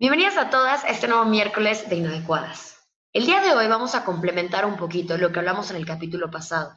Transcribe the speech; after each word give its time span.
Bienvenidas 0.00 0.38
a 0.38 0.48
todas 0.48 0.82
a 0.84 0.88
este 0.88 1.08
nuevo 1.08 1.26
miércoles 1.26 1.90
de 1.90 1.96
Inadecuadas. 1.96 2.88
El 3.12 3.26
día 3.26 3.42
de 3.42 3.52
hoy 3.52 3.68
vamos 3.68 3.94
a 3.94 4.02
complementar 4.02 4.64
un 4.64 4.78
poquito 4.78 5.18
lo 5.18 5.30
que 5.30 5.40
hablamos 5.40 5.70
en 5.70 5.76
el 5.76 5.84
capítulo 5.84 6.30
pasado. 6.30 6.72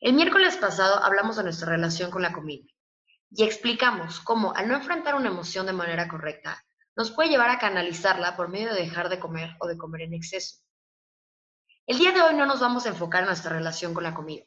El 0.00 0.12
miércoles 0.12 0.58
pasado 0.58 1.02
hablamos 1.02 1.36
de 1.36 1.44
nuestra 1.44 1.70
relación 1.70 2.10
con 2.10 2.20
la 2.20 2.34
comida 2.34 2.66
y 3.30 3.44
explicamos 3.44 4.20
cómo 4.20 4.54
al 4.54 4.68
no 4.68 4.74
enfrentar 4.74 5.14
una 5.14 5.30
emoción 5.30 5.64
de 5.64 5.72
manera 5.72 6.06
correcta, 6.06 6.62
nos 6.94 7.10
puede 7.10 7.30
llevar 7.30 7.48
a 7.48 7.58
canalizarla 7.58 8.36
por 8.36 8.50
medio 8.50 8.74
de 8.74 8.82
dejar 8.82 9.08
de 9.08 9.18
comer 9.18 9.56
o 9.58 9.66
de 9.66 9.78
comer 9.78 10.02
en 10.02 10.12
exceso. 10.12 10.58
El 11.86 11.96
día 11.96 12.12
de 12.12 12.20
hoy 12.20 12.34
no 12.34 12.44
nos 12.44 12.60
vamos 12.60 12.84
a 12.84 12.90
enfocar 12.90 13.22
en 13.22 13.28
nuestra 13.28 13.54
relación 13.54 13.94
con 13.94 14.04
la 14.04 14.12
comida. 14.12 14.44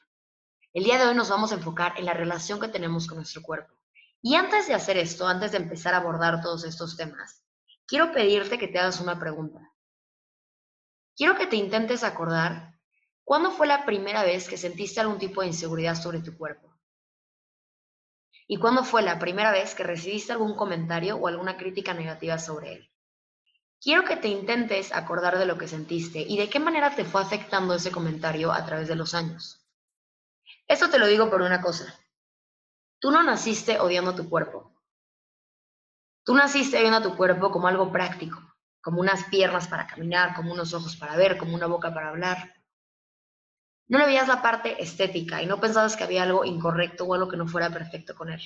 El 0.73 0.83
día 0.83 0.99
de 0.99 1.07
hoy 1.07 1.15
nos 1.15 1.29
vamos 1.29 1.51
a 1.51 1.55
enfocar 1.55 1.93
en 1.97 2.05
la 2.05 2.13
relación 2.13 2.59
que 2.59 2.67
tenemos 2.67 3.07
con 3.07 3.17
nuestro 3.17 3.41
cuerpo. 3.41 3.73
Y 4.21 4.35
antes 4.35 4.67
de 4.67 4.75
hacer 4.75 4.97
esto, 4.97 5.27
antes 5.27 5.53
de 5.53 5.57
empezar 5.57 5.95
a 5.95 5.97
abordar 5.97 6.39
todos 6.41 6.63
estos 6.63 6.95
temas, 6.95 7.46
quiero 7.87 8.11
pedirte 8.11 8.57
que 8.57 8.67
te 8.67 8.79
hagas 8.79 8.99
una 8.99 9.17
pregunta. 9.19 9.73
Quiero 11.15 11.35
que 11.35 11.47
te 11.47 11.55
intentes 11.55 12.03
acordar 12.03 12.77
cuándo 13.23 13.49
fue 13.51 13.65
la 13.65 13.85
primera 13.85 14.23
vez 14.23 14.47
que 14.47 14.57
sentiste 14.57 14.99
algún 14.99 15.17
tipo 15.17 15.41
de 15.41 15.47
inseguridad 15.47 15.95
sobre 15.95 16.19
tu 16.19 16.37
cuerpo. 16.37 16.77
¿Y 18.47 18.57
cuándo 18.57 18.83
fue 18.83 19.01
la 19.01 19.19
primera 19.19 19.51
vez 19.51 19.73
que 19.73 19.83
recibiste 19.83 20.31
algún 20.31 20.55
comentario 20.55 21.15
o 21.17 21.27
alguna 21.27 21.57
crítica 21.57 21.93
negativa 21.93 22.37
sobre 22.39 22.73
él? 22.73 22.91
Quiero 23.81 24.05
que 24.05 24.15
te 24.15 24.27
intentes 24.27 24.93
acordar 24.93 25.37
de 25.37 25.45
lo 25.45 25.57
que 25.57 25.67
sentiste 25.67 26.19
y 26.19 26.37
de 26.37 26.49
qué 26.49 26.59
manera 26.59 26.95
te 26.95 27.05
fue 27.05 27.21
afectando 27.21 27.73
ese 27.73 27.91
comentario 27.91 28.51
a 28.51 28.65
través 28.65 28.87
de 28.87 28.95
los 28.95 29.13
años. 29.13 29.67
Esto 30.67 30.89
te 30.89 30.99
lo 30.99 31.07
digo 31.07 31.29
por 31.29 31.41
una 31.41 31.61
cosa. 31.61 31.93
Tú 32.99 33.11
no 33.11 33.21
naciste 33.21 33.79
odiando 33.79 34.15
tu 34.15 34.29
cuerpo. 34.29 34.76
Tú 36.27 36.35
naciste 36.35 36.81
viendo 36.81 36.97
a 36.97 37.01
tu 37.01 37.15
cuerpo 37.15 37.49
como 37.51 37.69
algo 37.69 37.89
práctico, 37.89 38.53
como 38.81 38.99
unas 38.99 39.23
piernas 39.29 39.69
para 39.69 39.87
caminar, 39.87 40.35
como 40.35 40.51
unos 40.51 40.73
ojos 40.73 40.97
para 40.97 41.15
ver, 41.15 41.37
como 41.37 41.55
una 41.55 41.67
boca 41.67 41.93
para 41.93 42.09
hablar. 42.09 42.53
No 43.87 43.97
le 43.97 44.07
veías 44.07 44.27
la 44.27 44.41
parte 44.41 44.83
estética 44.83 45.41
y 45.41 45.45
no 45.45 45.61
pensabas 45.61 45.95
que 45.95 46.03
había 46.03 46.23
algo 46.23 46.43
incorrecto 46.43 47.05
o 47.05 47.13
algo 47.13 47.29
que 47.29 47.37
no 47.37 47.47
fuera 47.47 47.69
perfecto 47.69 48.13
con 48.13 48.29
él. 48.29 48.41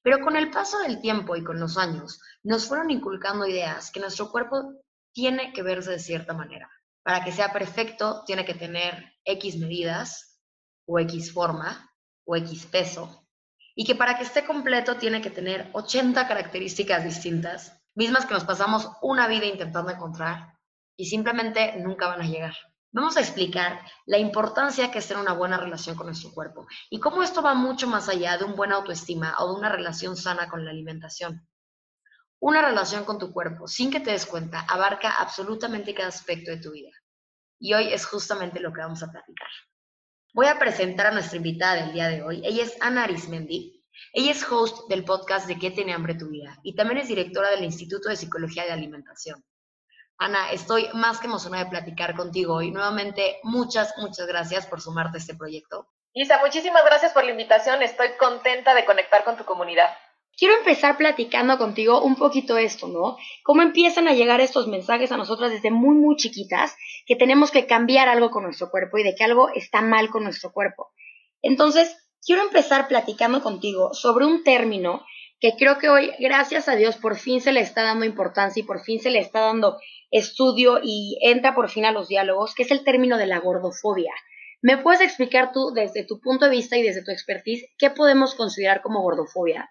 Pero 0.00 0.20
con 0.20 0.34
el 0.34 0.50
paso 0.50 0.78
del 0.78 1.02
tiempo 1.02 1.36
y 1.36 1.44
con 1.44 1.60
los 1.60 1.76
años, 1.76 2.22
nos 2.42 2.66
fueron 2.66 2.90
inculcando 2.90 3.46
ideas 3.46 3.90
que 3.90 4.00
nuestro 4.00 4.30
cuerpo 4.30 4.80
tiene 5.12 5.52
que 5.52 5.62
verse 5.62 5.90
de 5.90 5.98
cierta 5.98 6.32
manera. 6.32 6.70
Para 7.02 7.22
que 7.22 7.32
sea 7.32 7.52
perfecto, 7.52 8.24
tiene 8.24 8.46
que 8.46 8.54
tener 8.54 9.12
X 9.26 9.58
medidas 9.58 10.40
o 10.86 10.98
X 10.98 11.34
forma 11.34 11.92
o 12.24 12.34
X 12.36 12.64
peso 12.64 13.26
y 13.74 13.84
que 13.84 13.94
para 13.94 14.16
que 14.16 14.24
esté 14.24 14.44
completo 14.44 14.96
tiene 14.96 15.20
que 15.20 15.30
tener 15.30 15.70
80 15.72 16.26
características 16.26 17.04
distintas, 17.04 17.80
mismas 17.94 18.26
que 18.26 18.34
nos 18.34 18.44
pasamos 18.44 18.90
una 19.02 19.28
vida 19.28 19.46
intentando 19.46 19.90
encontrar 19.90 20.58
y 20.96 21.06
simplemente 21.06 21.76
nunca 21.78 22.08
van 22.08 22.22
a 22.22 22.26
llegar. 22.26 22.54
Vamos 22.92 23.16
a 23.16 23.20
explicar 23.20 23.80
la 24.06 24.18
importancia 24.18 24.90
que 24.90 24.98
es 24.98 25.06
tener 25.06 25.22
una 25.22 25.32
buena 25.32 25.56
relación 25.56 25.96
con 25.96 26.06
nuestro 26.06 26.32
cuerpo 26.32 26.66
y 26.90 26.98
cómo 26.98 27.22
esto 27.22 27.40
va 27.40 27.54
mucho 27.54 27.86
más 27.86 28.08
allá 28.08 28.36
de 28.36 28.44
un 28.44 28.56
buena 28.56 28.76
autoestima 28.76 29.36
o 29.38 29.48
de 29.48 29.58
una 29.60 29.68
relación 29.68 30.16
sana 30.16 30.48
con 30.48 30.64
la 30.64 30.72
alimentación. 30.72 31.46
Una 32.40 32.62
relación 32.62 33.04
con 33.04 33.18
tu 33.18 33.32
cuerpo, 33.32 33.68
sin 33.68 33.90
que 33.90 34.00
te 34.00 34.10
des 34.10 34.26
cuenta, 34.26 34.66
abarca 34.68 35.20
absolutamente 35.20 35.94
cada 35.94 36.08
aspecto 36.08 36.50
de 36.50 36.56
tu 36.56 36.72
vida. 36.72 36.90
Y 37.60 37.74
hoy 37.74 37.92
es 37.92 38.06
justamente 38.06 38.58
lo 38.58 38.72
que 38.72 38.80
vamos 38.80 39.02
a 39.02 39.10
platicar. 39.10 39.48
Voy 40.32 40.46
a 40.46 40.58
presentar 40.58 41.08
a 41.08 41.10
nuestra 41.10 41.38
invitada 41.38 41.82
del 41.82 41.92
día 41.92 42.08
de 42.08 42.22
hoy. 42.22 42.40
Ella 42.44 42.62
es 42.62 42.76
Ana 42.80 43.04
Arismendi. 43.04 43.84
Ella 44.12 44.30
es 44.30 44.44
host 44.50 44.88
del 44.88 45.04
podcast 45.04 45.48
de 45.48 45.58
¿Qué 45.58 45.72
tiene 45.72 45.92
hambre 45.92 46.14
tu 46.14 46.28
vida? 46.28 46.56
Y 46.62 46.76
también 46.76 46.98
es 46.98 47.08
directora 47.08 47.50
del 47.50 47.64
Instituto 47.64 48.08
de 48.08 48.16
Psicología 48.16 48.64
de 48.64 48.70
Alimentación. 48.70 49.44
Ana, 50.18 50.52
estoy 50.52 50.88
más 50.94 51.18
que 51.18 51.26
emocionada 51.26 51.64
de 51.64 51.70
platicar 51.70 52.14
contigo 52.14 52.54
hoy. 52.54 52.70
Nuevamente, 52.70 53.40
muchas, 53.42 53.92
muchas 53.98 54.26
gracias 54.28 54.66
por 54.66 54.80
sumarte 54.80 55.16
a 55.16 55.20
este 55.20 55.34
proyecto. 55.34 55.88
Isa, 56.12 56.38
muchísimas 56.38 56.84
gracias 56.84 57.12
por 57.12 57.24
la 57.24 57.32
invitación. 57.32 57.82
Estoy 57.82 58.10
contenta 58.18 58.74
de 58.74 58.84
conectar 58.84 59.24
con 59.24 59.36
tu 59.36 59.44
comunidad. 59.44 59.90
Quiero 60.36 60.56
empezar 60.56 60.96
platicando 60.96 61.58
contigo 61.58 62.02
un 62.02 62.16
poquito 62.16 62.56
esto, 62.56 62.88
¿no? 62.88 63.16
¿Cómo 63.44 63.62
empiezan 63.62 64.08
a 64.08 64.14
llegar 64.14 64.40
estos 64.40 64.68
mensajes 64.68 65.12
a 65.12 65.16
nosotras 65.16 65.50
desde 65.50 65.70
muy, 65.70 65.94
muy 65.96 66.16
chiquitas 66.16 66.74
que 67.06 67.16
tenemos 67.16 67.50
que 67.50 67.66
cambiar 67.66 68.08
algo 68.08 68.30
con 68.30 68.44
nuestro 68.44 68.70
cuerpo 68.70 68.98
y 68.98 69.02
de 69.02 69.14
que 69.14 69.24
algo 69.24 69.50
está 69.54 69.82
mal 69.82 70.08
con 70.08 70.24
nuestro 70.24 70.52
cuerpo? 70.52 70.92
Entonces, 71.42 71.94
quiero 72.24 72.42
empezar 72.42 72.88
platicando 72.88 73.42
contigo 73.42 73.92
sobre 73.92 74.24
un 74.24 74.42
término 74.42 75.04
que 75.40 75.56
creo 75.58 75.78
que 75.78 75.88
hoy, 75.88 76.12
gracias 76.18 76.68
a 76.68 76.76
Dios, 76.76 76.96
por 76.96 77.16
fin 77.16 77.40
se 77.40 77.52
le 77.52 77.60
está 77.60 77.82
dando 77.82 78.04
importancia 78.04 78.60
y 78.60 78.66
por 78.66 78.80
fin 78.80 79.00
se 79.00 79.10
le 79.10 79.18
está 79.18 79.40
dando 79.40 79.78
estudio 80.10 80.80
y 80.82 81.18
entra 81.22 81.54
por 81.54 81.70
fin 81.70 81.86
a 81.86 81.92
los 81.92 82.08
diálogos, 82.08 82.54
que 82.54 82.62
es 82.62 82.70
el 82.70 82.84
término 82.84 83.16
de 83.16 83.26
la 83.26 83.40
gordofobia. 83.40 84.12
¿Me 84.60 84.76
puedes 84.76 85.00
explicar 85.00 85.52
tú, 85.52 85.72
desde 85.74 86.04
tu 86.04 86.20
punto 86.20 86.44
de 86.44 86.50
vista 86.50 86.76
y 86.76 86.82
desde 86.82 87.02
tu 87.02 87.10
expertise, 87.10 87.66
qué 87.78 87.88
podemos 87.88 88.34
considerar 88.34 88.82
como 88.82 89.00
gordofobia? 89.00 89.70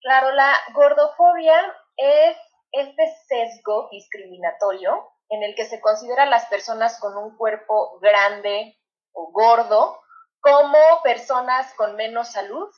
Claro, 0.00 0.32
la 0.32 0.54
gordofobia 0.74 1.56
es 1.96 2.36
este 2.72 3.14
sesgo 3.26 3.88
discriminatorio 3.90 5.08
en 5.28 5.42
el 5.42 5.54
que 5.54 5.64
se 5.64 5.80
considera 5.80 6.24
a 6.24 6.30
las 6.30 6.46
personas 6.46 6.98
con 7.00 7.16
un 7.16 7.36
cuerpo 7.36 7.98
grande 8.00 8.78
o 9.12 9.30
gordo 9.32 10.00
como 10.40 10.78
personas 11.02 11.72
con 11.74 11.96
menos 11.96 12.32
salud, 12.32 12.68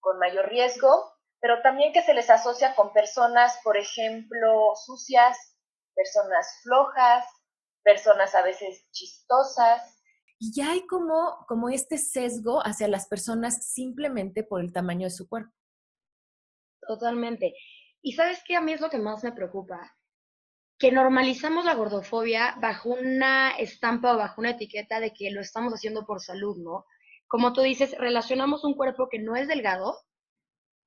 con 0.00 0.18
mayor 0.18 0.48
riesgo, 0.48 1.12
pero 1.40 1.60
también 1.62 1.92
que 1.92 2.02
se 2.02 2.14
les 2.14 2.30
asocia 2.30 2.74
con 2.74 2.92
personas, 2.92 3.58
por 3.62 3.76
ejemplo, 3.76 4.72
sucias, 4.74 5.36
personas 5.94 6.60
flojas, 6.62 7.26
personas 7.82 8.34
a 8.34 8.42
veces 8.42 8.86
chistosas. 8.92 9.82
Y 10.38 10.52
ya 10.54 10.70
hay 10.70 10.86
como, 10.86 11.44
como 11.46 11.68
este 11.68 11.98
sesgo 11.98 12.60
hacia 12.64 12.88
las 12.88 13.06
personas 13.06 13.66
simplemente 13.66 14.44
por 14.44 14.60
el 14.60 14.72
tamaño 14.72 15.06
de 15.06 15.10
su 15.10 15.28
cuerpo. 15.28 15.57
Totalmente. 16.88 17.54
Y 18.00 18.12
sabes 18.12 18.42
qué 18.46 18.56
a 18.56 18.62
mí 18.62 18.72
es 18.72 18.80
lo 18.80 18.88
que 18.88 18.96
más 18.96 19.22
me 19.22 19.32
preocupa? 19.32 19.94
Que 20.78 20.90
normalizamos 20.90 21.66
la 21.66 21.74
gordofobia 21.74 22.56
bajo 22.62 22.88
una 22.88 23.50
estampa 23.50 24.14
o 24.14 24.16
bajo 24.16 24.40
una 24.40 24.52
etiqueta 24.52 24.98
de 24.98 25.12
que 25.12 25.30
lo 25.30 25.42
estamos 25.42 25.74
haciendo 25.74 26.06
por 26.06 26.22
salud, 26.22 26.56
¿no? 26.56 26.86
Como 27.26 27.52
tú 27.52 27.60
dices, 27.60 27.94
relacionamos 27.98 28.64
un 28.64 28.72
cuerpo 28.72 29.10
que 29.10 29.18
no 29.18 29.36
es 29.36 29.48
delgado 29.48 29.98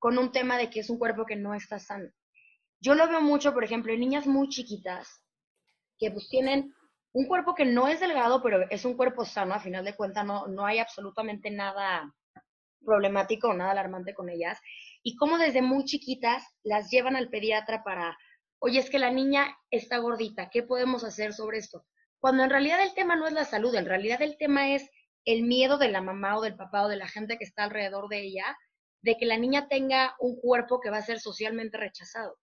con 0.00 0.18
un 0.18 0.32
tema 0.32 0.58
de 0.58 0.70
que 0.70 0.80
es 0.80 0.90
un 0.90 0.98
cuerpo 0.98 1.24
que 1.24 1.36
no 1.36 1.54
está 1.54 1.78
sano. 1.78 2.10
Yo 2.80 2.96
lo 2.96 3.06
veo 3.06 3.20
mucho, 3.20 3.54
por 3.54 3.62
ejemplo, 3.62 3.92
en 3.92 4.00
niñas 4.00 4.26
muy 4.26 4.48
chiquitas 4.48 5.22
que 5.98 6.10
pues 6.10 6.28
tienen 6.28 6.74
un 7.12 7.28
cuerpo 7.28 7.54
que 7.54 7.64
no 7.64 7.86
es 7.86 8.00
delgado, 8.00 8.42
pero 8.42 8.68
es 8.70 8.84
un 8.84 8.96
cuerpo 8.96 9.24
sano, 9.24 9.54
a 9.54 9.60
final 9.60 9.84
de 9.84 9.94
cuentas 9.94 10.26
no, 10.26 10.48
no 10.48 10.66
hay 10.66 10.80
absolutamente 10.80 11.48
nada 11.52 12.12
problemático 12.84 13.48
o 13.48 13.54
nada 13.54 13.70
alarmante 13.70 14.14
con 14.14 14.28
ellas 14.28 14.58
y 15.02 15.16
cómo 15.16 15.38
desde 15.38 15.62
muy 15.62 15.84
chiquitas 15.84 16.44
las 16.62 16.90
llevan 16.90 17.16
al 17.16 17.28
pediatra 17.28 17.82
para, 17.84 18.16
oye, 18.58 18.78
es 18.78 18.90
que 18.90 18.98
la 18.98 19.10
niña 19.10 19.56
está 19.70 19.98
gordita, 19.98 20.50
¿qué 20.50 20.62
podemos 20.62 21.04
hacer 21.04 21.32
sobre 21.32 21.58
esto? 21.58 21.84
Cuando 22.20 22.44
en 22.44 22.50
realidad 22.50 22.82
el 22.82 22.94
tema 22.94 23.16
no 23.16 23.26
es 23.26 23.32
la 23.32 23.44
salud, 23.44 23.74
en 23.74 23.86
realidad 23.86 24.22
el 24.22 24.36
tema 24.36 24.74
es 24.74 24.88
el 25.24 25.42
miedo 25.42 25.78
de 25.78 25.88
la 25.88 26.00
mamá 26.00 26.38
o 26.38 26.42
del 26.42 26.56
papá 26.56 26.84
o 26.84 26.88
de 26.88 26.96
la 26.96 27.08
gente 27.08 27.36
que 27.36 27.44
está 27.44 27.64
alrededor 27.64 28.08
de 28.08 28.22
ella 28.22 28.56
de 29.02 29.16
que 29.16 29.26
la 29.26 29.36
niña 29.36 29.68
tenga 29.68 30.14
un 30.20 30.36
cuerpo 30.40 30.80
que 30.80 30.90
va 30.90 30.98
a 30.98 31.02
ser 31.02 31.20
socialmente 31.20 31.76
rechazado. 31.76 32.38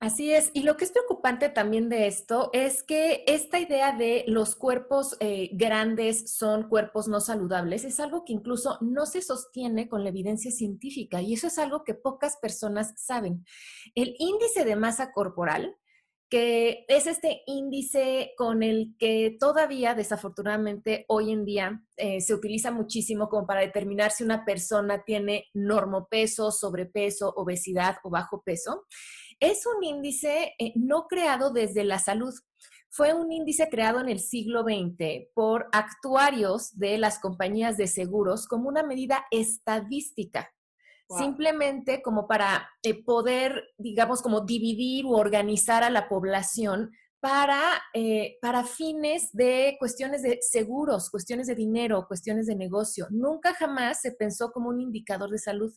Así 0.00 0.32
es, 0.32 0.50
y 0.52 0.64
lo 0.64 0.76
que 0.76 0.84
es 0.84 0.92
preocupante 0.92 1.48
también 1.48 1.88
de 1.88 2.06
esto 2.06 2.50
es 2.52 2.82
que 2.82 3.24
esta 3.26 3.58
idea 3.58 3.96
de 3.96 4.24
los 4.26 4.54
cuerpos 4.54 5.16
eh, 5.20 5.48
grandes 5.54 6.34
son 6.34 6.68
cuerpos 6.68 7.08
no 7.08 7.20
saludables 7.20 7.84
es 7.84 8.00
algo 8.00 8.22
que 8.24 8.34
incluso 8.34 8.76
no 8.82 9.06
se 9.06 9.22
sostiene 9.22 9.88
con 9.88 10.02
la 10.02 10.10
evidencia 10.10 10.50
científica 10.50 11.22
y 11.22 11.32
eso 11.32 11.46
es 11.46 11.58
algo 11.58 11.84
que 11.84 11.94
pocas 11.94 12.36
personas 12.36 12.92
saben. 12.96 13.46
El 13.94 14.14
índice 14.18 14.66
de 14.66 14.76
masa 14.76 15.10
corporal, 15.12 15.74
que 16.28 16.84
es 16.88 17.06
este 17.06 17.42
índice 17.46 18.32
con 18.36 18.62
el 18.62 18.96
que 18.98 19.36
todavía, 19.38 19.94
desafortunadamente, 19.94 21.04
hoy 21.08 21.32
en 21.32 21.44
día 21.44 21.82
eh, 21.96 22.20
se 22.20 22.34
utiliza 22.34 22.70
muchísimo 22.70 23.28
como 23.28 23.46
para 23.46 23.60
determinar 23.60 24.10
si 24.10 24.24
una 24.24 24.44
persona 24.44 25.04
tiene 25.04 25.46
normopeso, 25.54 26.50
sobrepeso, 26.50 27.32
obesidad 27.36 27.98
o 28.02 28.10
bajo 28.10 28.42
peso. 28.42 28.84
Es 29.40 29.66
un 29.66 29.82
índice 29.82 30.54
eh, 30.58 30.72
no 30.76 31.06
creado 31.06 31.52
desde 31.52 31.84
la 31.84 31.98
salud. 31.98 32.34
Fue 32.90 33.12
un 33.12 33.32
índice 33.32 33.68
creado 33.68 34.00
en 34.00 34.08
el 34.08 34.20
siglo 34.20 34.62
XX 34.62 35.28
por 35.34 35.66
actuarios 35.72 36.78
de 36.78 36.98
las 36.98 37.18
compañías 37.18 37.76
de 37.76 37.88
seguros 37.88 38.46
como 38.46 38.68
una 38.68 38.82
medida 38.82 39.24
estadística. 39.30 40.50
Simplemente 41.18 42.00
como 42.02 42.26
para 42.26 42.70
eh, 42.82 43.04
poder, 43.04 43.62
digamos, 43.76 44.22
como 44.22 44.40
dividir 44.40 45.04
u 45.04 45.14
organizar 45.14 45.84
a 45.84 45.90
la 45.90 46.08
población 46.08 46.90
para, 47.24 47.62
eh, 47.94 48.36
para 48.42 48.64
fines 48.64 49.30
de 49.32 49.76
cuestiones 49.78 50.22
de 50.22 50.40
seguros, 50.42 51.08
cuestiones 51.08 51.46
de 51.46 51.54
dinero, 51.54 52.06
cuestiones 52.06 52.46
de 52.46 52.54
negocio. 52.54 53.06
Nunca 53.08 53.54
jamás 53.54 54.02
se 54.02 54.12
pensó 54.12 54.52
como 54.52 54.68
un 54.68 54.78
indicador 54.78 55.30
de 55.30 55.38
salud. 55.38 55.72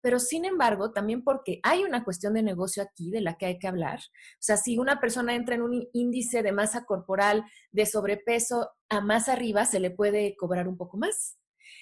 Pero 0.00 0.18
sin 0.18 0.44
embargo, 0.44 0.92
también 0.92 1.22
porque 1.22 1.60
hay 1.62 1.84
una 1.84 2.04
cuestión 2.04 2.34
de 2.34 2.42
negocio 2.42 2.82
aquí 2.82 3.10
de 3.10 3.20
la 3.20 3.36
que 3.36 3.46
hay 3.46 3.58
que 3.58 3.68
hablar. 3.68 3.98
O 3.98 4.40
sea, 4.40 4.56
si 4.56 4.78
una 4.78 5.00
persona 5.00 5.34
entra 5.34 5.54
en 5.54 5.62
un 5.62 5.88
índice 5.92 6.42
de 6.42 6.52
masa 6.52 6.84
corporal 6.84 7.44
de 7.72 7.86
sobrepeso 7.86 8.70
a 8.88 9.00
más 9.00 9.28
arriba, 9.28 9.64
se 9.64 9.80
le 9.80 9.90
puede 9.90 10.36
cobrar 10.36 10.68
un 10.68 10.76
poco 10.76 10.96
más. 10.96 11.38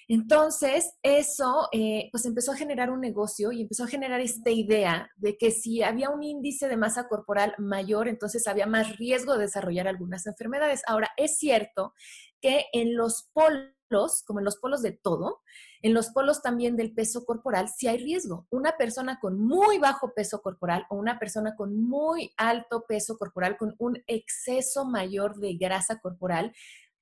Entonces, 0.08 0.92
eso 1.02 1.68
eh, 1.72 2.08
pues 2.12 2.24
empezó 2.26 2.52
a 2.52 2.56
generar 2.56 2.90
un 2.90 3.00
negocio 3.00 3.50
y 3.50 3.62
empezó 3.62 3.84
a 3.84 3.88
generar 3.88 4.20
esta 4.20 4.50
idea 4.50 5.10
de 5.16 5.36
que 5.36 5.50
si 5.50 5.82
había 5.82 6.10
un 6.10 6.22
índice 6.22 6.68
de 6.68 6.76
masa 6.76 7.08
corporal 7.08 7.54
mayor, 7.58 8.06
entonces 8.06 8.46
había 8.46 8.66
más 8.66 8.96
riesgo 8.98 9.34
de 9.34 9.40
desarrollar 9.40 9.88
algunas 9.88 10.26
enfermedades. 10.26 10.82
Ahora, 10.86 11.10
es 11.16 11.38
cierto 11.38 11.92
que 12.40 12.66
en 12.72 12.96
los 12.96 13.30
polos, 13.32 13.72
como 14.26 14.40
en 14.40 14.44
los 14.44 14.56
polos 14.56 14.82
de 14.82 14.92
todo, 14.92 15.42
en 15.82 15.94
los 15.94 16.10
polos 16.10 16.42
también 16.42 16.76
del 16.76 16.92
peso 16.92 17.24
corporal, 17.24 17.68
sí 17.68 17.88
hay 17.88 17.98
riesgo. 17.98 18.46
Una 18.50 18.76
persona 18.76 19.18
con 19.20 19.38
muy 19.38 19.78
bajo 19.78 20.12
peso 20.14 20.42
corporal 20.42 20.86
o 20.90 20.96
una 20.96 21.18
persona 21.18 21.54
con 21.56 21.80
muy 21.80 22.32
alto 22.36 22.84
peso 22.86 23.16
corporal, 23.16 23.56
con 23.56 23.74
un 23.78 24.02
exceso 24.06 24.84
mayor 24.84 25.36
de 25.36 25.56
grasa 25.56 26.00
corporal, 26.00 26.52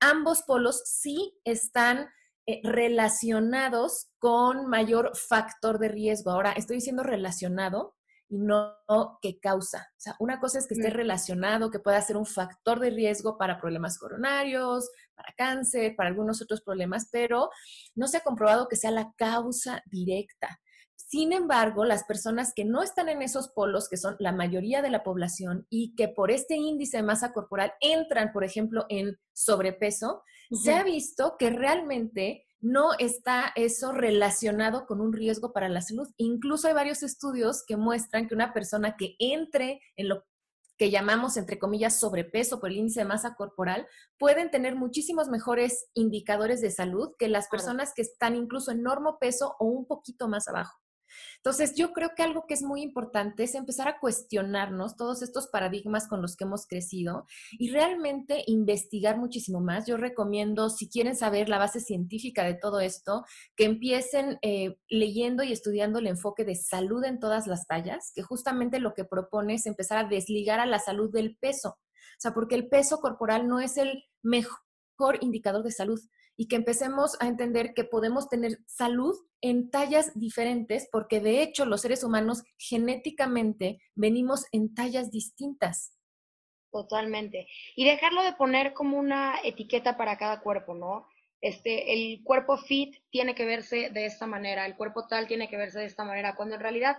ambos 0.00 0.42
polos 0.42 0.82
sí 0.84 1.38
están 1.44 2.08
eh, 2.46 2.60
relacionados 2.62 4.10
con 4.18 4.66
mayor 4.66 5.12
factor 5.16 5.78
de 5.78 5.88
riesgo. 5.88 6.30
Ahora, 6.30 6.52
estoy 6.52 6.76
diciendo 6.76 7.02
relacionado 7.02 7.94
y 8.34 8.38
no 8.38 8.74
que 9.22 9.38
causa. 9.38 9.86
O 9.92 10.00
sea, 10.00 10.16
una 10.18 10.40
cosa 10.40 10.58
es 10.58 10.66
que 10.66 10.74
esté 10.74 10.90
mm. 10.90 10.94
relacionado, 10.94 11.70
que 11.70 11.78
pueda 11.78 12.00
ser 12.02 12.16
un 12.16 12.26
factor 12.26 12.80
de 12.80 12.90
riesgo 12.90 13.38
para 13.38 13.60
problemas 13.60 13.96
coronarios, 13.96 14.90
para 15.14 15.32
cáncer, 15.36 15.94
para 15.96 16.08
algunos 16.08 16.42
otros 16.42 16.60
problemas, 16.60 17.08
pero 17.12 17.48
no 17.94 18.08
se 18.08 18.16
ha 18.16 18.24
comprobado 18.24 18.66
que 18.66 18.74
sea 18.74 18.90
la 18.90 19.12
causa 19.16 19.82
directa. 19.86 20.60
Sin 20.96 21.32
embargo, 21.32 21.84
las 21.84 22.02
personas 22.02 22.52
que 22.56 22.64
no 22.64 22.82
están 22.82 23.08
en 23.08 23.22
esos 23.22 23.50
polos, 23.50 23.88
que 23.88 23.96
son 23.96 24.16
la 24.18 24.32
mayoría 24.32 24.82
de 24.82 24.90
la 24.90 25.04
población 25.04 25.64
y 25.70 25.94
que 25.94 26.08
por 26.08 26.32
este 26.32 26.56
índice 26.56 26.96
de 26.96 27.02
masa 27.04 27.32
corporal 27.32 27.72
entran, 27.80 28.32
por 28.32 28.42
ejemplo, 28.42 28.84
en 28.88 29.16
sobrepeso, 29.32 30.22
se 30.50 30.74
ha 30.74 30.82
visto 30.82 31.36
que 31.38 31.50
realmente 31.50 32.43
no 32.64 32.94
está 32.98 33.52
eso 33.56 33.92
relacionado 33.92 34.86
con 34.86 35.02
un 35.02 35.12
riesgo 35.12 35.52
para 35.52 35.68
la 35.68 35.82
salud. 35.82 36.08
Incluso 36.16 36.66
hay 36.66 36.72
varios 36.72 37.02
estudios 37.02 37.62
que 37.66 37.76
muestran 37.76 38.26
que 38.26 38.34
una 38.34 38.54
persona 38.54 38.96
que 38.96 39.16
entre 39.18 39.82
en 39.96 40.08
lo 40.08 40.24
que 40.78 40.90
llamamos, 40.90 41.36
entre 41.36 41.58
comillas, 41.58 42.00
sobrepeso 42.00 42.60
por 42.60 42.70
el 42.70 42.78
índice 42.78 43.00
de 43.00 43.06
masa 43.06 43.34
corporal, 43.34 43.86
pueden 44.18 44.50
tener 44.50 44.76
muchísimos 44.76 45.28
mejores 45.28 45.90
indicadores 45.92 46.62
de 46.62 46.70
salud 46.70 47.10
que 47.18 47.28
las 47.28 47.48
personas 47.48 47.92
que 47.94 48.00
están 48.00 48.34
incluso 48.34 48.70
en 48.70 48.82
normo 48.82 49.18
peso 49.20 49.56
o 49.58 49.66
un 49.66 49.86
poquito 49.86 50.26
más 50.26 50.48
abajo. 50.48 50.83
Entonces, 51.36 51.74
yo 51.74 51.92
creo 51.92 52.10
que 52.16 52.22
algo 52.22 52.46
que 52.46 52.54
es 52.54 52.62
muy 52.62 52.82
importante 52.82 53.44
es 53.44 53.54
empezar 53.54 53.88
a 53.88 53.98
cuestionarnos 53.98 54.96
todos 54.96 55.22
estos 55.22 55.48
paradigmas 55.48 56.08
con 56.08 56.22
los 56.22 56.36
que 56.36 56.44
hemos 56.44 56.66
crecido 56.66 57.26
y 57.52 57.70
realmente 57.70 58.44
investigar 58.46 59.18
muchísimo 59.18 59.60
más. 59.60 59.86
Yo 59.86 59.96
recomiendo, 59.96 60.70
si 60.70 60.88
quieren 60.88 61.16
saber 61.16 61.48
la 61.48 61.58
base 61.58 61.80
científica 61.80 62.44
de 62.44 62.54
todo 62.54 62.80
esto, 62.80 63.24
que 63.56 63.64
empiecen 63.64 64.38
eh, 64.42 64.76
leyendo 64.88 65.42
y 65.42 65.52
estudiando 65.52 65.98
el 65.98 66.06
enfoque 66.06 66.44
de 66.44 66.54
salud 66.54 67.04
en 67.04 67.18
todas 67.18 67.46
las 67.46 67.66
tallas, 67.66 68.12
que 68.14 68.22
justamente 68.22 68.78
lo 68.78 68.94
que 68.94 69.04
propone 69.04 69.54
es 69.54 69.66
empezar 69.66 69.98
a 69.98 70.08
desligar 70.08 70.60
a 70.60 70.66
la 70.66 70.78
salud 70.78 71.10
del 71.12 71.36
peso. 71.36 71.70
O 71.70 72.20
sea, 72.20 72.32
porque 72.32 72.54
el 72.54 72.68
peso 72.68 72.98
corporal 72.98 73.48
no 73.48 73.60
es 73.60 73.76
el 73.76 74.04
mejor 74.22 74.58
indicador 75.20 75.62
de 75.62 75.72
salud 75.72 76.00
y 76.36 76.48
que 76.48 76.56
empecemos 76.56 77.16
a 77.20 77.28
entender 77.28 77.74
que 77.74 77.84
podemos 77.84 78.28
tener 78.28 78.58
salud 78.66 79.14
en 79.40 79.70
tallas 79.70 80.18
diferentes, 80.18 80.88
porque 80.90 81.20
de 81.20 81.42
hecho 81.42 81.66
los 81.66 81.82
seres 81.82 82.02
humanos 82.02 82.42
genéticamente 82.58 83.80
venimos 83.94 84.46
en 84.52 84.74
tallas 84.74 85.10
distintas. 85.10 85.96
Totalmente. 86.72 87.46
Y 87.76 87.84
dejarlo 87.84 88.22
de 88.24 88.32
poner 88.32 88.72
como 88.72 88.98
una 88.98 89.36
etiqueta 89.44 89.96
para 89.96 90.18
cada 90.18 90.40
cuerpo, 90.40 90.74
¿no? 90.74 91.06
Este, 91.40 91.92
el 91.92 92.24
cuerpo 92.24 92.56
fit 92.56 92.96
tiene 93.10 93.34
que 93.34 93.44
verse 93.44 93.90
de 93.90 94.06
esta 94.06 94.26
manera, 94.26 94.66
el 94.66 94.76
cuerpo 94.76 95.06
tal 95.06 95.28
tiene 95.28 95.48
que 95.48 95.56
verse 95.56 95.78
de 95.78 95.84
esta 95.84 96.04
manera, 96.04 96.34
cuando 96.34 96.54
en 96.54 96.62
realidad 96.62 96.96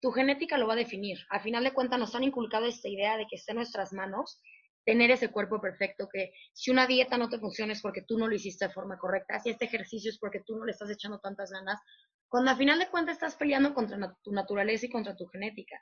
tu 0.00 0.12
genética 0.12 0.56
lo 0.56 0.66
va 0.66 0.74
a 0.74 0.76
definir. 0.76 1.18
Al 1.30 1.40
final 1.40 1.64
de 1.64 1.72
cuentas 1.72 1.98
nos 1.98 2.14
han 2.14 2.24
inculcado 2.24 2.66
esta 2.66 2.88
idea 2.88 3.16
de 3.16 3.26
que 3.26 3.36
esté 3.36 3.52
en 3.52 3.56
nuestras 3.56 3.92
manos 3.92 4.40
tener 4.88 5.10
ese 5.10 5.28
cuerpo 5.30 5.60
perfecto, 5.60 6.08
que 6.10 6.32
si 6.54 6.70
una 6.70 6.86
dieta 6.86 7.18
no 7.18 7.28
te 7.28 7.38
funciona 7.38 7.74
es 7.74 7.82
porque 7.82 8.00
tú 8.08 8.16
no 8.16 8.26
lo 8.26 8.34
hiciste 8.34 8.68
de 8.68 8.72
forma 8.72 8.96
correcta, 8.96 9.38
si 9.38 9.50
este 9.50 9.66
ejercicio 9.66 10.10
es 10.10 10.18
porque 10.18 10.40
tú 10.46 10.56
no 10.56 10.64
le 10.64 10.72
estás 10.72 10.88
echando 10.88 11.18
tantas 11.18 11.50
ganas, 11.50 11.78
cuando 12.26 12.52
a 12.52 12.56
final 12.56 12.78
de 12.78 12.88
cuentas 12.88 13.16
estás 13.16 13.36
peleando 13.36 13.74
contra 13.74 13.98
tu 14.22 14.32
naturaleza 14.32 14.86
y 14.86 14.90
contra 14.90 15.14
tu 15.14 15.26
genética. 15.26 15.76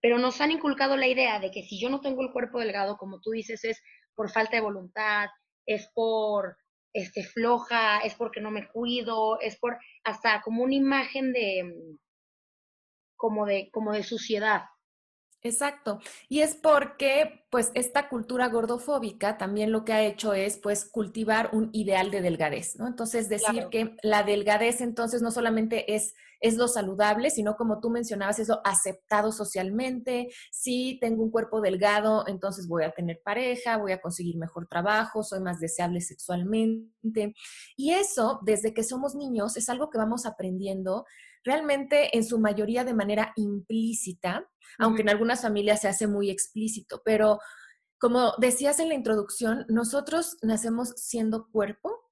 Pero 0.00 0.16
nos 0.16 0.40
han 0.40 0.50
inculcado 0.50 0.96
la 0.96 1.06
idea 1.06 1.38
de 1.40 1.50
que 1.50 1.62
si 1.62 1.78
yo 1.78 1.90
no 1.90 2.00
tengo 2.00 2.22
el 2.22 2.32
cuerpo 2.32 2.58
delgado, 2.58 2.96
como 2.96 3.20
tú 3.20 3.32
dices, 3.32 3.64
es 3.64 3.82
por 4.14 4.30
falta 4.30 4.56
de 4.56 4.62
voluntad, 4.62 5.28
es 5.66 5.90
por 5.92 6.56
este, 6.94 7.24
floja, 7.24 7.98
es 7.98 8.14
porque 8.14 8.40
no 8.40 8.50
me 8.50 8.66
cuido, 8.66 9.38
es 9.42 9.58
por 9.58 9.76
hasta 10.04 10.40
como 10.40 10.62
una 10.62 10.74
imagen 10.74 11.34
de 11.34 11.70
como 13.14 13.44
de, 13.44 13.68
como 13.72 13.92
de 13.92 14.04
suciedad, 14.04 14.62
Exacto. 15.42 16.00
Y 16.28 16.40
es 16.40 16.56
porque, 16.56 17.44
pues, 17.50 17.70
esta 17.74 18.08
cultura 18.08 18.48
gordofóbica 18.48 19.38
también 19.38 19.70
lo 19.70 19.84
que 19.84 19.92
ha 19.92 20.02
hecho 20.02 20.34
es, 20.34 20.56
pues, 20.58 20.84
cultivar 20.84 21.50
un 21.52 21.70
ideal 21.72 22.10
de 22.10 22.20
delgadez, 22.22 22.76
¿no? 22.76 22.86
Entonces, 22.88 23.28
decir 23.28 23.68
que 23.70 23.96
la 24.02 24.24
delgadez 24.24 24.80
entonces 24.80 25.22
no 25.22 25.30
solamente 25.30 25.94
es, 25.94 26.14
es 26.40 26.56
lo 26.56 26.68
saludable, 26.68 27.30
sino 27.30 27.56
como 27.56 27.80
tú 27.80 27.90
mencionabas, 27.90 28.38
es 28.38 28.48
lo 28.48 28.60
aceptado 28.64 29.32
socialmente. 29.32 30.28
Si 30.50 30.98
tengo 31.00 31.22
un 31.22 31.30
cuerpo 31.30 31.60
delgado, 31.60 32.24
entonces 32.26 32.68
voy 32.68 32.84
a 32.84 32.92
tener 32.92 33.20
pareja, 33.24 33.76
voy 33.76 33.92
a 33.92 34.00
conseguir 34.00 34.36
mejor 34.36 34.66
trabajo, 34.68 35.22
soy 35.22 35.40
más 35.40 35.60
deseable 35.60 36.00
sexualmente. 36.00 37.34
Y 37.76 37.92
eso, 37.92 38.40
desde 38.44 38.74
que 38.74 38.84
somos 38.84 39.14
niños, 39.14 39.56
es 39.56 39.68
algo 39.68 39.90
que 39.90 39.98
vamos 39.98 40.26
aprendiendo 40.26 41.04
realmente 41.44 42.16
en 42.16 42.24
su 42.24 42.38
mayoría 42.38 42.84
de 42.84 42.94
manera 42.94 43.32
implícita, 43.36 44.48
aunque 44.78 45.02
en 45.02 45.08
algunas 45.08 45.42
familias 45.42 45.80
se 45.80 45.88
hace 45.88 46.06
muy 46.06 46.30
explícito, 46.30 47.00
pero 47.04 47.38
como 47.98 48.34
decías 48.38 48.78
en 48.78 48.88
la 48.88 48.94
introducción, 48.94 49.64
nosotros 49.68 50.36
nacemos 50.42 50.90
siendo 50.96 51.48
cuerpo 51.50 52.07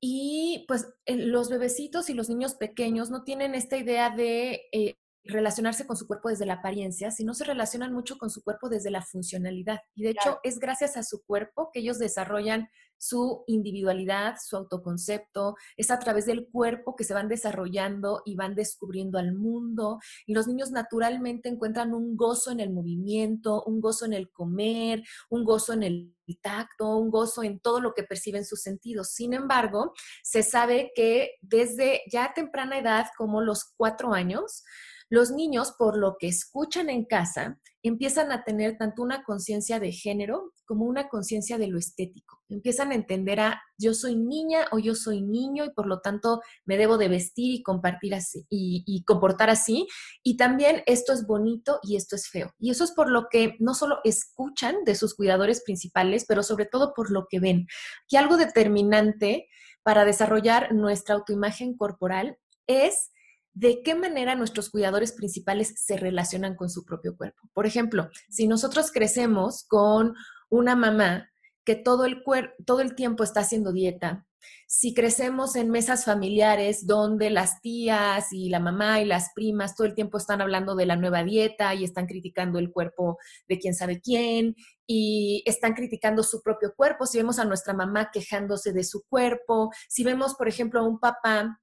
y 0.00 0.64
pues 0.66 0.94
los 1.06 1.50
bebecitos 1.50 2.08
y 2.08 2.14
los 2.14 2.28
niños 2.28 2.54
pequeños 2.54 3.10
no 3.10 3.22
tienen 3.22 3.54
esta 3.54 3.76
idea 3.76 4.10
de 4.10 4.62
eh, 4.72 4.96
relacionarse 5.24 5.86
con 5.86 5.96
su 5.96 6.06
cuerpo 6.06 6.30
desde 6.30 6.46
la 6.46 6.54
apariencia, 6.54 7.10
sino 7.10 7.34
se 7.34 7.44
relacionan 7.44 7.92
mucho 7.92 8.16
con 8.16 8.30
su 8.30 8.42
cuerpo 8.42 8.70
desde 8.70 8.90
la 8.90 9.02
funcionalidad. 9.02 9.80
Y 9.94 10.04
de 10.04 10.10
hecho 10.10 10.40
es 10.42 10.58
gracias 10.58 10.96
a 10.96 11.02
su 11.02 11.22
cuerpo 11.22 11.70
que 11.72 11.80
ellos 11.80 11.98
desarrollan 11.98 12.68
su 13.00 13.44
individualidad, 13.46 14.36
su 14.44 14.56
autoconcepto, 14.56 15.56
es 15.76 15.90
a 15.90 15.98
través 15.98 16.26
del 16.26 16.48
cuerpo 16.48 16.94
que 16.94 17.04
se 17.04 17.14
van 17.14 17.28
desarrollando 17.28 18.22
y 18.26 18.36
van 18.36 18.54
descubriendo 18.54 19.18
al 19.18 19.32
mundo. 19.34 19.98
Y 20.26 20.34
los 20.34 20.46
niños 20.46 20.70
naturalmente 20.70 21.48
encuentran 21.48 21.94
un 21.94 22.14
gozo 22.14 22.50
en 22.50 22.60
el 22.60 22.70
movimiento, 22.70 23.64
un 23.64 23.80
gozo 23.80 24.04
en 24.04 24.12
el 24.12 24.30
comer, 24.30 25.02
un 25.30 25.44
gozo 25.44 25.72
en 25.72 25.82
el 25.82 26.14
tacto, 26.42 26.96
un 26.96 27.10
gozo 27.10 27.42
en 27.42 27.58
todo 27.58 27.80
lo 27.80 27.94
que 27.94 28.02
perciben 28.02 28.44
sus 28.44 28.60
sentidos. 28.60 29.12
Sin 29.12 29.32
embargo, 29.32 29.94
se 30.22 30.42
sabe 30.42 30.92
que 30.94 31.32
desde 31.40 32.02
ya 32.12 32.32
temprana 32.34 32.78
edad, 32.78 33.06
como 33.16 33.40
los 33.40 33.64
cuatro 33.76 34.12
años, 34.12 34.62
los 35.10 35.32
niños, 35.32 35.74
por 35.76 35.98
lo 35.98 36.16
que 36.18 36.28
escuchan 36.28 36.88
en 36.88 37.04
casa, 37.04 37.58
empiezan 37.82 38.30
a 38.30 38.44
tener 38.44 38.78
tanto 38.78 39.02
una 39.02 39.24
conciencia 39.24 39.80
de 39.80 39.90
género 39.90 40.52
como 40.64 40.84
una 40.84 41.08
conciencia 41.08 41.58
de 41.58 41.66
lo 41.66 41.78
estético. 41.78 42.40
Empiezan 42.48 42.92
a 42.92 42.94
entender 42.94 43.40
a 43.40 43.60
yo 43.76 43.92
soy 43.92 44.14
niña 44.14 44.66
o 44.70 44.78
yo 44.78 44.94
soy 44.94 45.20
niño 45.20 45.64
y 45.64 45.70
por 45.70 45.86
lo 45.86 46.00
tanto 46.00 46.40
me 46.64 46.76
debo 46.76 46.96
de 46.96 47.08
vestir 47.08 47.56
y 47.56 47.62
compartir 47.62 48.14
así 48.14 48.46
y, 48.48 48.84
y 48.86 49.02
comportar 49.04 49.50
así. 49.50 49.88
Y 50.22 50.36
también 50.36 50.84
esto 50.86 51.12
es 51.12 51.26
bonito 51.26 51.80
y 51.82 51.96
esto 51.96 52.14
es 52.14 52.28
feo. 52.28 52.52
Y 52.60 52.70
eso 52.70 52.84
es 52.84 52.92
por 52.92 53.10
lo 53.10 53.26
que 53.28 53.56
no 53.58 53.74
solo 53.74 53.98
escuchan 54.04 54.84
de 54.84 54.94
sus 54.94 55.16
cuidadores 55.16 55.62
principales, 55.64 56.24
pero 56.28 56.44
sobre 56.44 56.66
todo 56.66 56.92
por 56.94 57.10
lo 57.10 57.26
que 57.28 57.40
ven. 57.40 57.66
Y 58.08 58.16
algo 58.16 58.36
determinante 58.36 59.48
para 59.82 60.04
desarrollar 60.04 60.72
nuestra 60.72 61.16
autoimagen 61.16 61.76
corporal 61.76 62.38
es 62.68 63.10
de 63.52 63.82
qué 63.82 63.94
manera 63.94 64.34
nuestros 64.34 64.70
cuidadores 64.70 65.12
principales 65.12 65.74
se 65.76 65.96
relacionan 65.96 66.54
con 66.54 66.70
su 66.70 66.84
propio 66.84 67.16
cuerpo. 67.16 67.48
Por 67.52 67.66
ejemplo, 67.66 68.08
si 68.28 68.46
nosotros 68.46 68.92
crecemos 68.92 69.64
con 69.68 70.14
una 70.48 70.76
mamá 70.76 71.30
que 71.64 71.76
todo 71.76 72.04
el, 72.04 72.22
todo 72.64 72.80
el 72.80 72.94
tiempo 72.94 73.24
está 73.24 73.40
haciendo 73.40 73.72
dieta, 73.72 74.26
si 74.66 74.94
crecemos 74.94 75.56
en 75.56 75.70
mesas 75.70 76.04
familiares 76.04 76.86
donde 76.86 77.30
las 77.30 77.60
tías 77.60 78.32
y 78.32 78.48
la 78.48 78.60
mamá 78.60 79.00
y 79.00 79.04
las 79.04 79.30
primas 79.34 79.74
todo 79.74 79.86
el 79.86 79.94
tiempo 79.94 80.18
están 80.18 80.40
hablando 80.40 80.74
de 80.74 80.86
la 80.86 80.96
nueva 80.96 81.24
dieta 81.24 81.74
y 81.74 81.84
están 81.84 82.06
criticando 82.06 82.58
el 82.58 82.70
cuerpo 82.70 83.18
de 83.48 83.58
quién 83.58 83.74
sabe 83.74 84.00
quién 84.00 84.54
y 84.86 85.42
están 85.46 85.74
criticando 85.74 86.22
su 86.22 86.42
propio 86.42 86.72
cuerpo, 86.74 87.06
si 87.06 87.18
vemos 87.18 87.38
a 87.38 87.44
nuestra 87.44 87.74
mamá 87.74 88.10
quejándose 88.12 88.72
de 88.72 88.84
su 88.84 89.04
cuerpo, 89.08 89.70
si 89.88 90.04
vemos, 90.04 90.34
por 90.34 90.48
ejemplo, 90.48 90.80
a 90.80 90.88
un 90.88 90.98
papá 90.98 91.60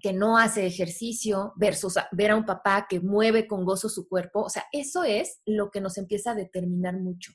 que 0.00 0.12
no 0.12 0.38
hace 0.38 0.66
ejercicio 0.66 1.52
versus 1.56 1.94
ver 2.12 2.30
a 2.30 2.36
un 2.36 2.44
papá 2.44 2.86
que 2.88 3.00
mueve 3.00 3.46
con 3.46 3.64
gozo 3.64 3.88
su 3.88 4.08
cuerpo, 4.08 4.42
o 4.42 4.50
sea, 4.50 4.66
eso 4.72 5.04
es 5.04 5.40
lo 5.46 5.70
que 5.70 5.80
nos 5.80 5.98
empieza 5.98 6.32
a 6.32 6.34
determinar 6.34 6.98
mucho. 6.98 7.32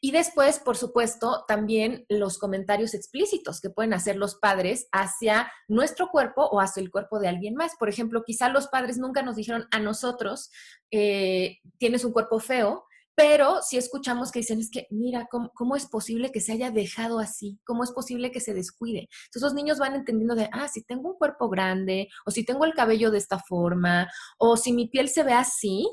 Y 0.00 0.10
después, 0.10 0.58
por 0.58 0.76
supuesto, 0.76 1.44
también 1.46 2.04
los 2.08 2.38
comentarios 2.38 2.94
explícitos 2.94 3.60
que 3.60 3.70
pueden 3.70 3.94
hacer 3.94 4.16
los 4.16 4.34
padres 4.34 4.88
hacia 4.92 5.50
nuestro 5.68 6.08
cuerpo 6.08 6.44
o 6.44 6.60
hacia 6.60 6.82
el 6.82 6.90
cuerpo 6.90 7.20
de 7.20 7.28
alguien 7.28 7.54
más. 7.54 7.76
Por 7.78 7.88
ejemplo, 7.88 8.24
quizá 8.24 8.48
los 8.48 8.66
padres 8.66 8.98
nunca 8.98 9.22
nos 9.22 9.36
dijeron 9.36 9.66
a 9.70 9.78
nosotros, 9.78 10.50
eh, 10.90 11.58
tienes 11.78 12.04
un 12.04 12.12
cuerpo 12.12 12.40
feo, 12.40 12.84
pero 13.14 13.60
si 13.62 13.76
escuchamos 13.76 14.32
que 14.32 14.40
dicen, 14.40 14.60
es 14.60 14.70
que, 14.70 14.86
mira, 14.90 15.28
¿cómo, 15.30 15.76
es 15.76 15.86
posible 15.86 16.32
que 16.32 16.40
se 16.40 16.52
haya 16.52 16.70
dejado 16.70 17.18
así? 17.18 17.58
¿Cómo 17.64 17.84
es 17.84 17.92
posible 17.92 18.30
que 18.30 18.40
se 18.40 18.54
descuide? 18.54 19.08
Entonces 19.26 19.42
los 19.42 19.54
niños 19.54 19.78
van 19.78 19.94
entendiendo 19.94 20.34
de, 20.34 20.48
ah, 20.52 20.68
si 20.68 20.82
tengo 20.82 21.10
un 21.10 21.18
cuerpo 21.18 21.48
grande, 21.48 22.08
o 22.24 22.30
si 22.30 22.44
tengo 22.44 22.64
el 22.64 22.74
cabello 22.74 23.10
de 23.10 23.18
esta 23.18 23.38
forma, 23.38 24.08
o 24.38 24.56
si 24.56 24.72
mi 24.72 24.88
piel 24.88 25.08
se 25.08 25.24
ve 25.24 25.34
así, 25.34 25.86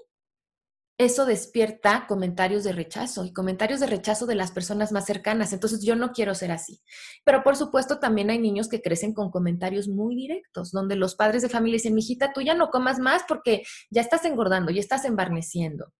eso 0.98 1.26
despierta 1.26 2.06
comentarios 2.08 2.66
de 2.66 2.74
rechazo 2.74 3.24
y 3.24 3.32
comentarios 3.32 3.80
de 3.80 3.88
rechazo 3.88 4.26
de 4.26 4.36
las 4.36 4.52
personas 4.52 4.92
más 4.92 5.06
cercanas. 5.06 5.54
Entonces 5.54 5.82
yo 5.82 5.96
no 5.96 6.12
quiero 6.12 6.36
ser 6.36 6.52
así. 6.52 6.82
Pero 7.24 7.42
por 7.42 7.56
supuesto 7.56 8.00
también 8.00 8.30
hay 8.30 8.38
niños 8.38 8.68
que 8.68 8.82
crecen 8.82 9.14
con 9.14 9.32
comentarios 9.32 9.88
muy 9.88 10.16
directos, 10.16 10.72
donde 10.72 10.98
los 10.98 11.16
padres 11.16 11.42
de 11.42 11.50
familia 11.50 11.78
dicen, 11.78 11.96
mijita, 11.96 12.34
tú 12.34 12.42
ya 12.42 12.54
no 12.54 12.70
comas 12.70 13.00
más 13.00 13.24
porque 13.30 13.64
ya 13.90 14.02
estás 14.02 14.26
engordando, 14.26 14.72
ya 14.72 14.82
estás 14.82 15.06
embarneciendo. 15.06 15.94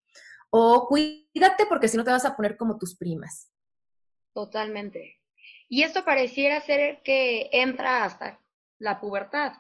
O 0.50 0.88
cuídate 0.88 1.66
porque 1.68 1.88
si 1.88 1.98
no 1.98 2.04
te 2.04 2.12
vas 2.12 2.26
a 2.26 2.36
poner 2.36 2.58
como 2.58 2.78
tus 2.78 2.96
primas. 2.96 3.52
Totalmente. 4.34 5.20
Y 5.68 5.84
esto 5.84 6.04
pareciera 6.04 6.60
ser 6.62 7.02
que 7.04 7.50
entra 7.52 8.04
hasta 8.04 8.40
la 8.80 9.00
pubertad, 9.00 9.54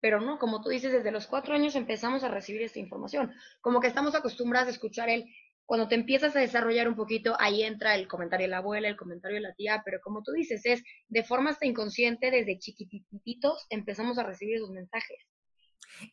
pero 0.00 0.20
no, 0.20 0.38
como 0.38 0.62
tú 0.62 0.68
dices, 0.68 0.92
desde 0.92 1.10
los 1.10 1.26
cuatro 1.26 1.54
años 1.54 1.74
empezamos 1.74 2.22
a 2.22 2.28
recibir 2.28 2.62
esta 2.62 2.78
información. 2.78 3.34
Como 3.60 3.80
que 3.80 3.88
estamos 3.88 4.14
acostumbrados 4.14 4.68
a 4.68 4.72
escuchar 4.72 5.08
el, 5.08 5.24
cuando 5.64 5.88
te 5.88 5.96
empiezas 5.96 6.36
a 6.36 6.40
desarrollar 6.40 6.88
un 6.88 6.94
poquito, 6.94 7.36
ahí 7.40 7.64
entra 7.64 7.96
el 7.96 8.06
comentario 8.06 8.44
de 8.44 8.50
la 8.50 8.58
abuela, 8.58 8.88
el 8.88 8.96
comentario 8.96 9.36
de 9.36 9.40
la 9.48 9.54
tía, 9.54 9.82
pero 9.84 9.98
como 10.00 10.22
tú 10.22 10.32
dices, 10.32 10.64
es 10.64 10.84
de 11.08 11.24
forma 11.24 11.50
hasta 11.50 11.66
inconsciente, 11.66 12.30
desde 12.30 12.58
chiquititos 12.58 13.66
empezamos 13.70 14.18
a 14.18 14.22
recibir 14.22 14.56
esos 14.56 14.70
mensajes. 14.70 15.26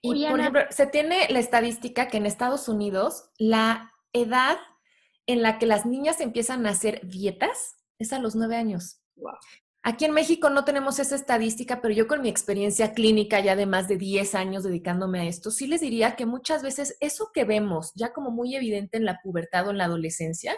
Y 0.02 0.28
por 0.28 0.40
ejemplo, 0.40 0.62
se 0.70 0.88
tiene 0.88 1.28
la 1.30 1.40
estadística 1.40 2.08
que 2.08 2.18
en 2.18 2.26
Estados 2.26 2.68
Unidos 2.68 3.30
la 3.38 3.93
edad 4.14 4.58
en 5.26 5.42
la 5.42 5.60
que 5.60 5.66
las 5.66 5.86
niñas 5.86 6.22
empiezan 6.22 6.66
a 6.66 6.72
hacer 6.72 7.08
dietas 7.08 7.78
es 8.00 8.14
a 8.14 8.20
los 8.20 8.36
nueve 8.36 8.56
años. 8.56 9.02
Aquí 9.86 10.06
en 10.06 10.14
México 10.14 10.50
no 10.50 10.64
tenemos 10.64 11.00
esa 11.00 11.16
estadística, 11.16 11.82
pero 11.82 11.94
yo 11.94 12.08
con 12.08 12.22
mi 12.22 12.30
experiencia 12.30 12.94
clínica 12.94 13.42
ya 13.42 13.58
de 13.58 13.66
más 13.66 13.90
de 13.90 13.98
10 13.98 14.34
años 14.34 14.64
dedicándome 14.64 15.20
a 15.20 15.26
esto, 15.26 15.52
sí 15.52 15.68
les 15.68 15.82
diría 15.82 16.16
que 16.16 16.26
muchas 16.26 16.64
veces 16.64 16.96
eso 17.02 17.32
que 17.34 17.44
vemos 17.44 17.92
ya 17.94 18.14
como 18.14 18.32
muy 18.32 18.56
evidente 18.56 18.98
en 18.98 19.04
la 19.04 19.20
pubertad 19.22 19.68
o 19.68 19.72
en 19.72 19.78
la 19.78 19.86
adolescencia, 19.86 20.56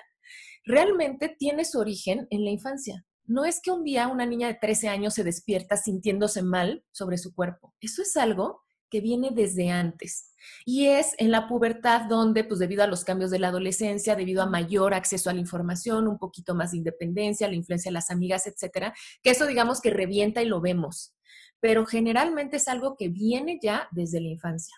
realmente 0.64 1.36
tiene 1.40 1.66
su 1.66 1.80
origen 1.80 2.28
en 2.30 2.46
la 2.46 2.52
infancia. 2.52 3.04
No 3.24 3.46
es 3.46 3.62
que 3.62 3.72
un 3.72 3.84
día 3.84 4.08
una 4.08 4.28
niña 4.28 4.48
de 4.48 4.60
13 4.62 4.90
años 4.90 5.16
se 5.16 5.24
despierta 5.24 5.76
sintiéndose 5.76 6.44
mal 6.44 6.86
sobre 6.92 7.18
su 7.18 7.34
cuerpo. 7.34 7.74
Eso 7.80 8.04
es 8.04 8.16
algo 8.18 8.65
que 8.90 9.02
viene 9.02 9.30
desde 9.32 9.70
antes. 9.70 10.32
Y 10.66 10.88
es 10.88 11.16
en 11.18 11.32
la 11.32 11.48
pubertad 11.48 12.02
donde, 12.08 12.44
pues 12.44 12.60
debido 12.60 12.84
a 12.84 12.88
los 12.88 13.04
cambios 13.04 13.32
de 13.32 13.40
la 13.40 13.48
adolescencia, 13.48 14.16
debido 14.16 14.42
a 14.42 14.46
mayor 14.46 14.94
acceso 14.94 15.30
a 15.30 15.34
la 15.34 15.40
información, 15.40 16.08
un 16.08 16.18
poquito 16.18 16.56
más 16.56 16.72
de 16.72 16.78
independencia, 16.78 17.48
la 17.48 17.56
influencia 17.56 17.90
de 17.90 17.94
las 17.94 18.12
amigas, 18.12 18.48
etcétera, 18.48 18.94
que 19.24 19.32
eso 19.32 19.48
digamos 19.48 19.82
que 19.82 19.90
revienta 19.90 20.42
y 20.42 20.46
lo 20.46 20.62
vemos. 20.62 21.16
Pero 21.60 21.86
generalmente 21.86 22.58
es 22.58 22.68
algo 22.68 22.96
que 22.96 23.10
viene 23.10 23.60
ya 23.62 23.88
desde 23.92 24.22
la 24.22 24.28
infancia. 24.28 24.76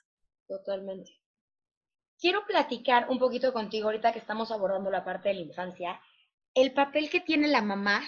Totalmente. 0.47 1.11
Quiero 2.19 2.45
platicar 2.47 3.07
un 3.09 3.19
poquito 3.19 3.53
contigo 3.53 3.87
ahorita 3.87 4.13
que 4.13 4.19
estamos 4.19 4.51
abordando 4.51 4.89
la 4.89 5.03
parte 5.03 5.29
de 5.29 5.35
la 5.35 5.41
infancia, 5.41 6.01
el 6.55 6.73
papel 6.73 7.09
que 7.09 7.19
tiene 7.19 7.47
la 7.47 7.61
mamá 7.61 8.01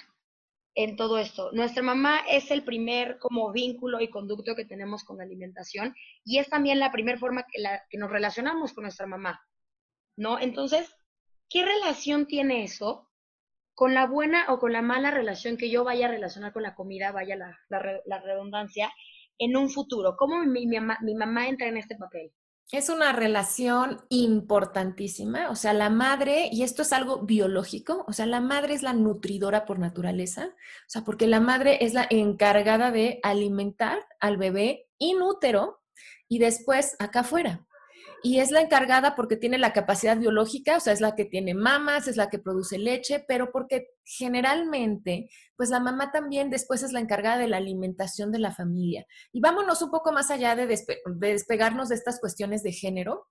en 0.76 0.96
todo 0.96 1.18
esto. 1.18 1.52
Nuestra 1.52 1.84
mamá 1.84 2.22
es 2.30 2.52
el 2.52 2.64
primer 2.64 3.18
como 3.20 3.52
vínculo 3.52 4.00
y 4.02 4.10
conducto 4.10 4.56
que 4.56 4.66
tenemos 4.66 5.04
con 5.04 5.18
la 5.18 5.24
alimentación 5.24 5.96
y 6.24 6.40
es 6.40 6.50
también 6.50 6.80
la 6.80 6.92
primera 6.92 7.18
forma 7.18 7.44
que, 7.44 7.62
la, 7.62 7.84
que 7.90 7.98
nos 7.98 8.10
relacionamos 8.10 8.74
con 8.74 8.84
nuestra 8.84 9.08
mamá, 9.08 9.42
¿no? 10.16 10.40
Entonces, 10.40 10.96
¿qué 11.50 11.66
relación 11.66 12.28
tiene 12.28 12.64
eso 12.64 13.10
con 13.74 13.94
la 13.94 14.08
buena 14.08 14.46
o 14.50 14.60
con 14.60 14.74
la 14.74 14.82
mala 14.82 15.12
relación 15.12 15.58
que 15.58 15.70
yo 15.70 15.84
vaya 15.84 16.08
a 16.08 16.12
relacionar 16.12 16.54
con 16.54 16.64
la 16.64 16.76
comida, 16.76 17.12
vaya 17.12 17.36
la, 17.36 17.58
la, 17.70 18.20
redundancia, 18.20 18.92
en 19.38 19.58
un 19.58 19.70
futuro? 19.70 20.16
¿Cómo 20.18 20.44
mi, 20.46 20.66
mi 20.68 21.16
mamá 21.16 21.48
entra 21.48 21.68
en 21.68 21.78
este 21.78 21.96
papel? 21.96 22.32
Es 22.72 22.90
una 22.90 23.14
relación 23.14 24.02
importantísima, 24.10 25.50
o 25.50 25.56
sea, 25.56 25.74
la 25.74 25.90
madre, 25.90 26.50
y 26.52 26.62
esto 26.62 26.84
es 26.84 26.94
algo 26.94 27.22
biológico, 27.24 28.06
o 28.08 28.14
sea, 28.14 28.28
la 28.28 28.42
madre 28.42 28.76
es 28.76 28.84
la 28.84 28.94
nutridora 28.94 29.66
por 29.66 29.80
naturaleza, 29.80 30.50
o 30.54 30.90
sea, 30.90 31.04
porque 31.04 31.26
la 31.26 31.40
madre 31.40 31.84
es 31.84 31.96
la 31.96 32.06
encargada 32.12 32.92
de 32.92 33.20
alimentar 33.24 34.06
al 34.20 34.38
bebé 34.38 34.88
inútero 35.00 35.82
y 36.28 36.38
después 36.38 36.96
acá 37.00 37.22
afuera 37.22 37.66
y 38.22 38.40
es 38.40 38.52
la 38.52 38.62
encargada 38.62 39.16
porque 39.16 39.38
tiene 39.38 39.58
la 39.58 39.74
capacidad 39.74 40.18
biológica, 40.18 40.78
o 40.78 40.80
sea, 40.80 40.94
es 40.94 41.02
la 41.02 41.16
que 41.16 41.26
tiene 41.26 41.54
mamas, 41.54 42.08
es 42.08 42.18
la 42.18 42.30
que 42.30 42.40
produce 42.40 42.78
leche, 42.78 43.24
pero 43.28 43.52
porque 43.52 43.92
generalmente, 44.04 45.30
pues 45.56 45.70
la 45.70 45.80
mamá 45.80 46.12
también 46.12 46.50
después 46.50 46.84
es 46.84 46.92
la 46.92 47.00
encargada 47.00 47.38
de 47.38 47.48
la 47.48 47.58
alimentación 47.58 48.32
de 48.32 48.40
la 48.40 48.54
familia. 48.54 49.06
Y 49.32 49.40
vámonos 49.40 49.82
un 49.82 49.92
poco 49.92 50.12
más 50.12 50.32
allá 50.32 50.56
de, 50.56 50.68
despegarnos 51.06 51.90
de 51.90 51.96
estas 51.96 52.20
cuestiones 52.20 52.64
de 52.64 52.72
género, 52.72 53.28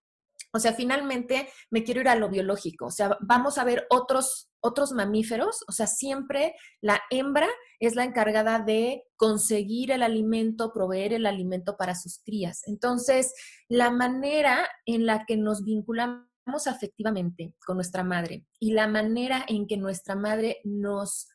o 0.52 0.58
sea, 0.58 0.72
finalmente 0.72 1.48
me 1.70 1.84
quiero 1.84 2.00
ir 2.00 2.08
a 2.08 2.16
lo 2.16 2.30
biológico. 2.30 2.86
O 2.86 2.90
sea, 2.90 3.16
vamos 3.20 3.58
a 3.58 3.64
ver 3.64 3.86
otros, 3.90 4.50
otros 4.60 4.92
mamíferos. 4.92 5.62
O 5.68 5.72
sea, 5.72 5.86
siempre 5.86 6.54
la 6.80 7.00
hembra 7.10 7.48
es 7.80 7.94
la 7.94 8.04
encargada 8.04 8.58
de 8.58 9.04
conseguir 9.16 9.90
el 9.90 10.02
alimento, 10.02 10.72
proveer 10.72 11.12
el 11.12 11.26
alimento 11.26 11.76
para 11.76 11.94
sus 11.94 12.20
crías. 12.24 12.62
Entonces, 12.66 13.34
la 13.68 13.90
manera 13.90 14.66
en 14.86 15.04
la 15.04 15.24
que 15.26 15.36
nos 15.36 15.64
vinculamos 15.64 16.26
afectivamente 16.66 17.54
con 17.66 17.76
nuestra 17.76 18.02
madre 18.02 18.46
y 18.58 18.72
la 18.72 18.88
manera 18.88 19.44
en 19.46 19.66
que 19.66 19.76
nuestra 19.76 20.16
madre 20.16 20.60
nos 20.64 21.28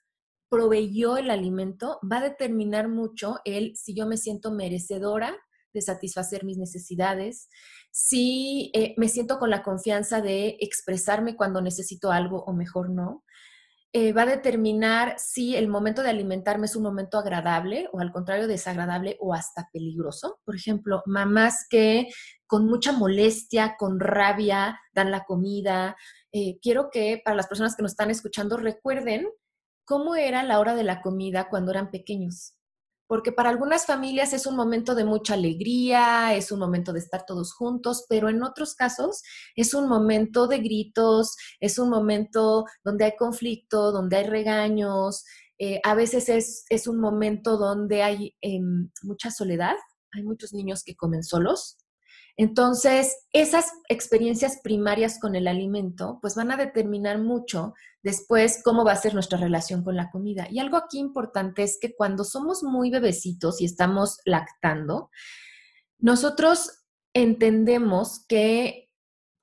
proveyó 0.50 1.18
el 1.18 1.30
alimento 1.30 2.00
va 2.12 2.18
a 2.18 2.30
determinar 2.30 2.88
mucho 2.88 3.40
el 3.46 3.76
si 3.76 3.96
yo 3.96 4.08
me 4.08 4.18
siento 4.18 4.52
merecedora 4.52 5.36
de 5.74 5.82
satisfacer 5.82 6.46
mis 6.46 6.58
necesidades, 6.58 7.50
si 7.94 8.72
eh, 8.74 8.96
me 8.98 9.08
siento 9.08 9.38
con 9.38 9.52
la 9.52 9.62
confianza 9.62 10.20
de 10.20 10.58
expresarme 10.60 11.36
cuando 11.36 11.62
necesito 11.62 12.12
algo 12.12 12.44
o 12.44 12.52
mejor 12.52 12.90
no. 12.90 13.24
Eh, 13.94 14.14
va 14.14 14.24
a 14.24 14.26
determinar 14.26 15.14
si 15.20 15.56
el 15.56 15.68
momento 15.68 16.02
de 16.02 16.10
alimentarme 16.10 16.66
es 16.66 16.76
un 16.76 16.82
momento 16.82 17.20
agradable 17.20 17.88
o 17.94 18.00
al 18.00 18.12
contrario 18.12 18.48
desagradable 18.48 19.18
o 19.20 19.36
hasta 19.36 19.70
peligroso. 19.72 20.40
Por 20.44 20.56
ejemplo, 20.56 21.04
mamás 21.06 21.68
que 21.70 22.08
con 22.48 22.66
mucha 22.66 22.94
molestia, 22.94 23.76
con 23.78 24.00
rabia, 24.00 24.80
dan 24.92 25.12
la 25.12 25.24
comida. 25.26 25.96
Eh, 26.32 26.58
quiero 26.64 26.90
que 26.92 27.22
para 27.24 27.38
las 27.38 27.46
personas 27.46 27.76
que 27.76 27.84
nos 27.84 27.92
están 27.92 28.10
escuchando 28.10 28.58
recuerden 28.58 29.28
cómo 29.86 30.16
era 30.16 30.42
la 30.42 30.60
hora 30.60 30.74
de 30.74 30.84
la 30.84 31.04
comida 31.04 31.48
cuando 31.48 31.70
eran 31.70 31.92
pequeños 31.92 32.56
porque 33.08 33.32
para 33.32 33.50
algunas 33.50 33.86
familias 33.86 34.34
es 34.34 34.46
un 34.46 34.56
momento 34.56 34.96
de 34.96 35.06
mucha 35.06 35.34
alegría, 35.34 36.34
es 36.36 36.52
un 36.52 36.60
momento 36.60 36.94
de 36.94 37.00
estar 37.00 37.26
todos 37.26 37.54
juntos, 37.54 38.06
pero 38.10 38.30
en 38.30 38.44
otros 38.44 38.76
casos 38.76 39.22
es 39.56 39.74
un 39.74 39.88
momento 39.88 40.48
de 40.48 40.60
gritos, 40.60 41.36
es 41.60 41.80
un 41.80 41.90
momento 41.90 42.66
donde 42.84 43.06
hay 43.06 43.16
conflicto, 43.18 43.92
donde 43.92 44.18
hay 44.18 44.28
regaños, 44.28 45.24
eh, 45.60 45.80
a 45.84 45.96
veces 45.96 46.66
es, 46.70 46.88
un 46.88 47.00
momento 47.00 47.58
donde 47.58 48.04
hay 48.04 48.36
em, 48.42 48.90
mucha 49.04 49.32
soledad, 49.32 49.76
hay 50.12 50.24
muchos 50.24 50.54
niños 50.54 50.84
que 50.84 50.96
comen 50.96 51.24
solos, 51.24 51.78
entonces, 52.36 53.16
esas 53.32 53.72
experiencias 53.90 54.60
primarias 54.64 55.20
con 55.20 55.36
el 55.36 55.48
alimento, 55.48 56.18
pues 56.22 56.36
van 56.36 56.52
a 56.52 56.58
determinar 56.58 57.20
mucho 57.20 57.74
después 58.02 58.62
cómo 58.64 58.84
va 58.84 58.94
a 58.94 58.98
ser 58.98 59.14
nuestra 59.14 59.38
relación 59.38 59.84
con 59.84 59.96
la 59.96 60.10
comida. 60.10 60.48
Y 60.50 60.60
algo 60.60 60.78
aquí 60.78 60.98
importante 60.98 61.62
es 61.62 61.78
que 61.80 61.96
cuando 61.96 62.24
somos 62.24 62.64
muy 62.64 62.90
bebecitos 62.90 63.62
y 63.62 63.66
estamos 63.66 64.18
lactando, 64.26 65.12
nosotros 66.00 66.86
entendemos 67.14 68.26
que 68.28 68.90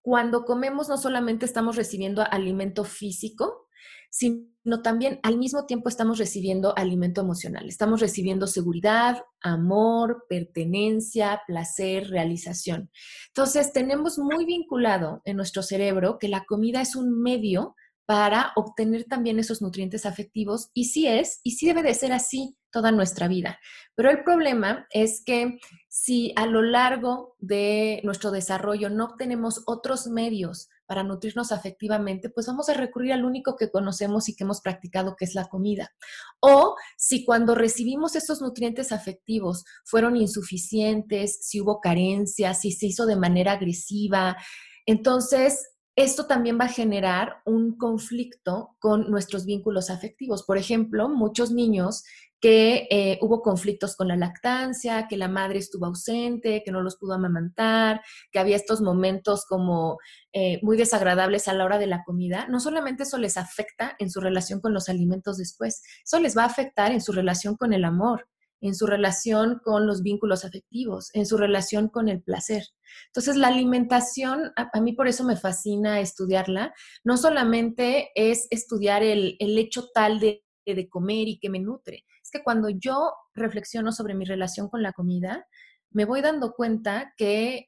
cuando 0.02 0.44
comemos 0.44 0.88
no 0.88 0.98
solamente 0.98 1.46
estamos 1.46 1.76
recibiendo 1.76 2.24
alimento 2.28 2.84
físico, 2.84 3.68
sino 4.10 4.49
también 4.82 5.20
al 5.22 5.38
mismo 5.38 5.66
tiempo 5.66 5.88
estamos 5.88 6.18
recibiendo 6.18 6.76
alimento 6.76 7.20
emocional. 7.20 7.66
Estamos 7.68 8.00
recibiendo 8.00 8.46
seguridad, 8.46 9.22
amor, 9.40 10.26
pertenencia, 10.28 11.42
placer, 11.46 12.10
realización. 12.10 12.90
Entonces, 13.28 13.72
tenemos 13.72 14.18
muy 14.18 14.44
vinculado 14.44 15.22
en 15.24 15.36
nuestro 15.36 15.62
cerebro 15.62 16.18
que 16.18 16.28
la 16.28 16.44
comida 16.44 16.80
es 16.80 16.94
un 16.94 17.22
medio 17.22 17.74
para 18.10 18.52
obtener 18.56 19.04
también 19.04 19.38
esos 19.38 19.62
nutrientes 19.62 20.04
afectivos 20.04 20.70
y 20.74 20.86
sí 20.86 21.06
es, 21.06 21.40
y 21.44 21.52
sí 21.52 21.66
debe 21.66 21.84
de 21.84 21.94
ser 21.94 22.12
así 22.12 22.56
toda 22.72 22.90
nuestra 22.90 23.28
vida. 23.28 23.60
Pero 23.94 24.10
el 24.10 24.24
problema 24.24 24.88
es 24.90 25.22
que 25.24 25.60
si 25.88 26.32
a 26.34 26.46
lo 26.46 26.60
largo 26.62 27.36
de 27.38 28.00
nuestro 28.02 28.32
desarrollo 28.32 28.90
no 28.90 29.04
obtenemos 29.04 29.62
otros 29.66 30.08
medios 30.08 30.68
para 30.90 31.04
nutrirnos 31.04 31.52
afectivamente, 31.52 32.30
pues 32.30 32.48
vamos 32.48 32.68
a 32.68 32.74
recurrir 32.74 33.12
al 33.12 33.24
único 33.24 33.54
que 33.54 33.70
conocemos 33.70 34.28
y 34.28 34.34
que 34.34 34.42
hemos 34.42 34.60
practicado, 34.60 35.14
que 35.16 35.24
es 35.24 35.36
la 35.36 35.44
comida. 35.44 35.92
O 36.40 36.74
si 36.96 37.24
cuando 37.24 37.54
recibimos 37.54 38.16
esos 38.16 38.42
nutrientes 38.42 38.90
afectivos 38.90 39.64
fueron 39.84 40.16
insuficientes, 40.16 41.46
si 41.46 41.60
hubo 41.60 41.80
carencias, 41.80 42.62
si 42.62 42.72
se 42.72 42.86
hizo 42.86 43.06
de 43.06 43.14
manera 43.14 43.52
agresiva, 43.52 44.36
entonces 44.84 45.64
esto 45.94 46.26
también 46.26 46.58
va 46.58 46.64
a 46.64 46.72
generar 46.72 47.36
un 47.44 47.76
conflicto 47.78 48.74
con 48.80 49.12
nuestros 49.12 49.46
vínculos 49.46 49.90
afectivos. 49.90 50.42
Por 50.42 50.58
ejemplo, 50.58 51.08
muchos 51.08 51.52
niños 51.52 52.02
que 52.40 52.88
eh, 52.90 53.18
hubo 53.20 53.42
conflictos 53.42 53.96
con 53.96 54.08
la 54.08 54.16
lactancia, 54.16 55.06
que 55.08 55.16
la 55.16 55.28
madre 55.28 55.58
estuvo 55.58 55.86
ausente, 55.86 56.62
que 56.64 56.72
no 56.72 56.80
los 56.80 56.96
pudo 56.96 57.14
amamantar, 57.14 58.00
que 58.32 58.38
había 58.38 58.56
estos 58.56 58.80
momentos 58.80 59.44
como 59.46 59.98
eh, 60.32 60.58
muy 60.62 60.76
desagradables 60.76 61.48
a 61.48 61.52
la 61.52 61.64
hora 61.64 61.78
de 61.78 61.86
la 61.86 62.02
comida, 62.04 62.46
no 62.48 62.58
solamente 62.58 63.02
eso 63.02 63.18
les 63.18 63.36
afecta 63.36 63.94
en 63.98 64.10
su 64.10 64.20
relación 64.20 64.60
con 64.60 64.72
los 64.72 64.88
alimentos 64.88 65.36
después, 65.36 65.82
eso 66.02 66.18
les 66.18 66.36
va 66.36 66.44
a 66.44 66.46
afectar 66.46 66.92
en 66.92 67.02
su 67.02 67.12
relación 67.12 67.56
con 67.56 67.72
el 67.74 67.84
amor, 67.84 68.26
en 68.62 68.74
su 68.74 68.86
relación 68.86 69.60
con 69.62 69.86
los 69.86 70.02
vínculos 70.02 70.44
afectivos, 70.44 71.10
en 71.14 71.26
su 71.26 71.36
relación 71.36 71.88
con 71.88 72.08
el 72.08 72.22
placer. 72.22 72.64
Entonces, 73.06 73.36
la 73.36 73.48
alimentación, 73.48 74.52
a, 74.56 74.80
mí 74.80 74.92
por 74.92 75.08
eso 75.08 75.24
me 75.24 75.36
fascina 75.36 76.00
estudiarla, 76.00 76.74
no 77.04 77.16
solamente 77.16 78.10
es 78.14 78.46
estudiar 78.50 79.02
el, 79.02 79.36
hecho 79.40 79.88
tal 79.94 80.20
de, 80.20 80.44
de 80.66 80.88
comer 80.88 81.28
y 81.28 81.38
que 81.38 81.50
me 81.50 81.58
nutre, 81.58 82.04
es 82.30 82.38
que 82.38 82.44
cuando 82.44 82.68
yo 82.68 83.12
reflexiono 83.34 83.92
sobre 83.92 84.14
mi 84.14 84.24
relación 84.24 84.68
con 84.68 84.82
la 84.82 84.92
comida, 84.92 85.46
me 85.90 86.04
voy 86.04 86.20
dando 86.20 86.52
cuenta 86.52 87.12
que 87.16 87.66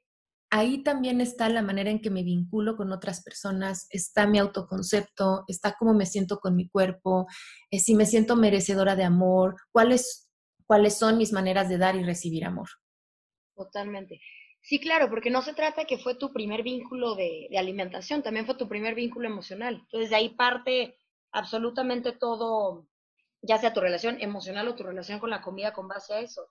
ahí 0.50 0.82
también 0.82 1.20
está 1.20 1.48
la 1.48 1.62
manera 1.62 1.90
en 1.90 2.00
que 2.00 2.10
me 2.10 2.22
vinculo 2.22 2.76
con 2.76 2.92
otras 2.92 3.22
personas, 3.22 3.86
está 3.90 4.26
mi 4.26 4.38
autoconcepto, 4.38 5.44
está 5.48 5.74
cómo 5.78 5.94
me 5.94 6.06
siento 6.06 6.38
con 6.38 6.54
mi 6.54 6.68
cuerpo, 6.68 7.26
eh, 7.70 7.78
si 7.78 7.94
me 7.94 8.06
siento 8.06 8.36
merecedora 8.36 8.94
de 8.94 9.04
amor, 9.04 9.56
cuáles 9.72 10.28
cuáles 10.66 10.98
son 10.98 11.18
mis 11.18 11.32
maneras 11.32 11.68
de 11.68 11.76
dar 11.76 11.96
y 11.96 12.02
recibir 12.02 12.44
amor. 12.44 12.68
Totalmente. 13.54 14.20
Sí, 14.62 14.78
claro, 14.78 15.10
porque 15.10 15.30
no 15.30 15.42
se 15.42 15.54
trata 15.54 15.84
que 15.84 15.98
fue 15.98 16.14
tu 16.14 16.32
primer 16.32 16.62
vínculo 16.62 17.14
de, 17.14 17.48
alimentación, 17.58 18.22
también 18.22 18.46
fue 18.46 18.54
tu 18.54 18.68
primer 18.68 18.94
vínculo 18.94 19.26
emocional. 19.26 19.74
Entonces 19.74 20.10
de 20.10 20.16
ahí 20.16 20.30
parte 20.30 20.96
absolutamente 21.32 22.12
todo, 22.12 22.86
ya 23.42 23.58
sea 23.58 23.72
tu 23.72 23.80
relación 23.80 24.16
emocional 24.20 24.68
o 24.68 24.74
tu 24.74 24.84
relación 24.84 25.18
con 25.18 25.30
la 25.30 25.42
comida 25.42 25.72
con 25.72 25.88
base 25.88 26.14
a 26.14 26.20
eso. 26.20 26.48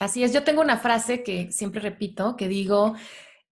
Así 0.00 0.24
es, 0.24 0.32
yo 0.32 0.42
tengo 0.44 0.60
una 0.60 0.78
frase 0.78 1.22
que 1.22 1.52
siempre 1.52 1.80
repito, 1.80 2.36
que 2.36 2.48
digo, 2.48 2.94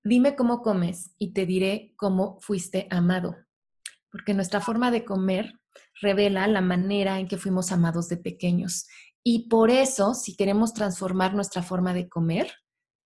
dime 0.02 0.34
cómo 0.34 0.60
comes 0.60 1.14
y 1.18 1.32
te 1.32 1.46
diré 1.46 1.94
cómo 1.96 2.38
fuiste 2.40 2.88
amado, 2.90 3.36
porque 4.10 4.34
nuestra 4.34 4.60
forma 4.60 4.90
de 4.90 5.04
comer 5.04 5.60
revela 6.00 6.46
la 6.48 6.60
manera 6.60 7.20
en 7.20 7.28
que 7.28 7.38
fuimos 7.38 7.70
amados 7.70 8.08
de 8.08 8.16
pequeños 8.16 8.88
y 9.24 9.48
por 9.48 9.70
eso, 9.70 10.14
si 10.14 10.36
queremos 10.36 10.74
transformar 10.74 11.34
nuestra 11.34 11.62
forma 11.62 11.94
de 11.94 12.08
comer, 12.08 12.52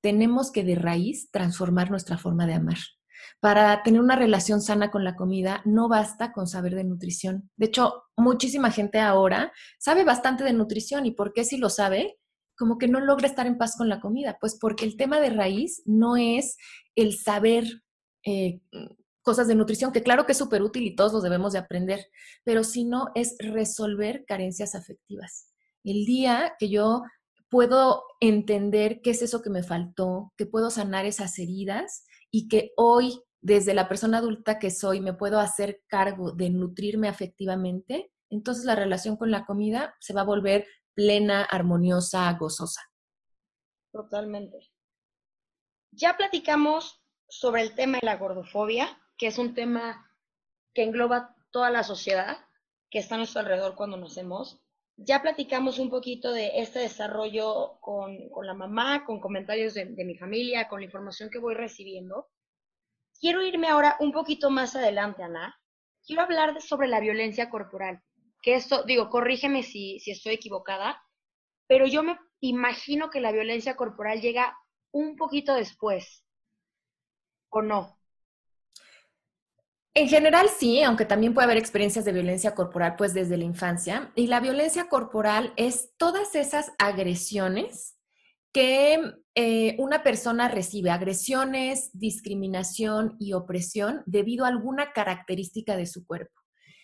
tenemos 0.01 0.51
que 0.51 0.65
de 0.65 0.75
raíz 0.75 1.31
transformar 1.31 1.91
nuestra 1.91 2.17
forma 2.17 2.47
de 2.47 2.55
amar. 2.55 2.79
Para 3.41 3.83
tener 3.83 4.01
una 4.01 4.17
relación 4.17 4.61
sana 4.61 4.91
con 4.91 5.05
la 5.05 5.17
comida, 5.17 5.63
no 5.65 5.89
basta 5.89 6.33
con 6.33 6.47
saber 6.47 6.75
de 6.75 6.85
nutrición. 6.85 7.51
De 7.57 7.67
hecho, 7.67 8.05
muchísima 8.17 8.71
gente 8.71 8.99
ahora 8.99 9.53
sabe 9.79 10.05
bastante 10.05 10.45
de 10.45 10.53
nutrición 10.53 11.07
y 11.07 11.13
¿por 11.13 11.33
qué 11.33 11.45
si 11.45 11.57
lo 11.57 11.69
sabe? 11.71 12.19
Como 12.57 12.79
que 12.79 12.89
no 12.89 13.01
logra 13.01 13.27
estar 13.27 13.47
en 13.47 13.59
paz 13.59 13.77
con 13.77 13.89
la 13.89 14.01
comida. 14.01 14.39
Pues 14.41 14.59
porque 14.59 14.85
el 14.85 14.97
tema 14.97 15.21
de 15.21 15.31
raíz 15.31 15.83
no 15.85 16.17
es 16.17 16.57
el 16.95 17.17
saber 17.19 17.65
eh, 18.25 18.61
cosas 19.23 19.49
de 19.49 19.55
nutrición, 19.55 19.93
que 19.93 20.03
claro 20.03 20.27
que 20.27 20.33
es 20.33 20.39
súper 20.39 20.63
útil 20.63 20.85
y 20.85 20.97
todos 20.97 21.13
los 21.13 21.23
debemos 21.23 21.53
de 21.53 21.59
aprender, 21.59 22.07
pero 22.45 22.65
si 22.65 22.85
no 22.85 23.09
es 23.15 23.37
resolver 23.41 24.25
carencias 24.27 24.75
afectivas 24.75 25.53
el 25.87 26.05
día 26.05 26.55
que 26.59 26.69
yo 26.69 27.05
puedo 27.49 28.03
entender 28.21 29.01
qué 29.03 29.11
es 29.11 29.23
eso 29.23 29.41
que 29.41 29.51
me 29.51 29.63
faltó, 29.63 30.33
que 30.37 30.47
puedo 30.47 30.69
sanar 30.69 31.07
esas 31.07 31.39
heridas 31.39 32.05
y 32.31 32.49
que 32.49 32.73
hoy, 32.77 33.23
desde 33.41 33.75
la 33.75 33.89
persona 33.89 34.19
adulta 34.19 34.59
que 34.59 34.71
soy, 34.71 35.01
me 35.01 35.15
puedo 35.15 35.39
hacer 35.39 35.83
cargo 35.87 36.33
de 36.33 36.51
nutrirme 36.51 37.09
afectivamente, 37.09 38.13
entonces 38.31 38.65
la 38.65 38.75
relación 38.75 39.17
con 39.17 39.31
la 39.31 39.47
comida 39.47 39.95
se 40.01 40.13
va 40.13 40.23
a 40.23 40.25
volver 40.25 40.67
plena, 40.95 41.45
armoniosa, 41.45 42.33
gozosa. 42.33 42.83
Totalmente. 43.93 44.71
Ya 45.93 46.17
platicamos 46.17 47.03
sobre 47.29 47.63
el 47.63 47.75
tema 47.75 47.99
de 48.01 48.07
la 48.07 48.17
gordofobia, 48.17 48.99
que 49.17 49.29
es 49.29 49.39
un 49.39 49.55
tema 49.55 50.11
que 50.75 50.83
engloba 50.83 51.35
toda 51.51 51.71
la 51.71 51.83
sociedad 51.83 52.39
que 52.91 52.99
está 52.99 53.15
a 53.15 53.19
nuestro 53.19 53.41
alrededor 53.41 53.75
cuando 53.75 53.97
nacemos 53.97 54.61
ya 54.97 55.21
platicamos 55.21 55.79
un 55.79 55.91
poquito 55.91 56.33
de 56.33 56.61
este 56.61 56.79
desarrollo 56.81 57.79
con, 57.81 58.17
la 58.43 58.55
mamá, 58.55 59.05
con 59.05 59.21
comentarios 59.21 59.75
de, 59.75 59.87
mi 60.05 60.17
familia, 60.17 60.69
con 60.69 60.81
la 60.81 60.87
información 60.87 61.29
que 61.31 61.39
voy 61.39 61.55
recibiendo. 61.55 62.29
Quiero 63.21 63.43
irme 63.43 63.69
ahora 63.69 63.97
un 64.01 64.13
poquito 64.13 64.51
más 64.51 64.75
adelante, 64.75 65.23
Ana. 65.23 65.59
Quiero 66.05 66.23
hablar 66.23 66.61
sobre 66.63 66.89
la 66.89 67.01
violencia 67.01 67.51
corporal. 67.51 68.03
Que 68.43 68.55
esto, 68.55 68.85
digo, 68.85 69.11
corrígeme 69.11 69.63
si, 69.63 70.01
estoy 70.07 70.35
equivocada, 70.35 71.03
pero 71.67 71.87
yo 71.87 72.03
me 72.03 72.19
imagino 72.41 73.11
que 73.11 73.21
la 73.21 73.33
violencia 73.33 73.77
corporal 73.77 74.21
llega 74.21 74.57
un 74.93 75.17
poquito 75.17 75.55
después, 75.55 76.25
¿o 77.51 77.61
no? 77.61 77.96
En 79.97 80.09
general 80.09 80.51
sí, 80.55 80.83
aunque 80.83 81.07
también 81.07 81.33
puede 81.33 81.47
haber 81.47 81.57
experiencias 81.57 82.05
de 82.05 82.13
violencia 82.13 82.55
corporal 82.55 82.97
pues 82.99 83.15
desde 83.15 83.39
la 83.39 83.45
infancia. 83.45 84.13
Y 84.15 84.27
la 84.27 84.41
violencia 84.41 84.91
corporal 84.91 85.55
es 85.57 85.95
todas 85.97 86.35
esas 86.35 86.71
agresiones 86.77 87.97
que 88.53 89.01
eh, 89.35 89.75
una 89.79 90.03
persona 90.03 90.49
recibe, 90.49 90.91
agresiones, 90.91 91.89
discriminación 91.95 93.17
y 93.19 93.33
opresión 93.33 94.03
debido 94.05 94.45
a 94.45 94.49
alguna 94.49 94.93
característica 94.93 95.79
de 95.79 95.87
su 95.87 96.07
cuerpo. 96.07 96.43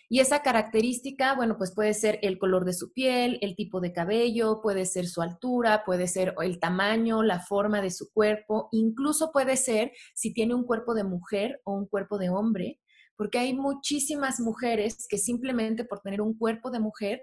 Y 0.09 0.19
esa 0.19 0.41
característica, 0.41 1.35
bueno, 1.35 1.55
pues 1.55 1.71
puede 1.71 1.93
ser 1.93 2.17
el 2.23 2.39
color 2.39 2.65
de 2.65 2.73
su 2.73 2.93
piel, 2.93 3.37
el 3.43 3.55
tipo 3.55 3.79
de 3.79 3.93
cabello, 3.93 4.59
puede 4.63 4.87
ser 4.87 5.05
su 5.05 5.21
altura, 5.21 5.83
puede 5.85 6.07
ser 6.07 6.33
el 6.41 6.59
tamaño, 6.59 7.21
la 7.21 7.39
forma 7.39 7.79
de 7.79 7.91
su 7.91 8.11
cuerpo, 8.11 8.69
incluso 8.71 9.31
puede 9.31 9.55
ser 9.55 9.91
si 10.15 10.33
tiene 10.33 10.55
un 10.55 10.65
cuerpo 10.65 10.95
de 10.95 11.03
mujer 11.03 11.61
o 11.63 11.73
un 11.73 11.85
cuerpo 11.85 12.17
de 12.17 12.29
hombre, 12.29 12.79
porque 13.15 13.39
hay 13.39 13.53
muchísimas 13.53 14.39
mujeres 14.39 15.07
que 15.07 15.17
simplemente 15.17 15.85
por 15.85 16.01
tener 16.01 16.21
un 16.21 16.37
cuerpo 16.37 16.71
de 16.71 16.79
mujer 16.79 17.21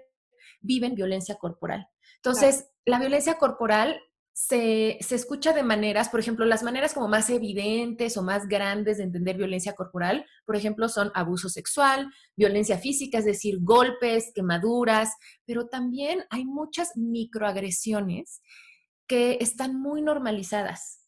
viven 0.61 0.95
violencia 0.95 1.35
corporal. 1.35 1.87
Entonces, 2.17 2.69
la 2.85 2.99
violencia 2.99 3.37
corporal 3.37 3.99
se, 4.33 4.97
se, 5.01 5.15
escucha 5.15 5.53
de 5.53 5.63
maneras, 5.63 6.09
por 6.09 6.19
ejemplo, 6.19 6.45
las 6.45 6.63
maneras 6.63 6.93
como 6.93 7.07
más 7.07 7.29
evidentes 7.29 8.15
o 8.15 8.23
más 8.23 8.47
grandes 8.47 8.97
de 8.97 9.03
entender 9.03 9.37
violencia 9.37 9.73
corporal, 9.73 10.25
por 10.45 10.55
ejemplo, 10.55 10.87
son 10.87 11.11
abuso 11.13 11.49
sexual, 11.49 12.11
violencia 12.35 12.77
física, 12.77 13.17
es 13.17 13.25
decir, 13.25 13.57
golpes, 13.59 14.31
quemaduras, 14.33 15.09
pero 15.45 15.67
también 15.67 16.23
hay 16.29 16.45
muchas 16.45 16.95
microagresiones 16.95 18.41
que 19.05 19.37
están 19.41 19.79
muy 19.79 20.01
normalizadas 20.01 21.00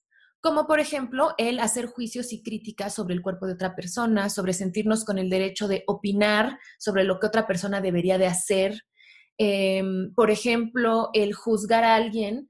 como 0.44 0.68
por 0.68 0.82
ejemplo 0.82 1.34
el 1.38 1.62
hacer 1.62 1.86
juicios 1.86 2.34
y 2.34 2.44
críticas 2.44 2.94
sobre 2.94 3.16
el 3.16 3.22
cuerpo 3.22 3.48
de 3.48 3.54
otra 3.54 3.76
persona, 3.76 4.30
sobre 4.30 4.52
sentirnos 4.52 5.06
con 5.06 5.18
el 5.18 5.30
derecho 5.30 5.70
de 5.70 5.86
opinar 5.88 6.60
sobre 6.78 7.06
lo 7.06 7.18
que 7.18 7.28
otra 7.28 7.48
persona 7.48 7.80
debería 7.80 8.18
de 8.18 8.28
hacer. 8.28 8.82
Em, 9.38 10.14
por 10.14 10.32
ejemplo, 10.32 11.10
el 11.14 11.34
juzgar 11.34 11.86
a 11.86 11.96
alguien 11.96 12.50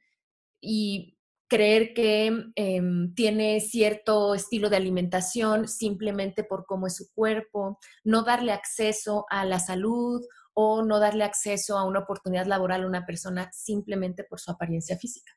y 0.59 1.19
creer 1.47 1.93
que 1.93 2.31
em, 2.55 3.13
tiene 3.13 3.59
cierto 3.59 4.33
estilo 4.33 4.71
de 4.71 4.77
alimentación 4.77 5.67
simplemente 5.67 6.43
por 6.43 6.65
cómo 6.65 6.87
es 6.87 6.95
su 6.95 7.13
cuerpo, 7.13 7.77
no 8.03 8.23
darle 8.23 8.53
acceso 8.53 9.25
a 9.29 9.45
la 9.45 9.59
salud 9.59 10.25
o 10.55 10.83
no 10.83 10.99
darle 10.99 11.25
acceso 11.25 11.77
a 11.77 11.85
una 11.85 11.99
oportunidad 11.99 12.47
laboral 12.47 12.83
a 12.83 12.87
una 12.87 13.05
persona 13.05 13.51
simplemente 13.53 14.23
por 14.23 14.39
su 14.39 14.49
apariencia 14.49 14.97
física. 14.97 15.33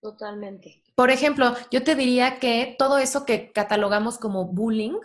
Totalmente. 0.00 0.82
Por 0.94 1.10
ejemplo, 1.10 1.54
yo 1.70 1.82
te 1.82 1.94
diría 1.94 2.38
que 2.38 2.76
todo 2.78 2.98
eso 2.98 3.24
que 3.24 3.52
catalogamos 3.52 4.18
como 4.18 4.46
bullying, 4.46 4.98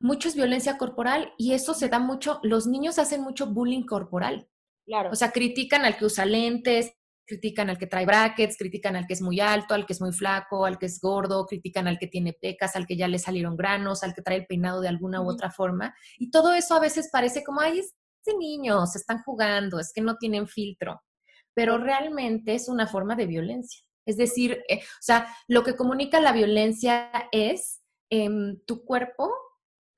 mucho 0.00 0.28
es 0.28 0.34
violencia 0.34 0.78
corporal 0.78 1.32
y 1.36 1.54
eso 1.54 1.74
se 1.74 1.88
da 1.88 1.98
mucho, 1.98 2.40
los 2.42 2.66
niños 2.66 2.98
hacen 2.98 3.22
mucho 3.22 3.46
bullying 3.46 3.84
corporal. 3.84 4.48
Claro. 4.86 5.10
O 5.12 5.14
sea, 5.14 5.30
critican 5.30 5.84
al 5.84 5.96
que 5.96 6.06
usa 6.06 6.24
lentes, 6.24 6.92
critican 7.28 7.68
al 7.68 7.78
que 7.78 7.86
trae 7.86 8.06
brackets, 8.06 8.56
critican 8.56 8.96
al 8.96 9.06
que 9.06 9.12
es 9.12 9.20
muy 9.20 9.38
alto, 9.38 9.74
al 9.74 9.86
que 9.86 9.92
es 9.92 10.00
muy 10.00 10.12
flaco, 10.12 10.64
al 10.64 10.78
que 10.78 10.86
es 10.86 10.98
gordo, 11.00 11.46
critican 11.46 11.86
al 11.86 11.98
que 11.98 12.06
tiene 12.06 12.32
pecas, 12.32 12.74
al 12.74 12.86
que 12.86 12.96
ya 12.96 13.06
le 13.06 13.18
salieron 13.18 13.56
granos, 13.56 14.02
al 14.02 14.14
que 14.14 14.22
trae 14.22 14.38
el 14.38 14.46
peinado 14.46 14.80
de 14.80 14.88
alguna 14.88 15.20
u 15.20 15.28
otra 15.28 15.50
forma. 15.50 15.94
Y 16.16 16.30
todo 16.30 16.54
eso 16.54 16.74
a 16.74 16.80
veces 16.80 17.10
parece 17.12 17.44
como, 17.44 17.60
ay, 17.60 17.80
este 17.80 18.36
niño, 18.38 18.86
se 18.86 18.98
están 18.98 19.22
jugando, 19.22 19.78
es 19.78 19.92
que 19.92 20.00
no 20.00 20.16
tienen 20.16 20.48
filtro. 20.48 21.02
Pero 21.54 21.76
realmente 21.78 22.54
es 22.54 22.68
una 22.68 22.86
forma 22.86 23.14
de 23.14 23.26
violencia. 23.26 23.87
Es 24.08 24.16
decir, 24.16 24.64
eh, 24.70 24.78
o 24.78 25.02
sea, 25.02 25.36
lo 25.48 25.62
que 25.62 25.76
comunica 25.76 26.18
la 26.18 26.32
violencia 26.32 27.10
es 27.30 27.82
em, 28.08 28.58
tu 28.64 28.86
cuerpo 28.86 29.30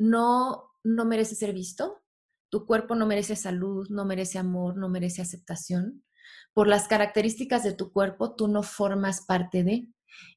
no, 0.00 0.72
no 0.82 1.04
merece 1.04 1.36
ser 1.36 1.52
visto, 1.52 2.02
tu 2.50 2.66
cuerpo 2.66 2.96
no 2.96 3.06
merece 3.06 3.36
salud, 3.36 3.86
no 3.88 4.04
merece 4.04 4.40
amor, 4.40 4.76
no 4.76 4.88
merece 4.88 5.22
aceptación. 5.22 6.04
Por 6.52 6.66
las 6.66 6.88
características 6.88 7.62
de 7.62 7.72
tu 7.72 7.92
cuerpo, 7.92 8.34
tú 8.34 8.48
no 8.48 8.64
formas 8.64 9.24
parte 9.24 9.62
de. 9.62 9.86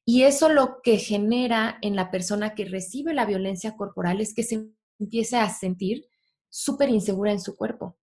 Y 0.04 0.22
eso 0.22 0.48
lo 0.48 0.80
que 0.80 0.98
genera 0.98 1.76
en 1.82 1.96
la 1.96 2.12
persona 2.12 2.54
que 2.54 2.66
recibe 2.66 3.12
la 3.12 3.26
violencia 3.26 3.76
corporal 3.76 4.20
es 4.20 4.34
que 4.34 4.44
se 4.44 4.70
empiece 5.00 5.36
a 5.36 5.50
sentir 5.50 6.06
súper 6.48 6.90
insegura 6.90 7.32
en 7.32 7.40
su 7.40 7.56
cuerpo. 7.56 7.98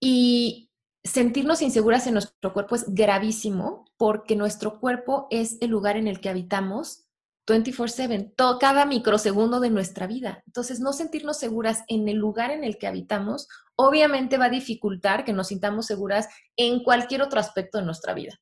Y 0.00 0.67
sentirnos 1.08 1.62
inseguras 1.62 2.06
en 2.06 2.14
nuestro 2.14 2.52
cuerpo 2.52 2.76
es 2.76 2.84
gravísimo 2.94 3.84
porque 3.96 4.36
nuestro 4.36 4.78
cuerpo 4.78 5.26
es 5.30 5.58
el 5.60 5.70
lugar 5.70 5.96
en 5.96 6.06
el 6.06 6.20
que 6.20 6.28
habitamos 6.28 7.08
24/7, 7.46 8.34
cada 8.60 8.84
microsegundo 8.84 9.58
de 9.58 9.70
nuestra 9.70 10.06
vida. 10.06 10.42
Entonces, 10.46 10.80
no 10.80 10.92
sentirnos 10.92 11.38
seguras 11.38 11.82
en 11.88 12.06
el 12.08 12.16
lugar 12.16 12.50
en 12.50 12.62
el 12.62 12.76
que 12.76 12.86
habitamos, 12.86 13.48
obviamente 13.74 14.36
va 14.36 14.46
a 14.46 14.50
dificultar 14.50 15.24
que 15.24 15.32
nos 15.32 15.48
sintamos 15.48 15.86
seguras 15.86 16.28
en 16.56 16.82
cualquier 16.82 17.22
otro 17.22 17.40
aspecto 17.40 17.78
de 17.78 17.84
nuestra 17.84 18.12
vida. 18.12 18.38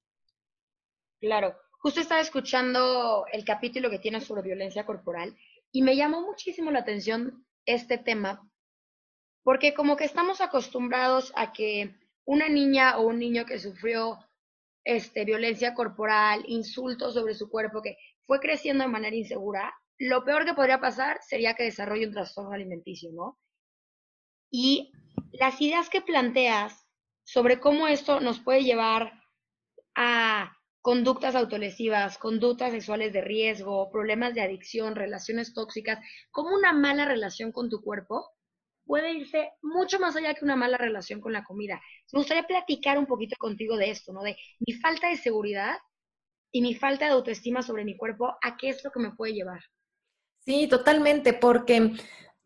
Claro, 1.20 1.54
justo 1.78 2.00
estaba 2.00 2.20
escuchando 2.20 3.26
el 3.32 3.44
capítulo 3.44 3.90
que 3.90 4.00
tiene 4.00 4.20
sobre 4.20 4.42
violencia 4.42 4.84
corporal 4.84 5.36
y 5.70 5.82
me 5.82 5.94
llamó 5.94 6.22
muchísimo 6.22 6.72
la 6.72 6.80
atención 6.80 7.46
este 7.64 7.98
tema, 7.98 8.48
porque 9.44 9.72
como 9.72 9.96
que 9.96 10.04
estamos 10.04 10.40
acostumbrados 10.40 11.32
a 11.36 11.52
que 11.52 11.94
una 12.26 12.48
niña 12.48 12.98
o 12.98 13.06
un 13.06 13.18
niño 13.18 13.46
que 13.46 13.58
sufrió 13.58 14.18
este, 14.84 15.24
violencia 15.24 15.74
corporal, 15.74 16.44
insultos 16.46 17.14
sobre 17.14 17.34
su 17.34 17.48
cuerpo, 17.48 17.82
que 17.82 17.96
fue 18.26 18.40
creciendo 18.40 18.84
de 18.84 18.90
manera 18.90 19.16
insegura, 19.16 19.74
lo 19.98 20.24
peor 20.24 20.44
que 20.44 20.54
podría 20.54 20.80
pasar 20.80 21.18
sería 21.22 21.54
que 21.54 21.64
desarrolle 21.64 22.06
un 22.06 22.12
trastorno 22.12 22.52
alimenticio, 22.52 23.10
¿no? 23.12 23.38
Y 24.50 24.92
las 25.32 25.60
ideas 25.60 25.88
que 25.88 26.02
planteas 26.02 26.86
sobre 27.24 27.58
cómo 27.60 27.88
esto 27.88 28.20
nos 28.20 28.40
puede 28.40 28.62
llevar 28.62 29.12
a 29.94 30.56
conductas 30.82 31.34
autolesivas, 31.34 32.18
conductas 32.18 32.70
sexuales 32.70 33.12
de 33.12 33.20
riesgo, 33.20 33.90
problemas 33.90 34.34
de 34.34 34.42
adicción, 34.42 34.94
relaciones 34.94 35.52
tóxicas, 35.52 35.98
como 36.30 36.54
una 36.54 36.72
mala 36.72 37.06
relación 37.06 37.50
con 37.50 37.68
tu 37.68 37.82
cuerpo, 37.82 38.35
puede 38.86 39.12
irse 39.12 39.50
mucho 39.62 39.98
más 39.98 40.16
allá 40.16 40.34
que 40.34 40.44
una 40.44 40.56
mala 40.56 40.78
relación 40.78 41.20
con 41.20 41.32
la 41.32 41.44
comida. 41.44 41.80
Me 42.12 42.20
gustaría 42.20 42.46
platicar 42.46 42.98
un 42.98 43.06
poquito 43.06 43.36
contigo 43.38 43.76
de 43.76 43.90
esto, 43.90 44.12
¿no? 44.12 44.22
De 44.22 44.36
mi 44.60 44.74
falta 44.74 45.08
de 45.08 45.16
seguridad 45.16 45.76
y 46.52 46.62
mi 46.62 46.74
falta 46.74 47.06
de 47.06 47.12
autoestima 47.12 47.62
sobre 47.62 47.84
mi 47.84 47.96
cuerpo, 47.96 48.36
¿a 48.42 48.56
qué 48.56 48.70
es 48.70 48.82
lo 48.84 48.90
que 48.90 49.00
me 49.00 49.12
puede 49.12 49.34
llevar? 49.34 49.60
Sí, 50.38 50.68
totalmente, 50.68 51.34
porque 51.34 51.92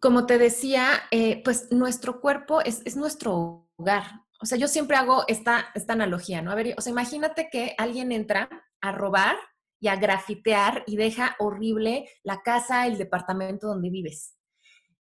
como 0.00 0.26
te 0.26 0.38
decía, 0.38 1.03
eh, 1.11 1.42
pues 1.44 1.70
nuestro 1.70 2.20
cuerpo 2.20 2.62
es, 2.62 2.81
es, 2.87 2.96
nuestro 2.96 3.68
hogar. 3.76 4.05
O 4.40 4.46
sea, 4.46 4.57
yo 4.57 4.66
siempre 4.66 4.96
hago 4.96 5.24
esta, 5.29 5.70
esta 5.74 5.92
analogía, 5.92 6.40
¿no? 6.40 6.50
A 6.50 6.55
ver, 6.55 6.74
o 6.79 6.81
sea, 6.81 6.90
imagínate 6.90 7.50
que 7.53 7.74
alguien 7.76 8.11
entra 8.11 8.48
a 8.81 8.92
robar 8.92 9.37
y 9.79 9.88
a 9.88 9.96
grafitear 9.96 10.85
y 10.87 10.96
deja 10.96 11.37
horrible 11.38 12.09
la 12.22 12.40
casa, 12.42 12.87
el 12.87 12.96
departamento 12.96 13.66
donde 13.66 13.90
vives. 13.90 14.37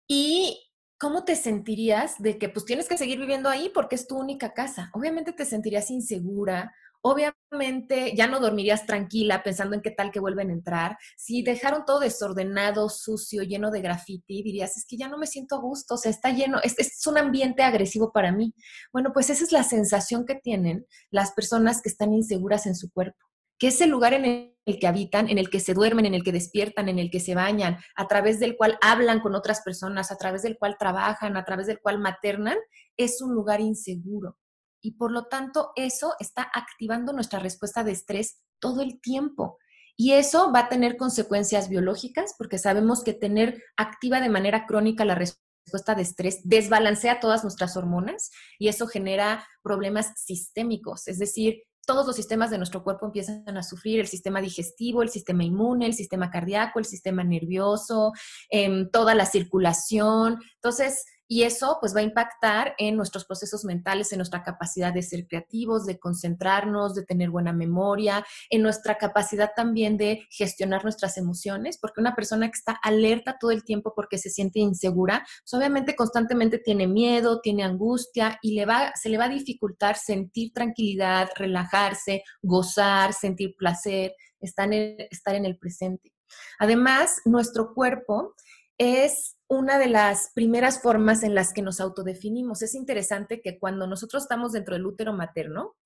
Y 0.07 0.68
¿cómo 0.99 1.25
te 1.25 1.37
sentirías 1.37 2.17
de 2.19 2.39
que 2.39 2.49
pues 2.49 2.65
tienes 2.65 2.89
que 2.89 2.99
seguir 2.99 3.19
viviendo 3.19 3.49
ahí 3.49 3.71
porque 3.73 3.95
es 3.95 4.07
tu 4.07 4.17
única 4.17 4.53
casa? 4.53 4.91
Obviamente 4.93 5.33
te 5.33 5.45
sentirías 5.45 5.91
insegura, 5.91 6.73
obviamente 7.01 8.15
ya 8.17 8.27
no 8.27 8.41
dormirías 8.41 8.85
tranquila 8.85 9.43
pensando 9.43 9.77
en 9.77 9.83
qué 9.83 9.93
tal 9.93 10.11
que 10.11 10.21
vuelven 10.21 10.51
a 10.51 10.55
entrar. 10.55 10.99
Si 11.17 11.43
dejaron 11.43 11.85
todo 11.85 12.01
desordenado, 12.01 12.89
sucio, 12.89 13.45
lleno 13.45 13.71
de 13.71 13.81
graffiti, 13.81 14.43
dirías, 14.43 14.77
es 14.77 14.85
que 14.87 14.97
ya 14.97 15.09
no 15.09 15.19
me 15.19 15.27
siento 15.27 15.57
a 15.57 15.61
gusto, 15.61 15.95
o 15.95 15.99
sea, 15.99 16.11
está 16.11 16.31
lleno, 16.31 16.59
es, 16.63 16.79
es 16.79 17.07
un 17.07 17.17
ambiente 17.17 17.63
agresivo 17.63 18.13
para 18.13 18.33
mí. 18.33 18.53
Bueno, 18.93 19.13
pues 19.13 19.31
esa 19.31 19.45
es 19.45 19.53
la 19.53 19.63
sensación 19.63 20.27
que 20.27 20.35
tienen 20.35 20.87
las 21.11 21.33
personas 21.33 21.81
que 21.81 21.89
están 21.89 22.13
inseguras 22.13 22.67
en 22.67 22.75
su 22.75 22.91
cuerpo 22.91 23.29
que 23.59 23.68
es 23.68 23.81
el 23.81 23.90
lugar 23.90 24.14
en 24.14 24.55
el 24.66 24.79
que 24.79 24.87
habitan, 24.87 25.29
en 25.29 25.38
el 25.38 25.51
que 25.51 25.61
se 25.61 25.75
duermen, 25.75 26.07
en 26.07 26.14
el 26.14 26.23
que 26.23 26.33
despiertan, 26.33 26.88
en 26.88 26.99
el 26.99 27.11
que 27.11 27.21
se 27.21 27.35
bañan, 27.35 27.79
a 27.97 28.07
través 28.07 28.38
del 28.38 28.57
cual 28.57 28.79
hablan 28.81 29.21
con 29.21 29.35
otras 29.35 29.62
personas, 29.62 30.12
a 30.12 30.16
través 30.16 30.42
del 30.42 30.59
cual 30.59 30.77
trabajan, 30.79 31.37
a 31.37 31.44
través 31.44 31.66
del 31.66 31.81
cual 31.81 31.99
maternan, 31.99 32.57
es 32.97 33.21
un 33.21 33.35
lugar 33.35 33.61
inseguro. 33.61 34.38
Y 34.81 34.92
por 34.92 35.11
lo 35.11 35.27
tanto, 35.27 35.73
eso 35.75 36.14
está 36.21 36.49
activando 36.55 37.12
nuestra 37.12 37.40
respuesta 37.40 37.83
de 37.83 37.92
estrés 37.92 38.42
todo 38.61 38.83
el 38.83 39.01
tiempo. 39.01 39.59
Y 39.97 40.12
eso 40.12 40.53
va 40.53 40.61
a 40.61 40.68
tener 40.68 40.97
consecuencias 40.97 41.68
biológicas, 41.68 42.35
porque 42.38 42.59
sabemos 42.59 43.03
que 43.03 43.14
tener 43.14 43.62
activa 43.77 44.21
de 44.21 44.29
manera 44.29 44.66
crónica 44.66 45.05
la 45.05 45.16
respuesta 45.16 45.94
de 45.97 46.03
estrés 46.03 46.40
desbalancea 46.44 47.21
todas 47.21 47.42
nuestras 47.42 47.77
hormonas 47.77 48.31
y 48.59 48.68
eso 48.68 48.87
genera 48.87 49.47
problemas 49.62 50.12
sistémicos, 50.16 51.09
es 51.09 51.18
decir, 51.18 51.62
todos 51.88 52.07
los 52.07 52.16
sistemas 52.16 52.51
de 52.51 52.59
nuestro 52.59 52.85
cuerpo 52.85 53.07
empiezan 53.07 53.57
a 53.57 53.62
sufrir, 53.62 53.98
el 53.98 54.07
sistema 54.07 54.42
digestivo, 54.42 55.03
el 55.03 55.09
sistema 55.09 55.42
inmune, 55.42 55.87
el 55.87 55.94
sistema 55.94 56.31
cardíaco, 56.31 56.79
el 56.79 56.85
sistema 56.85 57.24
nervioso, 57.24 58.12
em, 58.51 58.90
toda 58.90 59.14
la 59.14 59.24
circulación. 59.24 60.38
Entonces, 60.57 61.07
y 61.29 61.43
eso 61.43 61.77
pues 61.81 61.95
va 61.95 62.01
a 62.01 62.05
impactar 62.05 62.75
en 62.79 62.97
nuestros 62.97 63.27
procesos 63.27 63.64
mentales, 63.64 64.11
en 64.12 64.19
nuestra 64.19 64.43
capacidad 64.43 64.93
de 64.93 65.03
ser 65.03 65.27
creativos, 65.27 65.85
de 65.85 65.99
concentrarnos, 65.99 66.95
de 66.95 67.05
tener 67.05 67.29
buena 67.29 67.53
memoria, 67.53 68.25
en 68.49 68.62
nuestra 68.62 68.97
capacidad 68.97 69.51
también 69.55 69.99
de 69.99 70.27
gestionar 70.31 70.83
nuestras 70.83 71.19
emociones, 71.19 71.79
porque 71.79 72.01
una 72.01 72.17
persona 72.17 72.47
que 72.47 72.59
está 72.59 72.73
alerta 72.83 73.37
todo 73.38 73.51
el 73.51 73.62
tiempo 73.62 73.93
porque 73.95 74.17
se 74.17 74.31
siente 74.31 74.59
insegura, 74.59 75.27
pues 75.43 75.55
obviamente 75.55 75.95
constantemente 75.95 76.59
tiene 76.59 76.87
miedo, 76.87 77.41
tiene 77.41 77.62
angustia 77.62 78.38
y 78.41 78.55
le 78.55 78.64
va, 78.64 78.93
se 78.95 79.11
le 79.11 79.19
va 79.19 79.27
a 79.27 79.29
dificultar 79.29 79.97
sentir 79.97 80.53
tranquilidad, 80.55 81.29
relajarse, 81.37 82.23
gozar, 82.41 83.12
sentir 83.12 83.55
placer, 83.57 84.14
estar 84.41 84.73
en 84.73 84.97
estar 85.11 85.35
en 85.35 85.45
el 85.45 85.59
presente. 85.59 86.12
Además, 86.59 87.21
nuestro 87.25 87.75
cuerpo 87.75 88.35
es 88.79 89.37
una 89.49 89.79
de 89.79 89.88
las 89.88 90.31
primeras 90.35 90.81
formas 90.81 91.23
en 91.23 91.35
las 91.35 91.53
que 91.53 91.62
nos 91.62 91.81
autodefinimos. 91.81 92.62
Es 92.62 92.75
interesante 92.75 93.41
que 93.41 93.59
cuando 93.59 93.87
nosotros 93.87 94.23
estamos 94.23 94.53
dentro 94.53 94.75
del 94.75 94.87
útero 94.87 95.12
materno, 95.12 95.77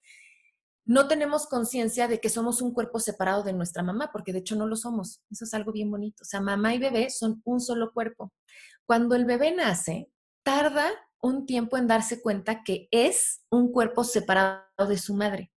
no 0.84 1.06
tenemos 1.06 1.46
conciencia 1.46 2.08
de 2.08 2.20
que 2.20 2.28
somos 2.28 2.60
un 2.60 2.74
cuerpo 2.74 2.98
separado 2.98 3.44
de 3.44 3.52
nuestra 3.52 3.82
mamá, 3.82 4.10
porque 4.12 4.32
de 4.32 4.40
hecho 4.40 4.56
no 4.56 4.66
lo 4.66 4.76
somos. 4.76 5.22
Eso 5.30 5.44
es 5.44 5.54
algo 5.54 5.72
bien 5.72 5.90
bonito. 5.90 6.22
O 6.22 6.24
sea, 6.24 6.40
mamá 6.40 6.74
y 6.74 6.78
bebé 6.78 7.08
son 7.10 7.40
un 7.44 7.60
solo 7.60 7.92
cuerpo. 7.92 8.32
Cuando 8.84 9.14
el 9.14 9.24
bebé 9.24 9.54
nace, 9.54 10.10
tarda 10.42 10.90
un 11.20 11.46
tiempo 11.46 11.76
en 11.76 11.86
darse 11.86 12.20
cuenta 12.20 12.64
que 12.64 12.88
es 12.90 13.44
un 13.48 13.70
cuerpo 13.70 14.02
separado 14.02 14.88
de 14.88 14.98
su 14.98 15.14
madre 15.14 15.51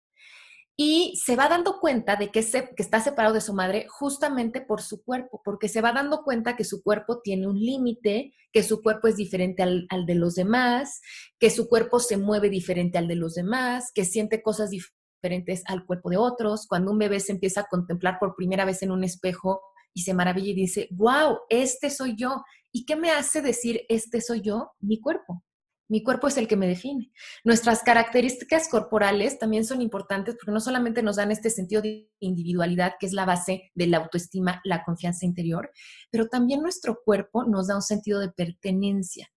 y 0.76 1.14
se 1.24 1.36
va 1.36 1.48
dando 1.48 1.78
cuenta 1.78 2.16
de 2.16 2.30
que, 2.30 2.42
que, 2.42 2.82
está 2.82 3.00
separado 3.00 3.34
de 3.34 3.40
su 3.40 3.54
madre 3.54 3.86
justamente 3.88 4.60
por 4.60 4.82
su 4.82 5.04
cuerpo, 5.04 5.40
porque 5.44 5.68
se 5.68 5.80
va 5.80 5.92
dando 5.92 6.22
cuenta 6.24 6.56
que 6.56 6.64
su 6.64 6.82
cuerpo 6.82 7.20
tiene 7.22 7.46
un 7.46 7.58
límite, 7.58 8.32
que 8.52 8.64
su 8.64 8.82
cuerpo 8.82 9.06
es 9.06 9.16
diferente 9.16 9.62
al, 9.62 9.86
al, 9.88 10.04
de 10.04 10.16
los 10.16 10.34
demás, 10.34 11.00
que 11.38 11.50
su 11.50 11.68
cuerpo 11.68 12.00
se 12.00 12.16
mueve 12.16 12.50
diferente 12.50 12.98
al 12.98 13.06
de 13.06 13.14
los 13.14 13.34
demás, 13.34 13.92
que 13.94 14.04
siente 14.04 14.42
cosas 14.42 14.70
diferentes 14.70 15.62
al 15.66 15.86
cuerpo 15.86 16.10
de 16.10 16.16
otros. 16.16 16.66
Cuando 16.66 16.90
un 16.90 16.98
bebé 16.98 17.20
se 17.20 17.32
empieza 17.32 17.60
a 17.60 17.66
contemplar 17.70 18.18
por 18.18 18.34
primera 18.34 18.64
vez 18.64 18.82
en 18.82 18.90
un 18.90 19.04
espejo 19.04 19.60
y 19.92 20.02
se 20.02 20.12
maravilla 20.12 20.50
y 20.50 20.54
dice, 20.54 20.88
wow, 20.90 21.38
este 21.48 21.88
soy 21.88 22.16
yo. 22.16 22.42
¿Y 22.72 22.84
qué 22.84 22.96
me 22.96 23.12
hace 23.12 23.40
decir, 23.42 23.82
este 23.88 24.20
soy 24.20 24.40
yo? 24.40 24.72
Mi 24.80 25.00
cuerpo. 25.00 25.44
Mi 25.88 26.02
cuerpo 26.02 26.28
es 26.28 26.36
el 26.38 26.48
que 26.48 26.56
me 26.56 26.66
define. 26.66 27.12
Nuestras 27.44 27.82
características 27.82 28.68
corporales 28.68 29.38
también 29.38 29.64
son 29.64 29.82
importantes 29.82 30.34
porque 30.34 30.52
no 30.52 30.60
solamente 30.60 31.02
nos 31.02 31.16
dan 31.16 31.30
este 31.30 31.50
sentido 31.50 31.82
de 31.82 32.10
individualidad, 32.20 32.94
que 32.98 33.06
es 33.06 33.12
la 33.12 33.26
base 33.26 33.70
de 33.74 33.86
la 33.86 33.98
autoestima, 33.98 34.60
la 34.64 34.82
confianza 34.82 35.26
interior, 35.26 35.70
pero 36.10 36.28
también 36.28 36.62
nuestro 36.62 36.98
cuerpo 37.04 37.44
nos 37.44 37.68
da 37.68 37.76
un 37.76 37.82
sentido 37.82 38.20
de 38.20 38.30
pertenencia. 38.30 39.28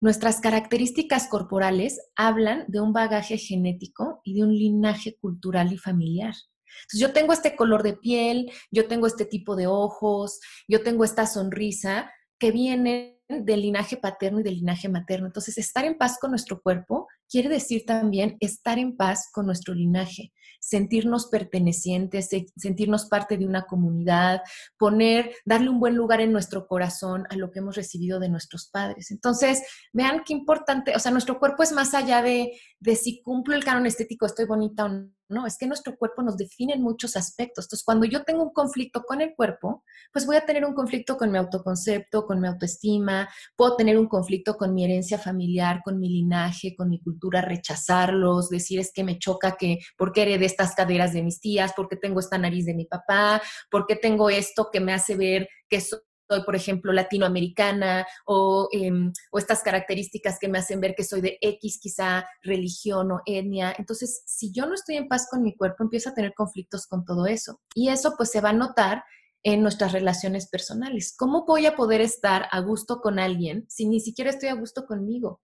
Nuestras 0.00 0.40
características 0.40 1.28
corporales 1.28 2.00
hablan 2.16 2.64
de 2.68 2.80
un 2.80 2.92
bagaje 2.92 3.38
genético 3.38 4.20
y 4.24 4.34
de 4.34 4.42
un 4.44 4.54
linaje 4.54 5.16
cultural 5.16 5.72
y 5.72 5.78
familiar. 5.78 6.34
Yo 6.94 7.12
tengo 7.12 7.32
este 7.32 7.54
color 7.54 7.82
de 7.82 7.94
piel, 7.94 8.50
yo 8.70 8.86
tengo 8.88 9.06
este 9.06 9.26
tipo 9.26 9.56
de 9.56 9.66
ojos, 9.66 10.40
yo 10.66 10.82
tengo 10.82 11.04
esta 11.04 11.26
sonrisa 11.26 12.10
que 12.38 12.50
viene 12.50 13.21
del 13.40 13.62
linaje 13.62 13.96
paterno 13.96 14.40
y 14.40 14.42
del 14.42 14.56
linaje 14.56 14.88
materno. 14.88 15.26
Entonces, 15.26 15.58
estar 15.58 15.84
en 15.84 15.96
paz 15.96 16.18
con 16.20 16.30
nuestro 16.30 16.60
cuerpo 16.60 17.08
quiere 17.32 17.48
decir 17.48 17.84
también 17.86 18.36
estar 18.40 18.78
en 18.78 18.94
paz 18.94 19.30
con 19.32 19.46
nuestro 19.46 19.72
linaje, 19.72 20.34
sentirnos 20.60 21.28
pertenecientes, 21.28 22.28
sentirnos 22.56 23.06
parte 23.06 23.38
de 23.38 23.46
una 23.46 23.62
comunidad, 23.62 24.42
poner, 24.76 25.34
darle 25.46 25.70
un 25.70 25.80
buen 25.80 25.96
lugar 25.96 26.20
en 26.20 26.30
nuestro 26.30 26.66
corazón 26.66 27.24
a 27.30 27.36
lo 27.36 27.50
que 27.50 27.60
hemos 27.60 27.74
recibido 27.74 28.20
de 28.20 28.28
nuestros 28.28 28.68
padres. 28.68 29.10
Entonces, 29.10 29.62
vean 29.94 30.24
qué 30.26 30.34
importante, 30.34 30.94
o 30.94 30.98
sea, 30.98 31.10
nuestro 31.10 31.38
cuerpo 31.38 31.62
es 31.62 31.72
más 31.72 31.94
allá 31.94 32.20
de, 32.20 32.52
de 32.78 32.96
si 32.96 33.22
cumplo 33.22 33.56
el 33.56 33.64
canon 33.64 33.86
estético, 33.86 34.26
estoy 34.26 34.44
bonita 34.44 34.84
o 34.84 34.88
no 34.90 35.10
no, 35.32 35.46
es 35.46 35.56
que 35.58 35.66
nuestro 35.66 35.96
cuerpo 35.96 36.22
nos 36.22 36.36
define 36.36 36.74
en 36.74 36.82
muchos 36.82 37.16
aspectos. 37.16 37.64
Entonces, 37.64 37.84
cuando 37.84 38.06
yo 38.06 38.22
tengo 38.22 38.42
un 38.42 38.52
conflicto 38.52 39.02
con 39.02 39.20
el 39.20 39.34
cuerpo, 39.34 39.82
pues 40.12 40.26
voy 40.26 40.36
a 40.36 40.44
tener 40.44 40.64
un 40.64 40.74
conflicto 40.74 41.16
con 41.16 41.32
mi 41.32 41.38
autoconcepto, 41.38 42.26
con 42.26 42.40
mi 42.40 42.48
autoestima, 42.48 43.28
puedo 43.56 43.76
tener 43.76 43.98
un 43.98 44.08
conflicto 44.08 44.56
con 44.56 44.74
mi 44.74 44.84
herencia 44.84 45.18
familiar, 45.18 45.80
con 45.82 45.98
mi 45.98 46.08
linaje, 46.08 46.74
con 46.76 46.90
mi 46.90 47.00
cultura, 47.00 47.21
rechazarlos, 47.30 48.48
decir 48.48 48.80
es 48.80 48.92
que 48.92 49.04
me 49.04 49.18
choca 49.18 49.56
que, 49.56 49.78
¿por 49.96 50.12
qué 50.12 50.22
heredé 50.22 50.46
estas 50.46 50.74
caderas 50.74 51.12
de 51.12 51.22
mis 51.22 51.40
tías? 51.40 51.72
¿Por 51.72 51.88
qué 51.88 51.96
tengo 51.96 52.20
esta 52.20 52.38
nariz 52.38 52.66
de 52.66 52.74
mi 52.74 52.86
papá? 52.86 53.40
¿Por 53.70 53.86
qué 53.86 53.96
tengo 53.96 54.30
esto 54.30 54.70
que 54.72 54.80
me 54.80 54.92
hace 54.92 55.16
ver 55.16 55.48
que 55.68 55.80
soy 55.80 56.00
soy, 56.30 56.44
por 56.44 56.56
ejemplo, 56.56 56.92
latinoamericana 56.92 58.06
o, 58.26 58.68
em, 58.72 59.12
o, 59.30 59.38
estas 59.38 59.62
características 59.62 60.38
que 60.38 60.48
me 60.48 60.58
hacen 60.58 60.80
ver 60.80 60.94
que 60.94 61.04
soy 61.04 61.20
de 61.20 61.38
X 61.40 61.78
quizá 61.80 62.26
religión 62.42 63.12
o 63.12 63.20
etnia. 63.26 63.74
Entonces, 63.78 64.22
si 64.26 64.52
yo 64.52 64.66
no 64.66 64.74
estoy 64.74 64.96
en 64.96 65.08
paz 65.08 65.26
con 65.30 65.42
mi 65.42 65.54
cuerpo, 65.56 65.82
empiezo 65.84 66.10
a 66.10 66.14
tener 66.14 66.32
conflictos 66.34 66.86
con 66.86 67.04
todo 67.04 67.26
eso. 67.26 67.60
Y 67.74 67.88
eso 67.88 68.14
pues 68.16 68.30
se 68.30 68.40
va 68.40 68.50
a 68.50 68.54
notar 68.54 69.04
en 69.44 69.62
nuestras 69.62 69.92
relaciones 69.92 70.48
personales. 70.48 71.14
¿Cómo 71.16 71.44
voy 71.44 71.66
a 71.66 71.74
poder 71.74 72.00
estar 72.00 72.46
a 72.50 72.60
gusto 72.60 73.00
con 73.00 73.18
alguien 73.18 73.66
si 73.68 73.88
ni 73.88 74.00
siquiera 74.00 74.30
estoy 74.30 74.48
a 74.48 74.54
gusto 74.54 74.86
conmigo? 74.86 75.40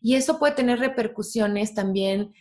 Y 0.00 0.14
eso 0.16 0.38
puede 0.38 0.54
tener 0.54 0.78
repercusiones 0.78 1.74
también 1.74 2.32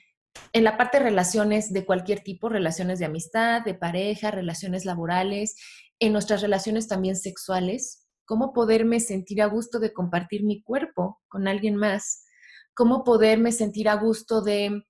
en 0.52 0.64
la 0.64 0.78
parte 0.78 0.98
de 0.98 1.06
relaciones 1.06 1.72
de 1.74 1.86
cualquier 1.86 2.22
tipo, 2.22 2.50
relaciones 2.50 3.00
de 3.00 3.06
amistad, 3.06 3.64
de 3.64 3.76
pareja, 3.76 4.32
relaciones 4.32 4.86
laborales, 4.86 5.56
en 6.00 6.12
nuestras 6.12 6.42
relaciones 6.42 6.88
también 6.88 7.16
sexuales, 7.16 8.08
cómo 8.26 8.54
poderme 8.54 9.00
sentir 9.00 9.42
a 9.42 9.48
gusto 9.48 9.80
de 9.80 9.94
compartir 9.94 10.44
mi 10.44 10.64
cuerpo 10.64 11.22
con 11.28 11.48
alguien 11.48 11.76
más, 11.76 12.26
cómo 12.74 13.04
poderme 13.04 13.52
sentir 13.52 13.90
a 13.90 13.96
gusto 13.96 14.42
de 14.42 14.84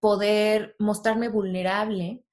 poder 0.00 0.74
mostrarme 0.78 1.28
vulnerable 1.28 2.24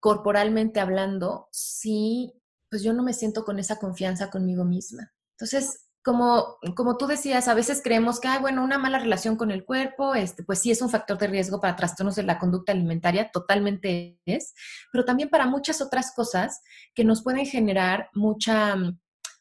corporalmente 0.00 0.80
hablando 0.80 1.48
si 1.52 2.32
pues 2.68 2.82
yo 2.82 2.92
no 2.92 3.02
me 3.02 3.12
siento 3.12 3.44
con 3.44 3.58
esa 3.58 3.78
confianza 3.78 4.30
conmigo 4.30 4.64
misma. 4.64 5.12
Entonces, 5.36 5.88
como, 6.04 6.56
como 6.74 6.96
tú 6.96 7.06
decías, 7.06 7.48
a 7.48 7.54
veces 7.54 7.80
creemos 7.82 8.18
que, 8.20 8.28
bueno, 8.40 8.64
una 8.64 8.78
mala 8.78 8.98
relación 8.98 9.36
con 9.36 9.50
el 9.50 9.64
cuerpo, 9.64 10.14
este, 10.14 10.42
pues 10.42 10.58
sí 10.60 10.70
es 10.70 10.82
un 10.82 10.90
factor 10.90 11.16
de 11.18 11.28
riesgo 11.28 11.60
para 11.60 11.76
trastornos 11.76 12.16
de 12.16 12.24
la 12.24 12.38
conducta 12.38 12.72
alimentaria, 12.72 13.30
totalmente 13.30 14.18
es, 14.24 14.54
pero 14.92 15.04
también 15.04 15.28
para 15.28 15.46
muchas 15.46 15.80
otras 15.80 16.12
cosas 16.14 16.60
que 16.94 17.04
nos 17.04 17.22
pueden 17.22 17.46
generar 17.46 18.10
mucha, 18.14 18.76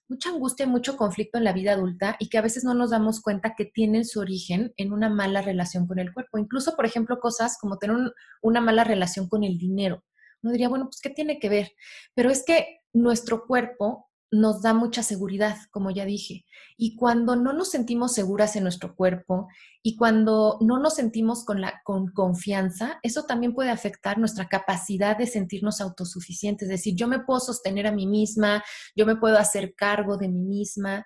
mucha 0.08 0.30
angustia 0.30 0.65
y 0.65 0.69
mucho 0.69 0.97
conflicto 0.97 1.39
en 1.39 1.45
la 1.45 1.54
vida 1.54 1.74
adulta 1.74 2.15
y 2.19 2.30
que 2.30 2.38
a 2.38 2.41
veces 2.41 2.63
no 2.63 2.76
nos 2.76 2.91
damos 2.91 3.21
cuenta 3.21 3.56
que 3.56 3.65
tienen 3.65 4.06
su 4.06 4.19
origen 4.19 4.74
en 4.78 4.93
una 4.93 5.10
mala 5.10 5.41
relación 5.41 5.88
con 5.88 5.97
el 5.97 6.13
cuerpo. 6.13 6.38
Incluso, 6.38 6.76
por 6.76 6.86
ejemplo, 6.86 7.19
cosas 7.19 7.58
como 7.60 7.80
tener 7.80 7.95
una 8.41 8.62
mala 8.62 8.84
relación 8.84 9.28
con 9.28 9.43
el 9.43 9.58
dinero. 9.58 10.04
Uno 10.43 10.52
diría, 10.52 10.69
bueno, 10.69 10.86
pues 10.86 11.02
¿qué 11.02 11.10
tiene 11.10 11.39
que 11.39 11.50
ver? 11.50 11.71
Pero 12.13 12.30
es 12.30 12.43
que 12.45 12.82
nuestro 12.93 13.45
cuerpo 13.47 14.11
nos 14.32 14.62
da 14.62 14.74
mucha 14.74 15.04
seguridad, 15.04 15.58
como 15.72 15.91
ya 15.91 16.06
dije. 16.06 16.46
Y 16.78 16.96
cuando 16.96 17.36
no 17.36 17.52
nos 17.52 17.70
sentimos 17.70 18.13
seguras 18.13 18.56
en 18.56 18.63
nuestro 18.63 18.96
cuerpo 18.96 19.50
y 19.84 19.98
cuando 19.98 20.58
no 20.62 20.80
nos 20.80 20.96
sentimos 20.96 21.44
con, 21.44 21.60
la, 21.60 21.82
con 21.84 22.12
confianza, 22.13 23.00
eso 23.04 23.26
también 23.26 23.54
puede 23.54 23.70
afectar 23.70 24.17
nuestra 24.17 24.48
capacidad 24.48 25.17
de 25.17 25.28
sentirnos 25.28 25.82
autosuficientes. 25.82 26.70
Es 26.70 26.78
decir, 26.78 26.96
yo 26.96 27.08
me 27.08 27.20
puedo 27.20 27.41
sostener 27.41 27.88
a 27.88 27.91
mí 27.91 28.08
misma, 28.08 28.63
yo 28.96 29.06
me 29.06 29.17
puedo 29.17 29.38
hacer 29.38 29.76
cargo 29.76 30.17
de 30.17 30.30
mí 30.30 30.44
misma. 30.44 31.06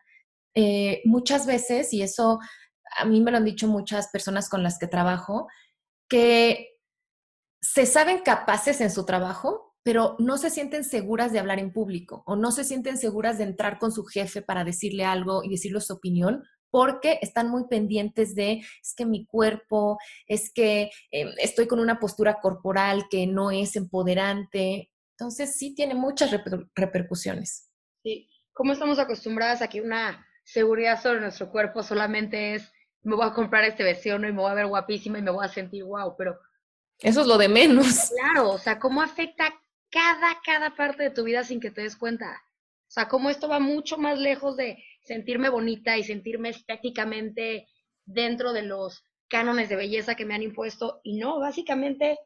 Eh, 0.54 1.02
muchas 1.06 1.48
veces, 1.48 1.94
y 1.94 2.04
eso 2.04 2.40
a 2.98 3.06
mí 3.06 3.22
me 3.22 3.32
lo 3.32 3.38
han 3.38 3.46
dicho 3.46 3.68
muchas 3.68 4.08
personas 4.10 4.50
con 4.50 4.62
las 4.62 4.78
que 4.78 4.88
trabajo, 4.88 5.48
que 6.08 6.78
se 7.60 7.88
saben 7.88 8.20
capaces 8.20 8.82
en 8.82 8.92
su 8.92 9.06
trabajo, 9.06 9.75
pero 9.86 10.16
no 10.18 10.40
se 10.40 10.50
sienten 10.50 10.84
seguras 10.84 11.32
de 11.32 11.38
hablar 11.38 11.60
en 11.60 11.72
público 11.72 12.24
o 12.26 12.36
no 12.36 12.52
se 12.52 12.64
sienten 12.64 12.98
seguras 12.98 13.38
de 13.38 13.44
entrar 13.44 13.78
con 13.78 13.92
su 13.92 14.04
jefe 14.04 14.42
para 14.42 14.64
decirle 14.64 15.06
algo 15.06 15.44
y 15.44 15.50
decirle 15.50 15.80
su 15.80 15.94
opinión 15.94 16.44
porque 16.72 17.20
están 17.22 17.50
muy 17.50 17.68
pendientes 17.68 18.34
de, 18.34 18.64
es 18.82 18.96
que 18.98 19.06
mi 19.06 19.28
cuerpo, 19.28 20.00
es 20.26 20.52
que 20.52 20.90
em, 21.12 21.30
estoy 21.38 21.68
con 21.68 21.80
una 21.80 22.00
postura 22.00 22.42
corporal 22.42 23.06
que 23.12 23.28
no 23.28 23.52
es 23.52 23.76
empoderante. 23.76 24.92
Entonces 25.12 25.56
sí 25.56 25.76
tiene 25.76 25.94
muchas 25.94 26.32
repercusiones. 26.76 27.72
Sí, 28.04 28.28
como 28.54 28.74
estamos 28.74 28.98
acostumbradas 28.98 29.62
a 29.62 29.68
que 29.70 29.82
una 29.82 30.28
seguridad 30.44 31.02
sobre 31.02 31.22
nuestro 31.22 31.52
cuerpo 31.52 31.84
solamente 31.84 32.56
es, 32.56 32.74
me 33.04 33.16
voy 33.16 33.28
a 33.28 33.34
comprar 33.34 33.64
este 33.66 33.84
vestido 33.84 34.18
y 34.18 34.20
me 34.20 34.32
voy 34.32 34.52
a 34.52 34.56
ver 34.56 34.66
guapísima 34.66 35.20
y 35.20 35.22
me 35.22 35.32
voy 35.32 35.46
a 35.46 35.50
sentir 35.50 35.86
guau, 35.86 36.16
pero... 36.18 36.38
Eso 37.00 37.22
es 37.22 37.28
lo 37.28 37.38
de 37.38 37.50
menos. 37.50 38.12
Claro, 38.18 38.50
o 38.50 38.58
sea, 38.58 38.80
¿cómo 38.80 39.02
afecta 39.02 39.54
cada, 39.96 40.42
cada 40.44 40.76
parte 40.76 41.04
de 41.04 41.10
tu 41.10 41.24
vida 41.24 41.46
sin 41.46 41.62
que 41.62 41.72
te 41.72 41.82
des 41.82 41.96
cuenta. 41.96 42.44
O 42.88 42.92
sea, 42.92 43.08
cómo 43.08 43.30
esto 43.30 43.48
va 43.48 43.60
mucho 43.60 43.98
más 43.98 44.20
lejos 44.20 44.58
de 44.58 44.84
sentirme 45.02 45.48
bonita 45.48 45.98
y 45.98 46.04
sentirme 46.04 46.50
estéticamente 46.50 47.70
dentro 48.04 48.52
de 48.52 48.64
los 48.64 49.06
cánones 49.30 49.70
de 49.70 49.78
belleza 49.78 50.16
que 50.16 50.26
me 50.26 50.36
han 50.36 50.44
impuesto. 50.44 51.00
Y 51.04 51.18
no, 51.18 51.40
básicamente 51.40 52.20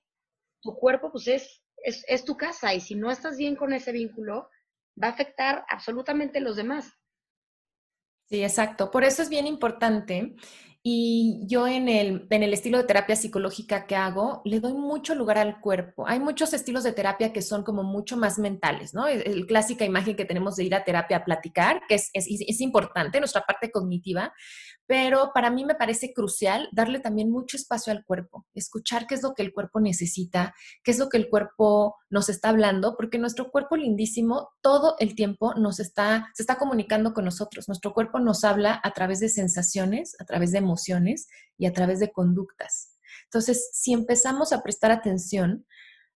tu 0.61 0.75
cuerpo 0.75 1.11
pues 1.11 1.27
es, 1.27 1.63
es, 1.77 2.03
es 2.07 2.25
tu 2.25 2.35
casa 2.35 2.73
y 2.73 2.81
si 2.81 2.95
no 2.95 3.11
estás 3.11 3.37
bien 3.37 3.55
con 3.55 3.71
ese 3.71 3.91
vínculo, 3.91 4.49
va 5.01 5.09
a 5.09 5.11
afectar 5.11 5.63
absolutamente 5.69 6.39
a 6.39 6.41
los 6.41 6.55
demás. 6.55 6.91
Sí, 8.29 8.43
exacto. 8.43 8.89
Por 8.89 9.03
eso 9.03 9.21
es 9.21 9.29
bien 9.29 9.45
importante 9.45 10.35
y 10.81 11.43
yo 11.45 11.67
en 11.67 11.89
el, 11.89 12.25
en 12.29 12.41
el 12.41 12.53
estilo 12.53 12.77
de 12.77 12.85
terapia 12.85 13.17
psicológica 13.17 13.85
que 13.85 13.97
hago, 13.97 14.41
le 14.45 14.61
doy 14.61 14.73
mucho 14.73 15.13
lugar 15.13 15.37
al 15.37 15.59
cuerpo. 15.59 16.07
Hay 16.07 16.21
muchos 16.21 16.53
estilos 16.53 16.83
de 16.83 16.93
terapia 16.93 17.33
que 17.33 17.41
son 17.41 17.63
como 17.63 17.83
mucho 17.83 18.15
más 18.15 18.39
mentales, 18.39 18.93
¿no? 18.93 19.05
El, 19.07 19.45
clásica 19.45 19.83
imagen 19.83 20.15
que 20.15 20.23
tenemos 20.23 20.55
de 20.55 20.63
ir 20.63 20.75
a 20.75 20.85
terapia 20.85 21.17
a 21.17 21.25
platicar, 21.25 21.81
que 21.89 21.95
es, 21.95 22.09
es, 22.13 22.27
es 22.29 22.61
importante, 22.61 23.19
nuestra 23.19 23.41
parte 23.41 23.71
cognitiva, 23.71 24.33
pero 24.89 25.29
para 25.35 25.51
mí 25.51 25.65
me 25.65 25.75
parece 25.75 26.13
crucial 26.15 26.67
darle 26.71 26.99
también 26.99 27.29
mucho 27.29 27.57
espacio 27.57 27.93
al 27.93 28.03
cuerpo, 28.03 28.47
escuchar 28.55 29.05
qué 29.05 29.13
es 29.13 29.21
lo 29.21 29.35
que 29.35 29.43
el 29.43 29.53
cuerpo 29.53 29.79
necesita, 29.79 30.55
qué 30.83 30.89
es 30.89 30.97
lo 30.97 31.09
que 31.09 31.17
el 31.17 31.29
cuerpo 31.29 31.95
nos 32.09 32.27
está 32.27 32.49
hablando, 32.49 32.97
porque 32.97 33.19
nuestro 33.19 33.51
cuerpo 33.51 33.77
lindísimo 33.77 34.49
todo 34.61 34.95
el 34.97 35.13
tiempo 35.13 35.53
nos 35.53 35.79
está, 35.79 36.31
se 36.33 36.41
está 36.41 36.57
comunicando 36.57 37.13
con 37.13 37.25
nosotros. 37.25 37.67
Nuestro 37.67 37.93
cuerpo 37.93 38.19
nos 38.19 38.43
habla 38.43 38.81
a 38.83 38.89
través 38.89 39.19
de 39.19 39.29
sensaciones, 39.29 40.15
a 40.19 40.25
través 40.25 40.51
de 40.53 40.57
emociones 40.57 41.27
y 41.55 41.67
a 41.67 41.73
través 41.73 41.99
de 41.99 42.11
conductas. 42.11 42.97
Entonces, 43.25 43.69
si 43.71 43.93
empezamos 43.93 44.53
a 44.53 44.63
prestar 44.63 44.89
atención 44.89 45.67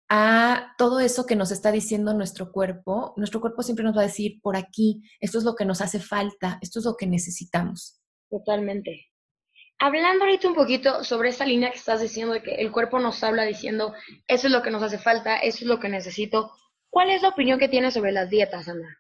a 0.09 0.75
todo 0.79 1.01
eso 1.01 1.27
que 1.27 1.35
nos 1.35 1.51
está 1.51 1.73
diciendo 1.73 2.15
nuestro 2.15 2.53
cuerpo, 2.53 3.15
nuestro 3.17 3.41
cuerpo 3.41 3.65
siempre 3.65 3.85
nos 3.85 3.97
va 3.97 4.03
a 4.03 4.07
decir, 4.07 4.41
por 4.41 4.57
aquí, 4.57 5.03
esto 5.19 5.39
es 5.39 5.45
lo 5.45 5.57
que 5.57 5.65
nos 5.65 5.81
hace 5.81 5.99
falta, 5.99 6.61
esto 6.63 6.79
es 6.79 6.85
lo 6.85 6.97
que 6.97 7.09
necesitamos. 7.09 8.01
Totalmente. 8.31 9.07
Hablando 9.79 10.25
ahorita 10.25 10.49
un 10.49 10.55
poquito 10.55 11.05
sobre 11.05 11.31
esa 11.31 11.45
línea 11.45 11.71
que 11.71 11.79
estás 11.79 12.01
diciendo 12.01 12.35
de 12.35 12.43
que 12.43 12.55
el 12.55 12.71
cuerpo 12.71 12.99
nos 12.99 13.23
habla 13.25 13.45
diciendo, 13.45 13.95
eso 14.29 14.47
es 14.47 14.53
lo 14.53 14.63
que 14.63 14.71
nos 14.71 14.83
hace 14.83 14.99
falta, 14.99 15.39
eso 15.39 15.59
es 15.63 15.67
lo 15.67 15.81
que 15.81 15.89
necesito. 15.89 16.53
¿Cuál 16.91 17.11
es 17.11 17.23
la 17.23 17.31
opinión 17.31 17.59
que 17.59 17.69
tienes 17.69 17.95
sobre 17.95 18.13
las 18.13 18.29
dietas, 18.29 18.69
Ana? 18.69 18.99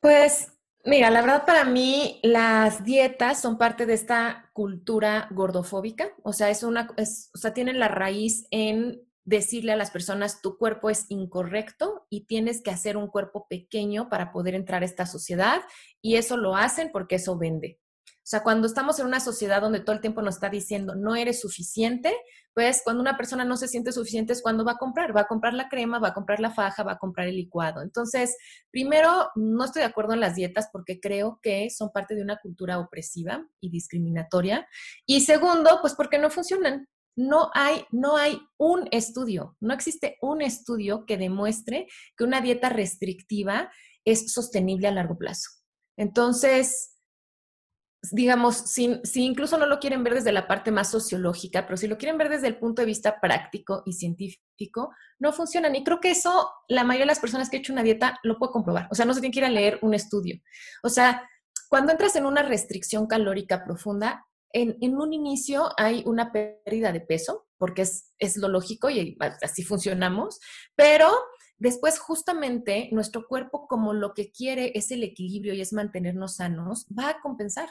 Pues 0.00 0.52
mira, 0.84 1.10
la 1.10 1.22
verdad 1.22 1.46
para 1.46 1.64
mí 1.64 2.20
las 2.22 2.84
dietas 2.84 3.40
son 3.40 3.58
parte 3.58 3.86
de 3.86 3.94
esta 3.94 4.50
cultura 4.52 5.28
gordofóbica, 5.30 6.12
o 6.22 6.32
sea, 6.32 6.50
es 6.50 6.62
una, 6.62 6.88
o 6.96 7.38
sea, 7.38 7.54
tienen 7.54 7.78
la 7.78 7.88
raíz 7.88 8.46
en 8.50 9.07
decirle 9.28 9.72
a 9.72 9.76
las 9.76 9.90
personas 9.90 10.40
tu 10.40 10.56
cuerpo 10.56 10.88
es 10.88 11.04
incorrecto 11.10 12.06
y 12.08 12.24
tienes 12.24 12.62
que 12.62 12.70
hacer 12.70 12.96
un 12.96 13.08
cuerpo 13.08 13.46
pequeño 13.48 14.08
para 14.08 14.32
poder 14.32 14.54
entrar 14.54 14.82
a 14.82 14.86
esta 14.86 15.04
sociedad 15.04 15.60
y 16.00 16.16
eso 16.16 16.38
lo 16.38 16.56
hacen 16.56 16.90
porque 16.92 17.16
eso 17.16 17.36
vende. 17.36 17.78
O 18.08 18.30
sea, 18.30 18.42
cuando 18.42 18.66
estamos 18.66 18.98
en 18.98 19.06
una 19.06 19.20
sociedad 19.20 19.60
donde 19.60 19.80
todo 19.80 19.94
el 19.94 20.00
tiempo 20.00 20.22
nos 20.22 20.36
está 20.36 20.48
diciendo 20.48 20.94
no 20.94 21.14
eres 21.14 21.40
suficiente, 21.40 22.14
pues 22.54 22.80
cuando 22.82 23.02
una 23.02 23.18
persona 23.18 23.44
no 23.44 23.58
se 23.58 23.68
siente 23.68 23.92
suficiente 23.92 24.32
es 24.32 24.42
cuando 24.42 24.64
va 24.64 24.72
a 24.72 24.78
comprar, 24.78 25.14
va 25.14 25.22
a 25.22 25.26
comprar 25.26 25.52
la 25.52 25.68
crema, 25.68 25.98
va 25.98 26.08
a 26.08 26.14
comprar 26.14 26.40
la 26.40 26.50
faja, 26.50 26.82
va 26.82 26.92
a 26.92 26.98
comprar 26.98 27.28
el 27.28 27.36
licuado. 27.36 27.82
Entonces, 27.82 28.34
primero, 28.70 29.30
no 29.34 29.64
estoy 29.64 29.80
de 29.80 29.88
acuerdo 29.88 30.14
en 30.14 30.20
las 30.20 30.36
dietas 30.36 30.68
porque 30.72 31.00
creo 31.00 31.38
que 31.42 31.68
son 31.70 31.90
parte 31.90 32.14
de 32.14 32.22
una 32.22 32.38
cultura 32.38 32.78
opresiva 32.78 33.46
y 33.60 33.70
discriminatoria. 33.70 34.66
Y 35.06 35.20
segundo, 35.20 35.78
pues 35.82 35.94
porque 35.94 36.18
no 36.18 36.30
funcionan. 36.30 36.88
No 37.18 37.50
hay, 37.52 37.84
no 37.90 38.16
hay 38.16 38.40
un 38.58 38.86
estudio, 38.92 39.56
no 39.58 39.74
existe 39.74 40.18
un 40.22 40.40
estudio 40.40 41.04
que 41.04 41.16
demuestre 41.16 41.88
que 42.16 42.22
una 42.22 42.40
dieta 42.40 42.68
restrictiva 42.68 43.72
es 44.04 44.32
sostenible 44.32 44.86
a 44.86 44.92
largo 44.92 45.18
plazo. 45.18 45.50
Entonces, 45.96 46.98
digamos, 48.12 48.56
si, 48.56 49.00
incluso 49.14 49.58
no 49.58 49.66
lo 49.66 49.80
quieren 49.80 50.04
ver 50.04 50.14
desde 50.14 50.30
la 50.30 50.46
parte 50.46 50.70
más 50.70 50.92
sociológica, 50.92 51.66
pero 51.66 51.76
si 51.76 51.88
lo 51.88 51.98
quieren 51.98 52.18
ver 52.18 52.28
desde 52.28 52.46
el 52.46 52.56
punto 52.56 52.82
de 52.82 52.86
vista 52.86 53.20
práctico 53.20 53.82
y 53.84 53.94
científico, 53.94 54.94
no 55.18 55.32
funcionan. 55.32 55.74
Y 55.74 55.82
creo 55.82 55.98
que 55.98 56.12
eso 56.12 56.52
la 56.68 56.84
mayoría 56.84 57.02
de 57.02 57.08
las 57.08 57.18
personas 57.18 57.50
que 57.50 57.56
han 57.56 57.62
hecho 57.62 57.72
una 57.72 57.82
dieta 57.82 58.20
lo 58.22 58.38
puede 58.38 58.52
comprobar. 58.52 58.86
O 58.92 58.94
sea, 58.94 59.04
no 59.04 59.12
se 59.12 59.20
tienen 59.20 59.32
que 59.32 59.40
ir 59.40 59.44
a 59.44 59.50
leer 59.50 59.80
un 59.82 59.94
estudio. 59.94 60.40
O 60.84 60.88
sea, 60.88 61.28
cuando 61.68 61.90
entras 61.90 62.14
en 62.14 62.26
una 62.26 62.44
restricción 62.44 63.08
calórica 63.08 63.64
profunda, 63.64 64.24
en, 64.52 64.96
un 64.96 65.12
inicio 65.12 65.70
hay 65.76 66.02
una 66.06 66.32
pérdida 66.32 66.92
de 66.92 67.00
peso, 67.00 67.46
porque 67.58 67.82
es, 67.82 68.36
lo 68.36 68.48
lógico 68.48 68.88
y 68.90 69.16
así 69.42 69.62
funcionamos, 69.62 70.40
pero 70.74 71.08
después 71.58 71.98
justamente 71.98 72.88
nuestro 72.92 73.26
cuerpo 73.26 73.66
como 73.66 73.92
lo 73.92 74.14
que 74.14 74.30
quiere 74.30 74.72
es 74.74 74.90
el 74.90 75.02
equilibrio 75.02 75.54
y 75.54 75.60
es 75.60 75.72
mantenernos 75.72 76.36
sanos, 76.36 76.86
va 76.96 77.10
a 77.10 77.20
compensar. 77.20 77.70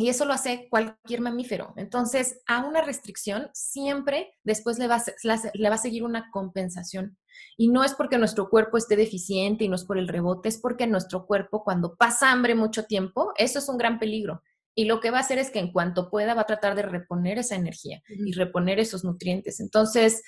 Y 0.00 0.10
eso 0.10 0.24
lo 0.24 0.32
hace 0.32 0.68
cualquier 0.70 1.20
mamífero. 1.20 1.74
Entonces, 1.76 2.40
a 2.46 2.64
una 2.64 2.82
restricción 2.82 3.50
siempre 3.52 4.32
después 4.44 4.78
le 4.78 4.86
va, 4.86 4.96
a, 4.96 5.50
le 5.54 5.68
va 5.68 5.74
a 5.74 5.78
seguir 5.78 6.04
una 6.04 6.30
compensación. 6.30 7.18
Y 7.56 7.66
no 7.68 7.82
es 7.82 7.94
porque 7.94 8.16
nuestro 8.16 8.48
cuerpo 8.48 8.76
esté 8.76 8.94
deficiente 8.94 9.64
y 9.64 9.68
no 9.68 9.74
es 9.74 9.84
por 9.84 9.98
el 9.98 10.06
rebote, 10.06 10.48
es 10.48 10.58
porque 10.58 10.86
nuestro 10.86 11.26
cuerpo 11.26 11.64
cuando 11.64 11.96
pasa 11.96 12.30
hambre 12.30 12.54
mucho 12.54 12.84
tiempo, 12.84 13.32
eso 13.36 13.58
es 13.58 13.68
un 13.68 13.76
gran 13.76 13.98
peligro. 13.98 14.42
Y 14.78 14.84
lo 14.84 15.00
que 15.00 15.10
va 15.10 15.18
a 15.18 15.22
hacer 15.22 15.38
es 15.38 15.50
que 15.50 15.58
en 15.58 15.72
cuanto 15.72 16.08
pueda 16.08 16.34
va 16.34 16.42
a 16.42 16.46
tratar 16.46 16.76
de 16.76 16.82
reponer 16.82 17.36
esa 17.36 17.56
energía 17.56 18.00
y 18.06 18.30
reponer 18.30 18.78
esos 18.78 19.02
nutrientes. 19.02 19.58
Entonces, 19.58 20.22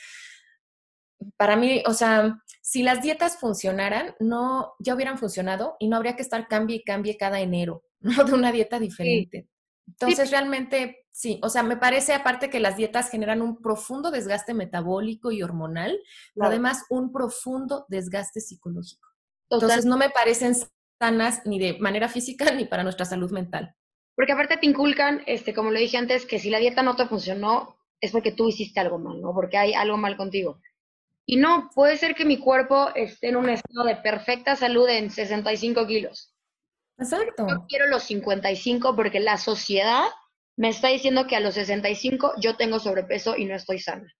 para 1.37 1.55
mí, 1.55 1.85
o 1.87 1.95
sea, 1.95 2.43
si 2.61 2.83
las 2.83 3.01
dietas 3.01 3.37
funcionaran, 3.37 4.17
no, 4.19 4.73
ya 4.81 4.97
hubieran 4.97 5.19
funcionado 5.19 5.77
y 5.79 5.87
no 5.87 5.97
habría 5.97 6.17
que 6.17 6.23
estar 6.23 6.49
cambie 6.49 6.79
y 6.79 6.83
cambie 6.83 7.17
cada 7.17 7.39
enero, 7.39 7.85
¿no? 8.01 8.25
De 8.25 8.33
una 8.33 8.51
dieta 8.51 8.81
diferente. 8.81 9.49
Entonces, 9.87 10.33
realmente, 10.33 11.07
sí, 11.13 11.39
o 11.45 11.49
sea, 11.49 11.63
me 11.63 11.77
parece 11.77 12.13
aparte 12.13 12.51
que 12.51 12.59
las 12.59 12.77
dietas 12.77 13.09
generan 13.09 13.43
un 13.43 13.63
profundo 13.63 14.11
desgaste 14.11 14.53
metabólico 14.53 15.31
y 15.31 15.45
hormonal, 15.45 15.97
pero 16.35 16.49
además 16.49 16.87
un 16.91 17.13
profundo 17.13 17.87
desgaste 17.89 18.41
psicológico. 18.41 19.07
Entonces, 19.49 19.85
no 19.85 19.97
me 19.97 20.11
parecen 20.11 20.57
sanas 21.01 21.43
ni 21.45 21.61
de 21.61 21.79
manera 21.79 22.09
física 22.09 22.51
ni 22.53 22.65
para 22.65 22.83
nuestra 22.83 23.05
salud 23.05 23.31
mental. 23.31 23.77
Porque 24.15 24.33
aparte 24.33 24.57
te 24.57 24.67
inculcan, 24.67 25.23
este, 25.27 25.55
como 25.55 25.71
lo 25.71 25.79
dije 25.79 25.97
antes, 25.97 26.27
que 26.27 26.39
si 26.39 26.51
la 26.51 26.59
dieta 26.59 26.83
no 26.83 26.97
te 26.97 27.07
funcionó, 27.07 27.77
es 28.01 28.13
porque 28.13 28.33
tú 28.33 28.49
hiciste 28.49 28.81
algo 28.81 28.99
mal, 28.99 29.21
¿no? 29.21 29.33
Porque 29.35 29.57
hay 29.57 29.75
algo 29.75 29.97
mal 29.97 30.17
contigo. 30.17 30.61
Y 31.27 31.37
no, 31.37 31.71
puede 31.75 31.97
ser 31.97 32.15
que 32.15 32.25
mi 32.25 32.39
cuerpo 32.39 32.91
esté 32.95 33.29
en 33.29 33.37
un 33.37 33.49
estado 33.49 33.85
de 33.85 33.97
perfecta 33.97 34.57
salud 34.57 34.89
en 34.89 35.11
65 35.11 35.87
kilos. 35.87 36.35
Exacto. 36.99 37.47
Yo 37.49 37.67
quiero 37.69 37.87
los 37.87 38.03
55 38.05 38.97
porque 38.97 39.21
la 39.21 39.37
sociedad 39.37 40.05
me 40.57 40.69
está 40.69 40.89
diciendo 40.89 41.27
que 41.27 41.37
a 41.37 41.41
los 41.41 41.55
65 41.55 42.35
yo 42.39 42.57
tengo 42.57 42.79
sobrepeso 42.79 43.37
y 43.37 43.45
no 43.45 43.55
estoy 43.55 43.79
sana. 43.79 44.13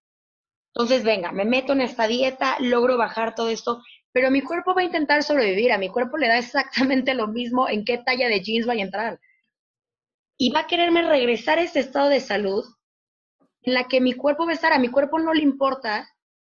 Entonces, 0.75 1.03
venga, 1.03 1.33
me 1.33 1.45
meto 1.45 1.73
en 1.73 1.81
esta 1.81 2.07
dieta, 2.07 2.57
logro 2.61 2.97
bajar 2.97 3.35
todo 3.35 3.49
esto, 3.49 3.83
pero 4.13 4.31
mi 4.31 4.41
cuerpo 4.41 4.75
va 4.75 4.83
a 4.83 4.85
intentar 4.85 5.23
sobrevivir. 5.23 5.73
A 5.73 5.79
mi 5.79 5.89
cuerpo 5.89 6.17
le 6.17 6.29
da 6.29 6.39
exactamente 6.39 7.15
lo 7.15 7.27
mismo 7.27 7.69
en 7.69 7.85
qué 7.85 7.99
talla 7.99 8.29
de 8.29 8.41
jeans 8.41 8.69
va 8.69 8.75
a 8.75 8.77
entrar 8.77 9.21
y 10.41 10.49
va 10.49 10.61
a 10.61 10.67
quererme 10.67 11.03
regresar 11.03 11.59
a 11.59 11.63
este 11.63 11.81
estado 11.81 12.09
de 12.09 12.19
salud 12.19 12.65
en 13.61 13.75
la 13.75 13.89
que 13.89 14.01
mi 14.01 14.15
cuerpo 14.15 14.47
va 14.47 14.53
a 14.53 14.55
estar, 14.55 14.73
a 14.73 14.79
mi 14.79 14.89
cuerpo 14.89 15.19
no 15.19 15.35
le 15.35 15.43
importa 15.43 16.09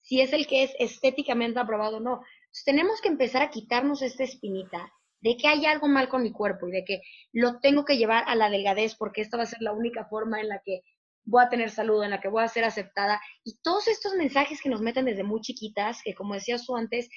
si 0.02 0.22
es 0.22 0.34
el 0.34 0.46
que 0.46 0.62
es 0.62 0.72
estéticamente 0.78 1.60
aprobado 1.60 1.98
o 1.98 2.00
no. 2.00 2.22
tenemos 2.64 3.02
que 3.02 3.08
empezar 3.08 3.42
a 3.42 3.50
quitarnos 3.50 4.04
esta 4.04 4.24
espinita 4.24 4.94
de 5.22 5.36
que 5.36 5.48
hay 5.48 5.66
algo 5.66 5.88
mal 5.88 6.10
con 6.10 6.22
mi 6.22 6.32
cuerpo 6.32 6.68
y 6.68 6.72
de 6.74 6.86
que 6.86 7.02
lo 7.32 7.60
tengo 7.60 7.84
que 7.84 7.98
llevar 7.98 8.24
a 8.28 8.36
la 8.36 8.52
delgadez 8.52 8.94
porque 8.96 9.22
esta 9.22 9.38
va 9.38 9.44
a 9.44 9.48
ser 9.48 9.64
la 9.64 9.74
única 9.74 10.06
forma 10.06 10.40
en 10.40 10.50
la 10.50 10.62
que 10.64 10.82
voy 11.24 11.44
a 11.44 11.50
tener 11.50 11.72
salud, 11.72 12.04
en 12.04 12.12
la 12.12 12.22
que 12.22 12.30
voy 12.30 12.44
a 12.44 12.50
ser 12.50 12.66
aceptada. 12.66 13.20
Y 13.44 13.62
todos 13.64 13.88
estos 13.88 14.14
mensajes 14.14 14.62
que 14.62 14.70
nos 14.70 14.82
meten 14.82 15.06
desde 15.06 15.24
muy 15.24 15.42
chiquitas, 15.42 16.04
que 16.04 16.14
como 16.14 16.36
decías 16.36 16.68
tú 16.68 16.76
antes, 16.76 17.10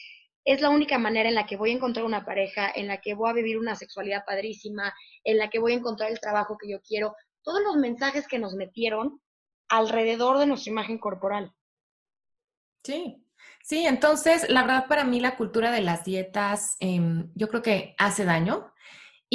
es 0.45 0.61
la 0.61 0.71
única 0.71 0.99
manera 0.99 1.29
en 1.29 1.35
la 1.35 1.47
que 1.47 1.57
voy 1.57 1.71
a 1.71 1.75
encontrar 1.75 2.05
una 2.05 2.25
pareja, 2.25 2.71
en 2.75 2.87
la 2.87 3.01
que 3.01 3.15
voy 3.15 3.31
a 3.31 3.35
vivir 3.35 3.59
una 3.59 3.75
sexualidad 3.75 4.25
padrísima, 4.27 4.95
en 5.25 5.39
la 5.39 5.49
que 5.49 5.59
voy 5.59 5.73
a 5.73 5.77
encontrar 5.77 6.11
el 6.11 6.21
trabajo 6.21 6.59
que 6.59 6.71
yo 6.71 6.81
quiero. 6.83 7.15
Todos 7.43 7.63
los 7.63 7.77
mensajes 7.77 8.29
que 8.29 8.39
nos 8.39 8.55
metieron 8.55 9.21
alrededor 9.69 10.39
de 10.39 10.47
nuestra 10.47 10.71
imagen 10.71 10.99
corporal. 10.99 11.53
Sí, 12.85 13.25
sí, 13.63 13.87
entonces 13.87 14.49
la 14.51 14.63
verdad 14.63 14.87
para 14.87 15.05
mí 15.05 15.21
la 15.21 15.37
cultura 15.37 15.71
de 15.71 15.81
las 15.81 16.05
dietas 16.05 16.77
em, 16.81 17.31
yo 17.35 17.49
creo 17.49 17.63
que 17.63 17.95
hace 17.99 18.25
daño. 18.25 18.71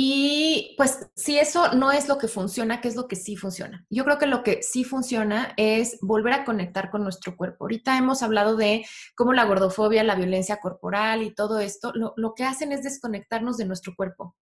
Y 0.01 0.75
pues 0.77 1.09
si 1.13 1.39
eso 1.39 1.73
no 1.73 1.91
es 1.91 2.07
lo 2.07 2.17
que 2.17 2.29
funciona, 2.29 2.79
¿qué 2.79 2.87
es 2.87 2.95
lo 2.95 3.09
que 3.09 3.17
sí 3.17 3.35
funciona? 3.35 3.85
Yo 3.89 4.05
creo 4.05 4.17
que 4.17 4.27
lo 4.27 4.43
que 4.43 4.63
sí 4.63 4.85
funciona 4.85 5.53
es 5.57 5.97
volver 5.99 6.31
a 6.31 6.45
conectar 6.45 6.89
con 6.89 7.03
nuestro 7.03 7.35
cuerpo. 7.35 7.65
Ahorita 7.65 7.97
hemos 7.97 8.23
hablado 8.23 8.55
de 8.55 8.85
cómo 9.13 9.33
la 9.33 9.43
gordofobia, 9.43 10.05
la 10.05 10.15
violencia 10.15 10.61
corporal 10.61 11.21
y 11.21 11.35
todo 11.35 11.59
esto, 11.59 11.91
lo, 11.93 12.33
que 12.33 12.45
hacen 12.45 12.71
es 12.71 12.81
desconectarnos 12.81 13.57
de 13.57 13.65
nuestro 13.65 13.93
cuerpo. 13.93 14.37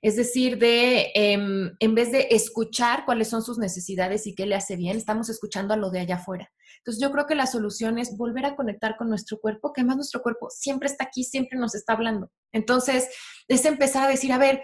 Es 0.00 0.16
decir, 0.16 0.56
de 0.56 1.12
em, 1.14 1.76
en 1.78 1.94
vez 1.94 2.10
de 2.10 2.28
escuchar 2.30 3.04
cuáles 3.04 3.28
son 3.28 3.42
sus 3.42 3.58
necesidades 3.58 4.26
y 4.26 4.34
qué 4.34 4.46
le 4.46 4.54
hace 4.54 4.76
bien, 4.76 4.96
estamos 4.96 5.28
escuchando 5.28 5.74
a 5.74 5.76
lo 5.76 5.90
de 5.90 6.00
allá 6.00 6.14
afuera. 6.14 6.50
Entonces 6.78 7.02
yo 7.02 7.12
creo 7.12 7.26
que 7.26 7.34
la 7.34 7.46
solución 7.46 7.98
es 7.98 8.16
volver 8.16 8.46
a 8.46 8.56
conectar 8.56 8.96
con 8.96 9.10
nuestro 9.10 9.38
cuerpo, 9.38 9.74
que 9.74 9.82
además 9.82 9.96
nuestro 9.96 10.22
cuerpo 10.22 10.48
siempre 10.48 10.88
está 10.88 11.04
aquí, 11.04 11.22
siempre 11.22 11.58
nos 11.58 11.74
está 11.74 11.92
hablando. 11.92 12.30
Entonces 12.50 13.10
es 13.46 13.66
empezar 13.66 14.04
a 14.04 14.10
decir, 14.10 14.32
a 14.32 14.38
ver, 14.38 14.62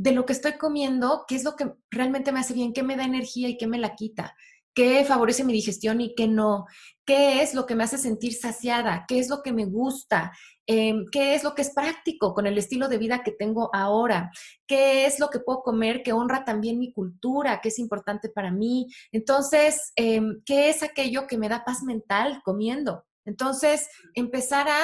de 0.00 0.12
lo 0.12 0.24
que 0.24 0.32
estoy 0.32 0.54
comiendo, 0.54 1.26
qué 1.28 1.34
es 1.34 1.44
lo 1.44 1.56
que 1.56 1.74
realmente 1.90 2.32
me 2.32 2.40
hace 2.40 2.54
bien, 2.54 2.72
qué 2.72 2.82
me 2.82 2.96
da 2.96 3.04
energía 3.04 3.50
y 3.50 3.58
qué 3.58 3.66
me 3.66 3.76
la 3.76 3.94
quita, 3.96 4.34
qué 4.74 5.04
favorece 5.04 5.44
mi 5.44 5.52
digestión 5.52 6.00
y 6.00 6.14
qué 6.14 6.26
no, 6.26 6.64
qué 7.04 7.42
es 7.42 7.52
lo 7.52 7.66
que 7.66 7.74
me 7.74 7.84
hace 7.84 7.98
sentir 7.98 8.32
saciada, 8.32 9.04
qué 9.06 9.18
es 9.18 9.28
lo 9.28 9.42
que 9.42 9.52
me 9.52 9.66
gusta, 9.66 10.32
em, 10.66 11.04
qué 11.12 11.34
es 11.34 11.44
lo 11.44 11.54
que 11.54 11.60
es 11.60 11.74
práctico 11.74 12.32
con 12.32 12.46
el 12.46 12.56
estilo 12.56 12.88
de 12.88 12.96
vida 12.96 13.22
que 13.22 13.32
tengo 13.32 13.68
ahora, 13.74 14.30
qué 14.66 15.04
es 15.04 15.20
lo 15.20 15.28
que 15.28 15.40
puedo 15.40 15.60
comer 15.60 16.02
que 16.02 16.14
honra 16.14 16.46
también 16.46 16.78
mi 16.78 16.94
cultura, 16.94 17.60
qué 17.60 17.68
es 17.68 17.78
importante 17.78 18.30
para 18.30 18.50
mí. 18.50 18.86
Entonces, 19.12 19.92
em, 19.96 20.40
¿qué 20.46 20.70
es 20.70 20.82
aquello 20.82 21.26
que 21.26 21.36
me 21.36 21.50
da 21.50 21.62
paz 21.62 21.82
mental 21.82 22.40
comiendo? 22.42 23.04
Entonces, 23.26 23.86
empezar 24.14 24.66
a 24.66 24.80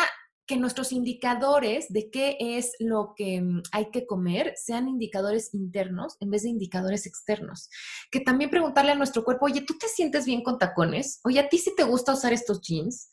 que 0.46 0.56
nuestros 0.56 0.92
indicadores 0.92 1.86
de 1.88 2.10
qué 2.10 2.36
es 2.40 2.72
lo 2.78 3.14
que 3.16 3.40
mm, 3.40 3.62
hay 3.72 3.90
que 3.90 4.06
comer 4.06 4.54
sean 4.56 4.88
indicadores 4.88 5.52
internos 5.54 6.16
en 6.20 6.30
vez 6.30 6.42
de 6.42 6.50
indicadores 6.50 7.06
externos. 7.06 7.68
Que 8.10 8.20
también 8.20 8.50
preguntarle 8.50 8.92
a 8.92 8.96
nuestro 8.96 9.24
cuerpo, 9.24 9.46
oye, 9.46 9.62
¿tú 9.62 9.76
te 9.78 9.88
sientes 9.88 10.24
bien 10.24 10.42
con 10.42 10.58
tacones? 10.58 11.20
Oye, 11.24 11.40
¿a 11.40 11.48
ti 11.48 11.58
sí 11.58 11.74
te 11.76 11.84
gusta 11.84 12.12
usar 12.12 12.32
estos 12.32 12.60
jeans? 12.60 13.10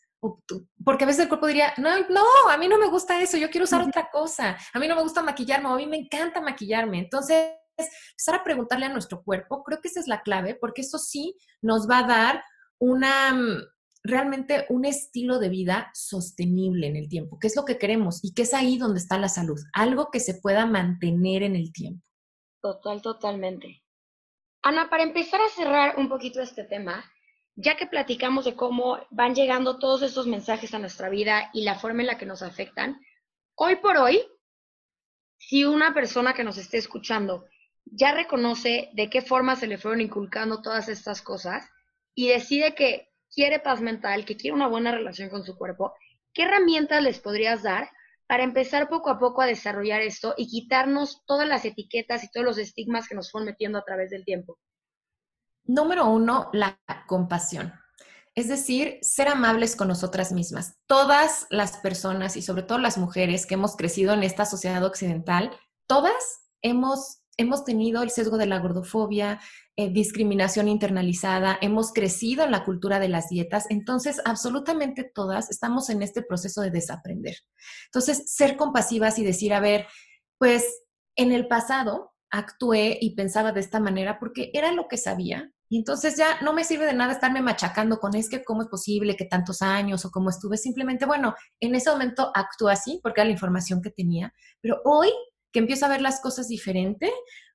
Porque 0.82 1.04
a 1.04 1.06
veces 1.06 1.24
el 1.24 1.28
cuerpo 1.28 1.46
diría, 1.46 1.74
no, 1.76 1.90
no, 2.08 2.24
a 2.48 2.56
mí 2.56 2.66
no 2.66 2.78
me 2.78 2.88
gusta 2.88 3.20
eso, 3.20 3.36
yo 3.36 3.50
quiero 3.50 3.64
usar 3.64 3.82
otra 3.82 4.08
cosa, 4.10 4.56
a 4.72 4.78
mí 4.78 4.88
no 4.88 4.96
me 4.96 5.02
gusta 5.02 5.22
maquillarme, 5.22 5.68
a 5.68 5.76
mí 5.76 5.86
me 5.86 5.98
encanta 5.98 6.40
maquillarme. 6.40 6.98
Entonces, 6.98 7.50
empezar 7.76 8.36
a 8.36 8.44
preguntarle 8.44 8.86
a 8.86 8.92
nuestro 8.92 9.22
cuerpo, 9.22 9.62
creo 9.64 9.80
que 9.80 9.88
esa 9.88 10.00
es 10.00 10.06
la 10.06 10.22
clave, 10.22 10.54
porque 10.54 10.80
eso 10.80 10.98
sí 10.98 11.36
nos 11.60 11.88
va 11.90 11.98
a 11.98 12.06
dar 12.06 12.44
una, 12.78 13.34
mm, 13.34 13.56
realmente 14.04 14.66
un 14.68 14.84
estilo 14.84 15.38
de 15.38 15.48
vida 15.48 15.90
sostenible 15.94 16.86
en 16.86 16.96
el 16.96 17.08
tiempo, 17.08 17.38
que 17.38 17.46
es 17.46 17.56
lo 17.56 17.64
que 17.64 17.78
queremos 17.78 18.22
y 18.22 18.34
que 18.34 18.42
es 18.42 18.52
ahí 18.52 18.76
donde 18.76 19.00
está 19.00 19.18
la 19.18 19.28
salud, 19.28 19.58
algo 19.72 20.10
que 20.10 20.20
se 20.20 20.34
pueda 20.34 20.66
mantener 20.66 21.42
en 21.42 21.56
el 21.56 21.72
tiempo. 21.72 22.04
Total, 22.60 23.00
totalmente. 23.00 23.82
Ana, 24.62 24.90
para 24.90 25.02
empezar 25.02 25.40
a 25.40 25.48
cerrar 25.48 25.98
un 25.98 26.08
poquito 26.08 26.40
este 26.40 26.64
tema, 26.64 27.04
ya 27.56 27.76
que 27.76 27.86
platicamos 27.86 28.44
de 28.44 28.54
cómo 28.54 28.98
van 29.10 29.34
llegando 29.34 29.78
todos 29.78 30.02
estos 30.02 30.26
mensajes 30.26 30.74
a 30.74 30.78
nuestra 30.78 31.08
vida 31.08 31.50
y 31.54 31.64
la 31.64 31.78
forma 31.78 32.02
en 32.02 32.08
la 32.08 32.18
que 32.18 32.26
nos 32.26 32.42
afectan, 32.42 33.00
hoy 33.54 33.76
por 33.76 33.96
hoy, 33.96 34.22
si 35.38 35.64
una 35.64 35.94
persona 35.94 36.34
que 36.34 36.44
nos 36.44 36.58
esté 36.58 36.78
escuchando 36.78 37.46
ya 37.86 38.14
reconoce 38.14 38.90
de 38.94 39.10
qué 39.10 39.22
forma 39.22 39.56
se 39.56 39.66
le 39.66 39.78
fueron 39.78 40.00
inculcando 40.00 40.62
todas 40.62 40.88
estas 40.88 41.20
cosas 41.22 41.68
y 42.14 42.28
decide 42.28 42.74
que 42.74 43.13
quiere 43.34 43.60
paz 43.60 43.80
mental, 43.80 44.24
que 44.24 44.36
quiere 44.36 44.54
una 44.54 44.68
buena 44.68 44.92
relación 44.92 45.28
con 45.28 45.44
su 45.44 45.56
cuerpo, 45.56 45.94
¿qué 46.32 46.42
herramientas 46.42 47.02
les 47.02 47.18
podrías 47.18 47.62
dar 47.62 47.90
para 48.26 48.44
empezar 48.44 48.88
poco 48.88 49.10
a 49.10 49.18
poco 49.18 49.42
a 49.42 49.46
desarrollar 49.46 50.00
esto 50.00 50.34
y 50.36 50.48
quitarnos 50.48 51.22
todas 51.26 51.46
las 51.46 51.64
etiquetas 51.64 52.24
y 52.24 52.30
todos 52.30 52.46
los 52.46 52.58
estigmas 52.58 53.08
que 53.08 53.14
nos 53.14 53.30
fueron 53.30 53.46
metiendo 53.46 53.78
a 53.78 53.84
través 53.84 54.10
del 54.10 54.24
tiempo? 54.24 54.58
Número 55.64 56.06
uno, 56.06 56.50
la 56.52 56.78
compasión. 57.06 57.72
Es 58.34 58.48
decir, 58.48 58.98
ser 59.02 59.28
amables 59.28 59.76
con 59.76 59.88
nosotras 59.88 60.32
mismas. 60.32 60.76
Todas 60.86 61.46
las 61.50 61.76
personas 61.78 62.36
y 62.36 62.42
sobre 62.42 62.64
todo 62.64 62.78
las 62.78 62.98
mujeres 62.98 63.46
que 63.46 63.54
hemos 63.54 63.76
crecido 63.76 64.12
en 64.12 64.24
esta 64.24 64.44
sociedad 64.44 64.84
occidental, 64.84 65.56
todas 65.86 66.50
hemos 66.60 67.23
hemos 67.36 67.64
tenido 67.64 68.02
el 68.02 68.10
sesgo 68.10 68.38
de 68.38 68.46
la 68.46 68.58
gordofobia, 68.58 69.40
eh, 69.76 69.92
discriminación 69.92 70.68
internalizada, 70.68 71.58
hemos 71.60 71.92
crecido 71.92 72.44
en 72.44 72.50
la 72.50 72.64
cultura 72.64 73.00
de 73.00 73.08
las 73.08 73.28
dietas, 73.28 73.66
entonces 73.70 74.20
absolutamente 74.24 75.10
todas 75.14 75.50
estamos 75.50 75.90
en 75.90 76.02
este 76.02 76.22
proceso 76.22 76.60
de 76.60 76.70
desaprender. 76.70 77.36
Entonces, 77.86 78.32
ser 78.32 78.56
compasivas 78.56 79.18
y 79.18 79.24
decir, 79.24 79.52
a 79.52 79.60
ver, 79.60 79.86
pues 80.38 80.64
en 81.16 81.32
el 81.32 81.48
pasado 81.48 82.12
actué 82.30 82.98
y 83.00 83.14
pensaba 83.14 83.52
de 83.52 83.60
esta 83.60 83.80
manera 83.80 84.18
porque 84.18 84.50
era 84.52 84.72
lo 84.72 84.88
que 84.88 84.96
sabía. 84.96 85.50
Y 85.68 85.78
entonces 85.78 86.16
ya 86.16 86.40
no 86.42 86.52
me 86.52 86.64
sirve 86.64 86.84
de 86.84 86.92
nada 86.92 87.12
estarme 87.12 87.40
machacando 87.40 87.98
con 87.98 88.14
es 88.14 88.28
que 88.28 88.44
cómo 88.44 88.62
es 88.62 88.68
posible 88.68 89.16
que 89.16 89.24
tantos 89.24 89.62
años 89.62 90.04
o 90.04 90.10
cómo 90.10 90.30
estuve. 90.30 90.56
Simplemente, 90.56 91.06
bueno, 91.06 91.34
en 91.60 91.74
ese 91.74 91.90
momento 91.90 92.30
actúo 92.34 92.68
así 92.68 93.00
porque 93.02 93.20
era 93.20 93.26
la 93.26 93.32
información 93.32 93.80
que 93.80 93.90
tenía. 93.90 94.32
Pero 94.60 94.80
hoy 94.84 95.10
que 95.54 95.60
empiezo 95.60 95.86
a 95.86 95.88
ver 95.88 96.02
las 96.02 96.20
cosas 96.20 96.48
diferente, 96.48 97.10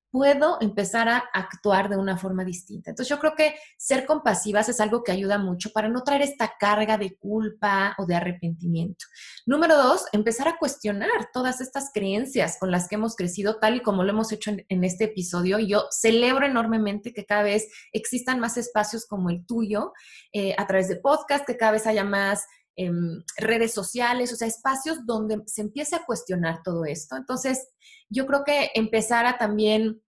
puedo 0.10 0.58
empezar 0.62 1.08
a 1.08 1.18
actuar 1.34 1.90
de 1.90 1.98
una 1.98 2.18
forma 2.18 2.44
distinta. 2.44 2.90
Entonces 2.90 3.10
yo 3.10 3.20
creo 3.20 3.36
que 3.36 3.56
ser 3.78 4.06
compasivas 4.06 4.70
es 4.70 4.80
algo 4.80 5.04
que 5.04 5.12
ayuda 5.12 5.38
mucho 5.38 5.70
para 5.72 5.90
no 5.90 6.02
traer 6.02 6.22
esta 6.24 6.54
carga 6.60 6.98
de 6.98 7.16
culpa 7.18 7.94
o 7.98 8.06
de 8.06 8.16
arrepentimiento. 8.16 9.06
Número 9.46 9.78
dos, 9.78 10.06
empezar 10.12 10.48
a 10.48 10.58
cuestionar 10.58 11.30
todas 11.32 11.62
estas 11.62 11.92
creencias 11.94 12.58
con 12.60 12.72
las 12.72 12.88
que 12.88 12.96
hemos 12.96 13.16
crecido, 13.16 13.60
tal 13.60 13.76
y 13.76 13.82
como 13.82 14.04
lo 14.04 14.10
hemos 14.10 14.32
hecho 14.32 14.52
en, 14.52 14.84
este 14.84 15.04
episodio. 15.04 15.60
Yo 15.60 15.86
celebro 15.92 16.46
enormemente 16.46 17.14
que 17.14 17.26
cada 17.26 17.44
vez 17.44 17.68
existan 17.92 18.40
más 18.40 18.58
espacios 18.58 19.06
como 19.06 19.30
el 19.30 19.46
tuyo, 19.46 19.94
eh, 20.34 20.56
a 20.58 20.66
través 20.66 20.88
de 20.88 20.96
podcast, 20.96 21.46
que 21.46 21.58
cada 21.58 21.74
vez 21.74 21.86
haya 21.86 22.04
más 22.04 22.46
em, 22.80 23.24
redes 23.36 23.74
sociales, 23.74 24.32
o 24.32 24.38
sea, 24.38 24.48
espacios 24.48 25.06
donde 25.06 25.44
se 25.48 25.62
empiece 25.62 25.98
a 25.98 26.06
cuestionar 26.06 26.62
todo 26.64 26.86
esto. 26.86 27.18
Entonces, 27.18 27.68
yo 28.10 28.26
creo 28.26 28.46
que 28.46 28.72
empezar 28.74 29.26
a 29.26 29.38
también 29.38 30.02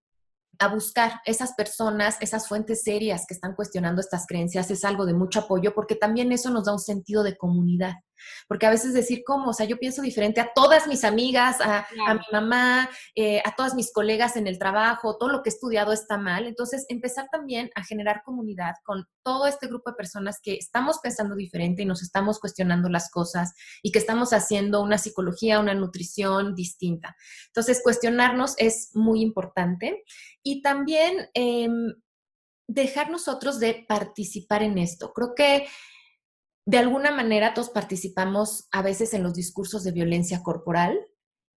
a 0.58 0.68
buscar 0.68 1.22
esas 1.26 1.54
personas, 1.54 2.18
esas 2.22 2.48
fuentes 2.48 2.84
serias 2.84 3.26
que 3.28 3.34
están 3.34 3.56
cuestionando 3.56 4.00
estas 4.00 4.26
creencias 4.26 4.72
es 4.72 4.86
algo 4.86 5.06
de 5.06 5.14
mucho 5.14 5.40
apoyo 5.40 5.74
porque 5.74 5.96
también 5.96 6.32
eso 6.32 6.50
nos 6.50 6.66
da 6.66 6.72
un 6.72 6.80
sentido 6.80 7.24
de 7.24 7.36
comunidad. 7.36 7.96
Porque 8.48 8.66
a 8.66 8.70
veces 8.70 8.94
decir, 8.94 9.24
¿cómo? 9.26 9.50
O 9.50 9.54
sea, 9.54 9.66
yo 9.66 9.78
pienso 9.78 10.02
diferente 10.02 10.42
a 10.42 10.52
todas 10.54 10.88
mis 10.88 11.04
amigas, 11.04 11.58
a, 11.62 11.88
mi 12.14 12.26
mamá, 12.32 12.90
eh, 13.16 13.42
a 13.46 13.56
todas 13.56 13.76
mis 13.76 13.92
colegas 13.92 14.36
en 14.36 14.48
el 14.48 14.60
trabajo, 14.60 15.18
todo 15.18 15.30
lo 15.30 15.44
que 15.44 15.50
he 15.50 15.54
estudiado 15.54 15.92
está 15.94 16.18
mal. 16.18 16.48
Entonces, 16.48 16.86
empezar 16.90 17.28
también 17.32 17.70
a 17.76 17.84
generar 17.84 18.24
comunidad 18.24 18.76
con 18.84 19.06
todo 19.24 19.48
este 19.48 19.68
grupo 19.68 19.92
de 19.92 19.96
personas 19.96 20.40
que 20.42 20.56
estamos 20.56 21.00
pensando 21.00 21.36
diferente 21.36 21.84
y 21.84 21.86
nos 21.86 22.02
estamos 22.02 22.40
cuestionando 22.40 22.90
las 22.90 23.10
cosas 23.10 23.54
y 23.82 23.92
que 23.92 24.00
estamos 24.00 24.34
haciendo 24.34 24.82
una 24.82 24.98
psicología, 24.98 25.60
una 25.60 25.74
nutrición 25.74 26.56
distinta. 26.56 27.16
Entonces, 27.48 27.82
cuestionarnos 27.84 28.56
es 28.58 28.92
muy 28.94 29.22
importante. 29.22 30.04
Y 30.44 30.62
también... 30.62 31.30
em, 31.34 31.94
dejar 32.74 33.10
nosotros 33.12 33.60
de 33.60 33.86
participar 33.88 34.64
en 34.64 34.78
esto. 34.78 35.14
Creo 35.14 35.34
que 35.36 35.68
de 36.72 36.78
alguna 36.78 37.12
manera 37.12 37.54
todos 37.54 37.70
participamos 37.70 38.70
a 38.72 38.82
veces 38.82 39.14
en 39.14 39.24
los 39.24 39.34
discursos 39.34 39.84
de 39.84 39.92
violencia 39.92 40.42
corporal 40.42 40.98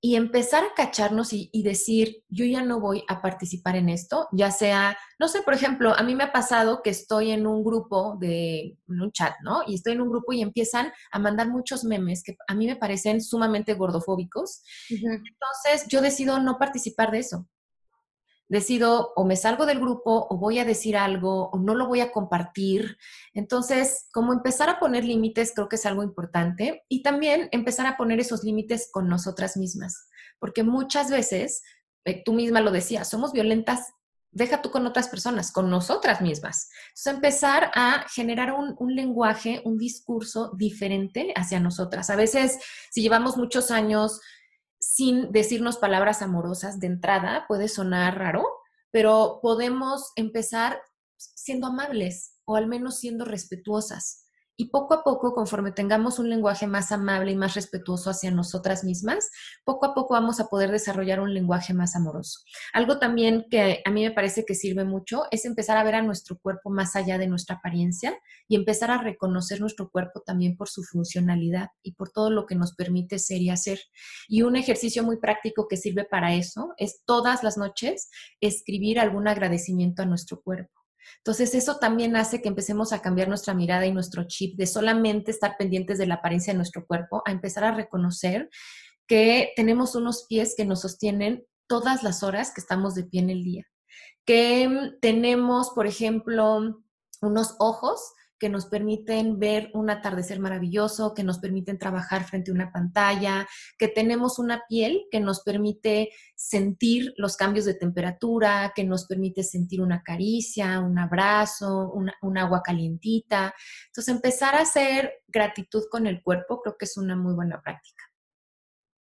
y 0.00 0.16
empezar 0.16 0.64
a 0.64 0.74
cacharnos 0.74 1.34
y, 1.34 1.62
decir, 1.62 2.24
yo 2.28 2.46
ya 2.46 2.62
no 2.62 2.80
voy 2.80 3.04
a 3.08 3.20
participar 3.20 3.76
en 3.76 3.90
esto, 3.90 4.26
ya 4.32 4.50
sea, 4.50 4.96
no 5.20 5.28
sé, 5.28 5.42
por 5.42 5.52
ejemplo, 5.52 5.94
a 5.94 6.02
mí 6.02 6.14
me 6.14 6.24
ha 6.24 6.32
pasado 6.32 6.80
que 6.82 6.88
estoy 6.88 7.30
en 7.30 7.46
un 7.46 7.62
grupo 7.62 8.16
de, 8.18 8.78
en 8.88 9.00
un 9.02 9.12
chat, 9.12 9.34
¿no? 9.44 9.60
Y 9.66 9.74
estoy 9.74 9.92
en 9.92 10.00
un 10.00 10.08
grupo 10.08 10.32
y 10.32 10.40
empiezan 10.40 10.90
a 11.12 11.18
mandar 11.18 11.50
muchos 11.50 11.84
memes 11.84 12.22
que 12.24 12.34
a 12.48 12.54
mí 12.54 12.66
me 12.66 12.76
parecen 12.76 13.20
sumamente 13.20 13.74
gordofóbicos. 13.74 14.62
Entonces, 14.88 15.86
yo 15.88 16.00
decido 16.00 16.40
no 16.40 16.58
participar 16.58 17.10
de 17.10 17.18
eso 17.18 17.46
decido 18.53 19.14
o 19.16 19.24
me 19.24 19.34
salgo 19.34 19.64
del 19.64 19.80
grupo 19.80 20.26
o 20.28 20.36
voy 20.36 20.59
a 20.59 20.66
decir 20.66 20.94
algo 20.94 21.48
o 21.48 21.59
no 21.59 21.74
lo 21.74 21.86
voy 21.88 22.00
a 22.00 22.12
compartir. 22.12 22.98
Entonces, 23.32 24.09
como 24.12 24.34
empezar 24.34 24.68
a 24.68 24.78
poner 24.78 25.07
límites 25.07 25.53
creo 25.55 25.70
que 25.70 25.76
es 25.76 25.86
algo 25.86 26.03
importante 26.03 26.84
y 26.86 27.03
también 27.03 27.48
empezar 27.50 27.86
a 27.86 27.96
poner 27.96 28.20
esos 28.20 28.44
límites 28.44 28.90
con 28.92 29.09
nosotras 29.09 29.57
mismas, 29.57 30.07
porque 30.38 30.64
muchas 30.64 31.11
veces, 31.11 31.62
eh, 32.05 32.22
tú 32.22 32.34
misma 32.34 32.61
lo 32.61 32.70
decías, 32.72 33.09
somos 33.09 33.32
violentas 33.32 33.94
deja 34.34 34.62
tú 34.62 34.70
con 34.70 34.86
otras 34.86 35.09
personas, 35.09 35.53
con 35.53 35.68
nosotras 35.68 36.22
mismas. 36.22 36.70
Entonces, 36.88 37.14
empezar 37.14 37.70
a 37.74 38.07
generar 38.09 38.55
un, 38.55 38.74
un, 38.78 38.94
lenguaje, 38.94 39.61
un 39.66 39.76
discurso 39.76 40.53
diferente 40.57 41.34
hacia 41.36 41.61
nosotras. 41.61 42.09
A 42.09 42.16
veces, 42.16 42.59
si 42.90 43.03
llevamos 43.03 43.36
muchos 43.36 43.70
años 43.70 44.20
sin 44.93 45.32
decirnos 45.32 45.78
palabras 45.78 46.20
amorosas 46.20 46.78
de 46.78 46.86
entrada, 46.86 47.47
puede 47.49 47.68
sonar 47.68 48.18
raro, 48.18 48.45
pero 48.90 49.38
podemos 49.40 50.12
empezar 50.16 50.82
siendo 51.16 51.68
amables 51.68 52.36
o 52.45 52.57
al 52.57 52.66
menos 52.66 52.99
siendo 52.99 53.24
respetuosas. 53.24 54.21
Y 54.57 54.66
poco 54.66 54.94
a 54.94 55.03
poco, 55.03 55.32
conforme 55.32 55.72
tengamos 55.72 56.18
un 56.18 56.28
lenguaje 56.28 56.66
más 56.66 56.92
amable 56.92 57.32
y 57.32 57.36
más 57.36 57.55
respetuoso 57.55 58.11
hacia 58.11 58.30
nosotras 58.30 58.84
mismas, 58.84 59.30
poco 59.64 59.86
a 59.86 59.94
poco 59.94 60.12
vamos 60.14 60.40
a 60.40 60.48
poder 60.48 60.70
desarrollar 60.70 61.20
un 61.20 61.32
lenguaje 61.32 61.72
más 61.72 61.96
amoroso. 61.96 62.40
Algo 62.74 62.98
también 62.98 63.46
que 63.50 63.82
a 63.84 63.90
mí 63.90 64.03
me 64.03 64.11
parece 64.11 64.44
que 64.44 64.55
sirve 64.55 64.84
mucho 64.84 65.24
es 65.30 65.46
empezar 65.46 65.78
a 65.78 65.84
ver 65.84 65.94
a 65.94 66.03
nuestro 66.03 66.38
cuerpo 66.38 66.68
más 66.68 66.96
allá 66.96 67.16
de 67.16 67.28
nuestra 67.28 67.57
apariencia 67.57 68.18
y 68.46 68.57
empezar 68.57 68.90
a 68.90 68.98
reconocer 68.98 69.61
nuestro 69.61 69.90
cuerpo 69.90 70.20
también 70.20 70.57
por 70.57 70.68
su 70.68 70.82
funcionalidad 70.82 71.68
y 71.82 71.94
por 71.94 72.11
todo 72.11 72.30
lo 72.30 72.44
que 72.44 72.55
nos 72.55 72.74
permite 72.74 73.18
ser 73.18 73.40
y 73.40 73.48
hacer. 73.48 73.80
Y 74.28 74.42
un 74.42 74.57
ejercicio 74.57 75.03
muy 75.03 75.18
práctico 75.18 75.66
que 75.66 75.78
sirve 75.78 76.05
para 76.05 76.34
eso 76.34 76.74
es 76.76 77.03
todas 77.07 77.42
las 77.42 77.57
noches 77.57 78.11
escribir 78.40 79.00
algún 79.00 79.28
agradecimiento 79.28 80.03
a 80.03 80.07
nuestro 80.07 80.42
cuerpo 80.42 80.82
entonces, 81.18 81.55
eso 81.55 81.78
también 81.78 82.16
hace 82.16 82.42
que 82.42 82.48
empecemos 82.48 82.92
a 82.92 83.00
cambiar 83.00 83.28
nuestra 83.28 83.55
mirada 83.55 83.86
y 83.86 83.92
nuestro 83.92 84.24
chip 84.24 84.57
de 84.57 84.66
solamente 84.66 85.30
estar 85.30 85.57
pendientes 85.59 85.98
de 85.98 86.07
la 86.07 86.14
apariencia 86.14 86.53
de 86.53 86.57
nuestro 86.57 86.86
cuerpo, 86.86 87.22
a 87.24 87.30
empezar 87.30 87.64
a 87.64 87.74
reconocer 87.74 88.48
que 89.07 89.53
tenemos 89.57 89.94
unos 89.94 90.26
pies 90.28 90.55
que 90.57 90.64
nos 90.64 90.82
sostienen 90.82 91.44
todas 91.68 92.03
las 92.03 92.22
horas 92.22 92.53
que 92.55 92.61
estamos 92.61 92.94
de 92.94 93.05
pie 93.05 93.20
en 93.20 93.30
el 93.30 93.44
día, 93.44 93.66
que 94.24 94.92
tenemos, 95.00 95.70
por 95.70 95.86
ejemplo, 95.86 96.82
unos 97.20 97.57
ojos 97.59 98.12
que 98.43 98.49
nos 98.49 98.66
permiten 98.66 99.38
ver 99.38 99.70
un 99.72 99.88
atardecer 99.88 100.40
maravilloso, 100.40 101.14
que 101.14 101.22
nos 101.22 101.38
permiten 101.38 101.78
trabajar 101.78 102.24
frente 102.24 102.51
a 102.51 102.55
una 102.55 102.72
pantalla, 102.72 103.47
que 103.78 103.86
tenemos 103.86 104.40
una 104.40 104.64
piel 104.68 105.05
que 105.12 105.20
nos 105.20 105.45
permite 105.45 106.11
sentir 106.34 107.14
los 107.16 107.36
cambios 107.36 107.66
de 107.66 107.74
temperatura, 107.74 108.72
que 108.74 108.82
nos 108.82 109.07
permite 109.07 109.45
sentir 109.45 109.80
una 109.80 110.03
caricia, 110.03 110.80
un 110.80 110.99
abrazo, 110.99 111.93
un 111.93 112.36
agua 112.36 112.62
calientita. 112.64 113.55
Entonces, 113.86 114.12
empezar 114.12 114.57
a 114.57 114.62
hacer 114.62 115.22
gratitud 115.28 115.84
con 115.88 116.09
el 116.09 116.20
cuerpo 116.20 116.61
creo 116.62 116.76
que 116.76 116.86
es 116.86 116.97
una 116.97 117.14
muy 117.14 117.34
buena 117.34 117.62
práctica. 117.62 118.03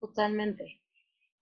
Totalmente. 0.00 0.82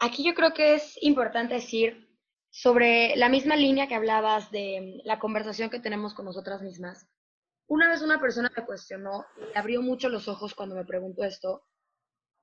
Aquí 0.01 0.23
yo 0.23 0.35
creo 0.35 0.53
que 0.53 0.75
es 0.75 0.99
importante 1.01 1.55
decir 1.55 2.11
sobre 2.51 3.17
la 3.17 3.31
misma 3.31 3.57
línea 3.57 3.89
que 3.89 3.95
hablabas 3.95 4.51
de 4.51 5.01
la 5.05 5.19
conversación 5.19 5.71
que 5.71 5.81
tenemos 5.81 6.13
con 6.13 6.27
nosotras 6.27 6.61
mismas 6.61 7.09
una 7.69 7.89
vez 7.89 8.03
una 8.03 8.21
persona 8.21 8.51
me 8.57 8.65
cuestionó, 8.65 9.25
y 9.39 9.59
abrió 9.59 9.83
mucho 9.83 10.09
los 10.09 10.29
ojos 10.29 10.55
cuando 10.55 10.75
me 10.75 10.85
preguntó 10.85 11.25
esto. 11.25 11.65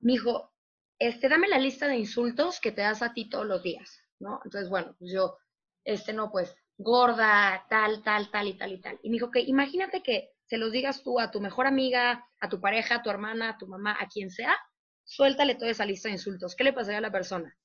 Me 0.00 0.12
dijo, 0.12 0.52
este, 0.98 1.28
dame 1.28 1.48
la 1.48 1.58
lista 1.58 1.88
de 1.88 1.96
insultos 1.96 2.60
que 2.60 2.72
te 2.72 2.82
das 2.82 3.02
a 3.02 3.12
ti 3.12 3.28
todos 3.28 3.46
los 3.46 3.62
días, 3.62 4.00
¿no? 4.18 4.40
Entonces, 4.44 4.68
bueno, 4.68 4.94
pues 4.98 5.12
yo, 5.12 5.38
este, 5.84 6.12
no, 6.12 6.30
pues, 6.30 6.54
gorda, 6.76 7.64
tal, 7.68 8.02
tal, 8.02 8.30
tal 8.30 8.48
y 8.48 8.58
tal 8.58 8.72
y 8.72 8.80
tal. 8.80 8.98
Y 9.02 9.08
me 9.08 9.14
dijo 9.14 9.30
que 9.30 9.40
imagínate 9.40 10.02
que 10.02 10.32
se 10.46 10.58
los 10.58 10.72
digas 10.72 11.02
tú 11.02 11.20
a 11.20 11.30
tu 11.30 11.40
mejor 11.40 11.66
amiga, 11.66 12.26
a 12.40 12.48
tu 12.48 12.60
pareja, 12.60 12.96
a 12.96 13.02
tu 13.02 13.10
hermana, 13.10 13.50
a 13.50 13.58
tu 13.58 13.66
mamá, 13.66 13.96
a 13.98 14.08
quien 14.08 14.30
sea, 14.30 14.56
suéltale 15.04 15.54
toda 15.54 15.70
esa 15.70 15.86
lista 15.86 16.08
de 16.08 16.14
insultos. 16.14 16.54
¿Qué 16.54 16.64
le 16.64 16.72
pasaría 16.72 16.98
a 16.98 17.02
la 17.02 17.12
persona? 17.12 17.56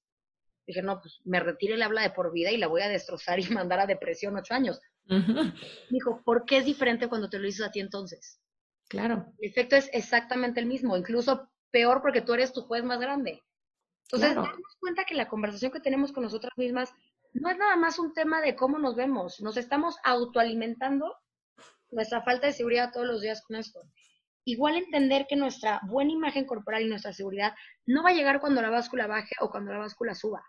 Dije, 0.66 0.82
no, 0.82 1.01
pues 1.01 1.20
me 1.26 1.39
retire 1.39 1.74
el 1.74 1.82
habla 1.82 2.03
de 2.03 2.12
por 2.12 2.32
vida 2.32 2.51
y 2.51 2.57
la 2.57 2.68
voy 2.68 2.82
a 2.82 2.89
destrozar 2.89 3.39
y 3.39 3.43
mandar 3.49 3.80
a 3.80 3.88
depresión 3.88 4.36
ocho 4.36 4.53
años. 4.53 4.80
Dijo, 5.89 6.22
¿por 6.24 6.45
qué 6.45 6.57
es 6.57 6.66
diferente 6.66 7.07
cuando 7.10 7.30
te 7.30 7.39
lo 7.39 7.45
dices 7.45 7.66
a 7.66 7.72
ti 7.72 7.80
entonces? 7.80 8.39
Claro. 8.88 9.34
El 9.39 9.49
efecto 9.49 9.76
es 9.76 9.89
exactamente 9.93 10.60
el 10.60 10.66
mismo, 10.66 10.97
incluso 10.97 11.49
peor 11.72 12.01
porque 12.01 12.22
tú 12.22 12.34
eres 12.34 12.53
tu 12.53 12.62
juez 12.62 12.84
más 12.84 12.99
grande. 12.99 13.43
Entonces, 14.03 14.34
claro. 14.34 14.47
darnos 14.47 14.76
cuenta 14.80 15.05
que 15.05 15.16
la 15.16 15.28
conversación 15.28 15.72
que 15.72 15.80
tenemos 15.80 16.12
con 16.12 16.24
nosotras 16.24 16.53
mismas 16.57 16.93
no 17.34 17.49
es 17.49 17.57
nada 17.57 17.76
más 17.76 17.99
un 17.99 18.14
tema 18.14 18.41
de 18.41 18.55
cómo 18.55 18.80
nos 18.80 18.95
vemos, 18.95 19.39
nos 19.41 19.57
estamos 19.57 19.97
autoalimentando 20.03 21.16
nuestra 21.91 22.22
falta 22.24 22.47
de 22.47 22.53
seguridad 22.53 22.91
todos 22.91 23.07
los 23.07 23.22
días 23.22 23.43
con 23.43 23.55
esto. 23.55 23.80
Igual 24.45 24.78
entender 24.78 25.28
que 25.28 25.36
nuestra 25.36 25.82
buena 25.88 26.12
imagen 26.12 26.45
corporal 26.45 26.84
y 26.84 26.89
nuestra 26.89 27.14
seguridad 27.14 27.53
no 27.86 28.03
va 28.03 28.10
a 28.10 28.14
llegar 28.14 28.39
cuando 28.39 28.62
la 28.62 28.70
báscula 28.70 29.05
baje 29.05 29.36
o 29.41 29.49
cuando 29.49 29.72
la 29.72 29.80
báscula 29.80 30.16
suba. 30.16 30.43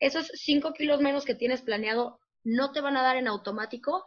Esos 0.00 0.28
cinco 0.34 0.72
kilos 0.72 1.00
menos 1.00 1.24
que 1.24 1.34
tienes 1.34 1.62
planeado 1.62 2.20
no 2.44 2.72
te 2.72 2.80
van 2.80 2.96
a 2.96 3.02
dar 3.02 3.16
en 3.16 3.26
automático 3.26 4.04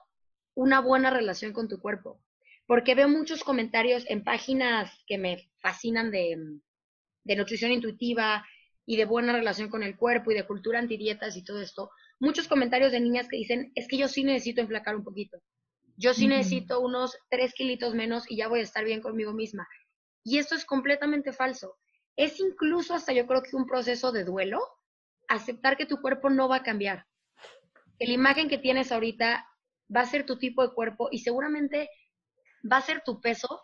una 0.54 0.80
buena 0.80 1.10
relación 1.10 1.54
con 1.54 1.68
tu 1.68 1.80
cuerpo. 1.80 2.22
Porque 2.66 2.96
veo 2.96 3.10
muchos 3.10 3.44
comentarios 3.44 4.06
en 4.08 4.24
páginas 4.24 4.92
que 5.06 5.18
me 5.18 5.50
fascinan 5.60 6.12
de, 6.12 6.60
nutrición 7.26 7.72
intuitiva, 7.72 8.46
y 8.90 8.96
de 8.96 9.06
buena 9.06 9.34
relación 9.34 9.70
con 9.70 9.84
el 9.84 9.98
cuerpo 9.98 10.32
y 10.32 10.34
de 10.34 10.48
cultura 10.48 10.80
antidietas 10.80 11.36
y 11.36 11.44
todo 11.44 11.62
esto, 11.62 11.92
muchos 12.20 12.48
comentarios 12.48 12.94
de 12.94 13.02
niñas 13.02 13.28
que 13.28 13.36
dicen, 13.36 13.72
es 13.76 13.86
que 13.88 13.98
yo 13.98 14.08
sí 14.08 14.24
necesito 14.24 14.62
enflacar 14.62 14.96
un 14.96 15.04
poquito. 15.04 15.38
Yo 15.98 16.14
sí 16.14 16.28
necesito 16.28 16.80
unos 16.80 17.18
tres 17.30 17.54
kilitos 17.54 17.94
menos 17.94 18.32
y 18.32 18.38
ya 18.38 18.48
voy 18.48 18.62
a 18.62 18.64
estar 18.64 18.86
bien 18.86 19.02
conmigo 19.02 19.34
misma. 19.34 19.68
Y 20.24 20.38
esto 20.38 20.56
es 20.56 20.64
completamente 20.64 21.34
falso. 21.34 21.76
Es 22.16 22.40
incluso 22.40 22.94
hasta 22.94 23.12
yo 23.12 23.28
creo 23.28 23.44
que 23.44 23.56
un 23.56 23.66
proceso 23.66 24.12
de 24.14 24.24
duelo, 24.24 24.62
aceptar 25.28 25.76
que 25.76 25.86
tu 25.86 26.00
cuerpo 26.00 26.30
no 26.30 26.48
va 26.48 26.58
a 26.58 26.64
cambiar. 26.64 27.06
La 28.00 28.14
imagen 28.14 28.50
que 28.50 28.58
tienes 28.58 28.92
ahorita 28.92 29.48
va 29.96 30.02
a 30.02 30.06
ser 30.06 30.26
tu 30.26 30.38
tipo 30.38 30.62
de 30.62 30.74
cuerpo 30.74 31.10
y 31.12 31.20
seguramente 31.20 31.90
va 32.70 32.78
a 32.78 32.82
ser 32.82 33.02
tu 33.04 33.22
peso 33.22 33.64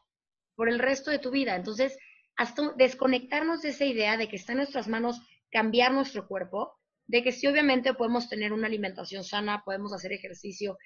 por 0.56 0.70
el 0.70 0.80
resto 0.80 1.12
de 1.12 1.20
tu 1.20 1.32
vida. 1.32 1.56
Entonces, 1.56 1.98
hasta 2.36 2.74
desconectarnos 2.78 3.62
de 3.62 3.70
esa 3.70 3.86
idea 3.86 4.18
de 4.18 4.28
que 4.28 4.36
está 4.36 4.54
en 4.54 4.60
nuestras 4.60 4.88
manos 4.88 5.20
cambiar 5.52 5.94
nuestro 5.94 6.28
cuerpo, 6.28 6.80
de 7.06 7.24
que 7.24 7.32
sí 7.32 7.48
obviamente 7.48 7.94
podemos 7.94 8.30
tener 8.30 8.54
una 8.54 8.68
alimentación 8.68 9.24
sana, 9.24 9.62
podemos 9.64 9.94
hacer 9.94 10.14
ejercicio, 10.14 10.78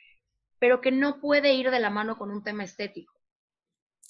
pero 0.60 0.82
que 0.82 0.92
no 0.92 1.20
puede 1.22 1.54
ir 1.54 1.72
de 1.72 1.80
la 1.80 1.90
mano 1.90 2.18
con 2.18 2.32
un 2.32 2.44
tema 2.44 2.64
estético. 2.64 3.14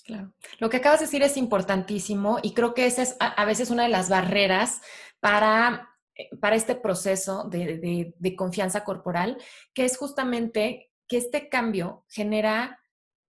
Claro. 0.05 0.33
Lo 0.59 0.69
que 0.69 0.77
acabas 0.77 1.01
de 1.01 1.05
decir 1.05 1.21
es 1.21 1.35
importantísimo 1.35 2.39
y 2.41 2.53
creo 2.53 2.73
que 2.73 2.85
esa 2.85 3.03
es 3.03 3.17
a, 3.19 3.43
veces 3.43 3.69
una 3.69 3.83
de 3.83 3.89
las 3.89 4.09
barreras 4.09 4.81
para, 5.19 5.89
para 6.39 6.55
este 6.55 6.76
proceso 6.76 7.49
de, 7.49 8.36
confianza 8.38 8.84
corporal, 8.84 9.38
que 9.74 9.86
es 9.86 9.97
justamente 9.97 10.91
que 11.07 11.18
este 11.18 11.49
cambio 11.49 12.05
genera 12.09 12.80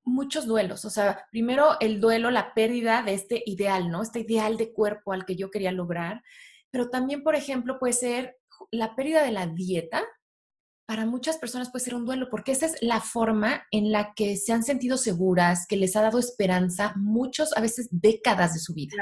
muchos 0.05 0.47
duelos. 0.47 0.85
O 0.85 0.91
sea, 0.91 1.27
primero 1.31 1.79
el 1.81 2.01
duelo, 2.01 2.31
la 2.31 2.55
pérdida 2.55 3.03
de 3.03 3.15
este 3.15 3.43
ideal, 3.47 3.91
¿no? 3.91 4.03
Este 4.03 4.21
ideal 4.21 4.57
de 4.57 4.73
cuerpo 4.73 5.13
al 5.13 5.25
que 5.25 5.37
yo 5.37 5.51
quería 5.51 5.73
lograr. 5.73 6.23
Pero 6.71 6.89
también, 6.89 7.23
por 7.23 7.35
ejemplo, 7.35 7.79
puede 7.79 7.93
ser 7.93 8.37
la 8.71 8.97
pérdida 8.97 9.23
de 9.23 9.33
la 9.33 9.47
dieta. 9.47 10.05
Para 10.87 11.05
muchas 11.05 11.37
personas 11.37 11.71
puede 11.71 11.85
ser 11.85 11.95
un 11.95 12.07
duelo, 12.07 12.29
porque 12.31 12.53
esa 12.53 12.67
es 12.67 12.77
la 12.81 13.01
forma 13.01 13.67
en 13.71 13.93
la 13.93 14.15
que 14.15 14.37
se 14.37 14.53
han 14.53 14.65
sentido 14.65 14.97
seguras, 14.97 15.67
que 15.69 15.77
les 15.77 15.95
ha 15.97 16.03
dado 16.03 16.19
esperanza 16.19 16.95
muchos, 16.97 17.55
a 17.57 17.61
veces 17.61 17.89
décadas 17.91 18.55
de 18.55 18.61
su 18.61 18.73
vida. 18.73 18.95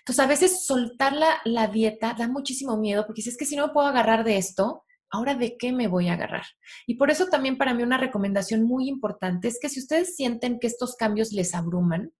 Entonces, 0.00 0.24
a 0.24 0.28
veces 0.28 0.66
soltar 0.66 1.12
la, 1.14 1.40
la 1.44 1.68
dieta 1.68 2.14
da 2.14 2.28
muchísimo 2.28 2.76
miedo, 2.76 3.06
porque 3.06 3.22
si 3.22 3.36
que 3.36 3.46
si 3.46 3.56
no 3.56 3.72
puedo 3.72 3.86
agarrar 3.86 4.24
de 4.24 4.36
esto, 4.36 4.84
ahora 5.10 5.34
de 5.34 5.56
qué 5.56 5.72
me 5.72 5.88
voy 5.88 6.08
a 6.08 6.14
agarrar. 6.14 6.44
Y 6.86 6.96
por 6.96 7.10
eso 7.10 7.26
también 7.26 7.56
para 7.56 7.72
mí 7.72 7.82
una 7.82 7.98
recomendación 7.98 8.64
muy 8.64 8.88
importante 8.88 9.48
es 9.48 9.58
que 9.60 9.68
si 9.68 9.80
ustedes 9.80 10.16
sienten 10.16 10.58
que 10.58 10.66
estos 10.66 10.96
cambios 10.96 11.32
les 11.32 11.54
abruman, 11.54 12.12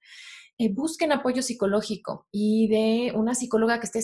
eh, 0.59 0.73
busquen 0.73 1.11
apoyo 1.11 1.43
psicológico 1.43 2.29
y 2.31 2.69
de 2.69 3.13
una 3.17 3.35
psicóloga 3.35 3.81
que 3.81 3.87
esté 3.87 3.99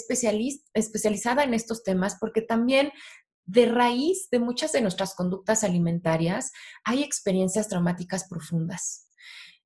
especializada 0.75 1.45
en 1.45 1.55
estos 1.55 1.85
temas, 1.85 2.17
porque 2.21 2.43
también 2.43 2.91
de 3.45 3.67
raíz 3.67 4.29
de 4.31 4.41
muchas 4.41 4.73
de 4.73 4.81
nuestras 4.81 5.15
conductas 5.15 5.63
alimentarias 5.63 6.51
hay 6.85 7.03
experiencias 7.03 7.69
traumáticas 7.69 8.29
profundas. 8.29 9.10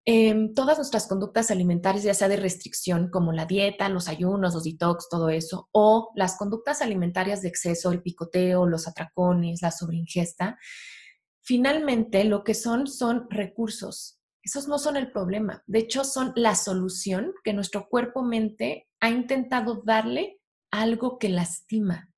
Em, 0.07 0.53
todas 0.53 0.77
nuestras 0.77 1.07
conductas 1.07 1.51
alimentarias, 1.51 2.05
ya 2.05 2.13
sea 2.13 2.29
de 2.29 2.37
restricción, 2.37 3.09
como 3.11 3.33
la 3.33 3.47
dieta, 3.47 3.89
los 3.89 4.07
ayunos, 4.09 4.53
los 4.53 4.65
detox, 4.65 5.09
todo 5.09 5.31
eso, 5.31 5.71
o 5.73 6.13
las 6.15 6.37
conductas 6.37 6.83
alimentarias 6.83 7.41
de 7.41 7.49
exceso, 7.49 7.91
el 7.91 8.03
picoteo, 8.03 8.67
los 8.67 8.87
atracones, 8.87 9.63
la 9.63 9.71
sobreingesta, 9.71 10.59
finalmente 11.41 12.25
lo 12.25 12.45
que 12.45 12.53
son 12.53 12.87
son 12.87 13.31
recursos. 13.31 14.21
Esos 14.43 14.69
no 14.69 14.79
son 14.79 14.99
el 14.99 15.11
problema. 15.11 15.63
De 15.67 15.79
hecho, 15.79 16.05
son 16.05 16.35
la 16.37 16.55
solución 16.55 17.33
que 17.43 17.55
nuestro 17.55 17.89
cuerpo-mente 17.89 18.87
ha 19.01 19.09
intentado 19.09 19.83
darle 19.87 20.39
algo 20.71 21.19
que 21.19 21.31
lastima. 21.31 22.11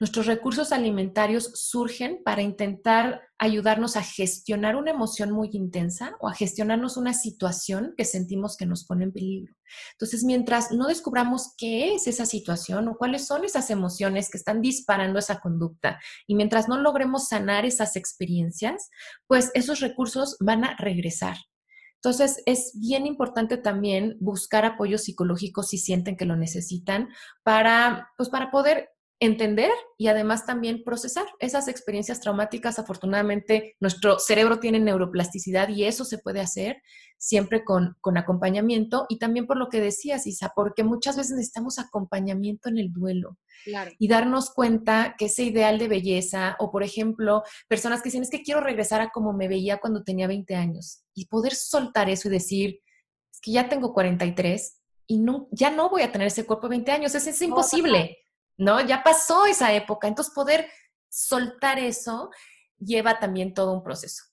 Nuestros 0.00 0.26
recursos 0.26 0.72
alimentarios 0.72 1.50
surgen 1.54 2.22
para 2.24 2.42
intentar 2.42 3.22
ayudarnos 3.38 3.96
a 3.96 4.02
gestionar 4.02 4.76
una 4.76 4.90
emoción 4.90 5.30
muy 5.30 5.50
intensa 5.52 6.16
o 6.20 6.28
a 6.28 6.34
gestionarnos 6.34 6.96
una 6.96 7.14
situación 7.14 7.94
que 7.96 8.04
sentimos 8.04 8.56
que 8.56 8.66
nos 8.66 8.84
pone 8.84 9.04
en 9.04 9.12
peligro. 9.12 9.54
Entonces, 9.92 10.24
mientras 10.24 10.70
no 10.72 10.86
descubramos 10.86 11.54
qué 11.56 11.94
es 11.94 12.06
esa 12.06 12.26
situación 12.26 12.88
o 12.88 12.96
cuáles 12.96 13.26
son 13.26 13.44
esas 13.44 13.70
emociones 13.70 14.30
que 14.30 14.38
están 14.38 14.60
disparando 14.60 15.18
esa 15.18 15.40
conducta 15.40 16.00
y 16.26 16.34
mientras 16.34 16.68
no 16.68 16.78
logremos 16.78 17.28
sanar 17.28 17.64
esas 17.64 17.96
experiencias, 17.96 18.90
pues 19.26 19.50
esos 19.54 19.80
recursos 19.80 20.36
van 20.40 20.64
a 20.64 20.76
regresar. 20.76 21.36
Entonces, 22.04 22.42
es 22.46 22.72
bien 22.74 23.06
importante 23.06 23.56
también 23.56 24.16
buscar 24.18 24.64
apoyo 24.64 24.98
psicológico 24.98 25.62
si 25.62 25.78
sienten 25.78 26.16
que 26.16 26.24
lo 26.24 26.36
necesitan 26.36 27.08
para, 27.44 28.10
pues, 28.16 28.28
para 28.28 28.50
poder 28.50 28.88
entender 29.22 29.70
y 29.96 30.08
además 30.08 30.46
también 30.46 30.82
procesar 30.82 31.24
esas 31.38 31.68
experiencias 31.68 32.20
traumáticas. 32.20 32.80
Afortunadamente, 32.80 33.76
nuestro 33.78 34.18
cerebro 34.18 34.58
tiene 34.58 34.80
neuroplasticidad 34.80 35.68
y 35.68 35.84
eso 35.84 36.04
se 36.04 36.18
puede 36.18 36.40
hacer 36.40 36.82
siempre 37.18 37.64
con, 37.64 37.96
con, 38.00 38.18
acompañamiento 38.18 39.06
y 39.08 39.20
también 39.20 39.46
por 39.46 39.58
lo 39.58 39.68
que 39.68 39.80
decías, 39.80 40.26
Isa, 40.26 40.52
porque 40.56 40.82
muchas 40.82 41.16
veces 41.16 41.36
necesitamos 41.36 41.78
acompañamiento 41.78 42.68
en 42.68 42.78
el 42.78 42.92
duelo 42.92 43.38
y 43.96 44.08
darnos 44.08 44.50
cuenta 44.50 45.14
que 45.16 45.26
ese 45.26 45.44
ideal 45.44 45.78
de 45.78 45.86
belleza 45.86 46.56
o, 46.58 46.72
por 46.72 46.82
ejemplo, 46.82 47.44
personas 47.68 48.02
que 48.02 48.08
dicen, 48.08 48.22
es 48.22 48.30
que 48.30 48.42
quiero 48.42 48.60
regresar 48.60 49.00
a 49.00 49.10
como 49.10 49.32
me 49.32 49.46
veía 49.46 49.78
cuando 49.78 50.02
tenía 50.02 50.26
20 50.26 50.56
años 50.56 51.04
y 51.14 51.26
poder 51.26 51.54
soltar 51.54 52.10
eso 52.10 52.26
y 52.26 52.32
decir, 52.32 52.80
es 53.32 53.40
que 53.40 53.52
ya 53.52 53.68
tengo 53.68 53.94
43 53.94 54.80
y 55.06 55.18
no, 55.18 55.46
ya 55.52 55.70
no 55.70 55.90
voy 55.90 56.02
a 56.02 56.10
tener 56.10 56.26
ese 56.26 56.44
cuerpo 56.44 56.66
de 56.66 56.70
20 56.70 56.90
años, 56.90 57.14
es, 57.14 57.28
es 57.28 57.40
imposible. 57.40 58.18
¿No? 58.56 58.80
Ya 58.80 59.02
pasó 59.02 59.46
esa 59.46 59.72
época, 59.72 60.08
entonces 60.08 60.34
poder 60.34 60.68
soltar 61.08 61.78
eso 61.78 62.30
lleva 62.78 63.18
también 63.18 63.54
todo 63.54 63.72
un 63.72 63.82
proceso. 63.82 64.24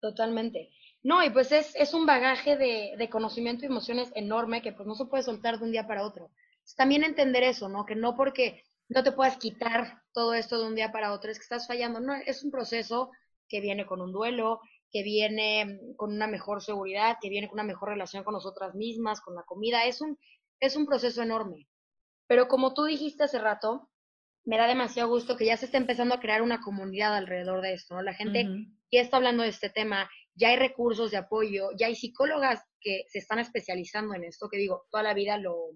Totalmente. 0.00 0.70
No, 1.02 1.22
y 1.22 1.30
pues 1.30 1.52
es, 1.52 1.74
es 1.76 1.92
un 1.94 2.06
bagaje 2.06 2.56
de, 2.56 2.94
de, 2.96 3.10
conocimiento 3.10 3.64
y 3.64 3.68
emociones 3.68 4.10
enorme 4.14 4.62
que 4.62 4.72
pues 4.72 4.86
no 4.86 4.94
se 4.94 5.04
puede 5.06 5.22
soltar 5.22 5.58
de 5.58 5.64
un 5.64 5.72
día 5.72 5.86
para 5.86 6.04
otro. 6.04 6.30
También 6.76 7.04
entender 7.04 7.42
eso, 7.42 7.68
¿no? 7.68 7.84
Que 7.84 7.94
no 7.94 8.16
porque 8.16 8.64
no 8.88 9.02
te 9.02 9.12
puedas 9.12 9.36
quitar 9.38 10.02
todo 10.12 10.34
esto 10.34 10.58
de 10.58 10.66
un 10.66 10.74
día 10.74 10.92
para 10.92 11.12
otro 11.12 11.30
es 11.30 11.38
que 11.38 11.42
estás 11.42 11.66
fallando, 11.66 12.00
no, 12.00 12.14
es 12.14 12.44
un 12.44 12.50
proceso 12.50 13.10
que 13.48 13.60
viene 13.60 13.86
con 13.86 14.00
un 14.00 14.12
duelo, 14.12 14.60
que 14.90 15.02
viene 15.02 15.80
con 15.96 16.12
una 16.12 16.26
mejor 16.26 16.62
seguridad, 16.62 17.16
que 17.20 17.28
viene 17.28 17.48
con 17.48 17.56
una 17.56 17.66
mejor 17.66 17.90
relación 17.90 18.24
con 18.24 18.34
nosotras 18.34 18.74
mismas, 18.74 19.20
con 19.20 19.34
la 19.34 19.42
comida, 19.42 19.84
es 19.84 20.00
un, 20.00 20.18
es 20.60 20.76
un 20.76 20.86
proceso 20.86 21.22
enorme. 21.22 21.66
Pero 22.26 22.48
como 22.48 22.74
tú 22.74 22.84
dijiste 22.84 23.24
hace 23.24 23.38
rato, 23.38 23.90
me 24.44 24.58
da 24.58 24.66
demasiado 24.66 25.08
gusto 25.08 25.36
que 25.36 25.46
ya 25.46 25.56
se 25.56 25.66
esté 25.66 25.78
empezando 25.78 26.14
a 26.14 26.20
crear 26.20 26.42
una 26.42 26.60
comunidad 26.60 27.14
alrededor 27.14 27.62
de 27.62 27.74
esto, 27.74 27.94
¿no? 27.94 28.02
La 28.02 28.14
gente 28.14 28.46
ya 28.92 29.00
está 29.00 29.16
hablando 29.16 29.42
de 29.42 29.48
este 29.48 29.70
tema, 29.70 30.10
ya 30.34 30.48
hay 30.48 30.56
recursos 30.56 31.10
de 31.10 31.16
apoyo, 31.16 31.70
ya 31.78 31.86
hay 31.86 31.96
psicólogas 31.96 32.62
que 32.80 33.04
se 33.08 33.18
están 33.18 33.38
especializando 33.38 34.14
en 34.14 34.24
esto, 34.24 34.48
que 34.50 34.58
digo, 34.58 34.84
toda 34.90 35.02
la 35.02 35.14
vida 35.14 35.38
lo, 35.38 35.70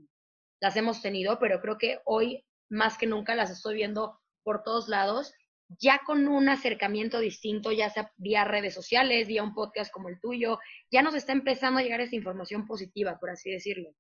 las 0.61 0.77
hemos 0.77 1.01
tenido, 1.01 1.39
pero 1.39 1.61
creo 1.61 1.79
que 1.79 2.01
hoy 2.05 2.45
más 2.69 2.99
que 2.99 3.07
nunca 3.07 3.35
las 3.35 3.51
estoy 3.51 3.77
viendo 3.77 4.21
por 4.43 4.63
todos 4.63 4.89
lados, 4.89 5.33
ya 5.69 6.01
con 6.07 6.29
un 6.29 6.49
acercamiento 6.49 7.21
distinto, 7.21 7.73
ya 7.73 7.91
sea 7.91 8.13
vía 8.17 8.45
redes 8.45 8.75
sociales, 8.75 9.29
vía 9.29 9.43
un 9.43 9.55
podcast 9.55 9.93
como 9.93 10.09
el 10.09 10.21
tuyo, 10.21 10.59
ya 10.91 11.03
nos 11.03 11.15
está 11.15 11.33
empezando 11.33 11.81
a 11.81 11.83
llegar 11.83 12.01
esa 12.01 12.17
información 12.17 12.67
positiva, 12.67 13.19
por 13.19 13.31
así 13.31 13.51
decirlo. 13.51 13.91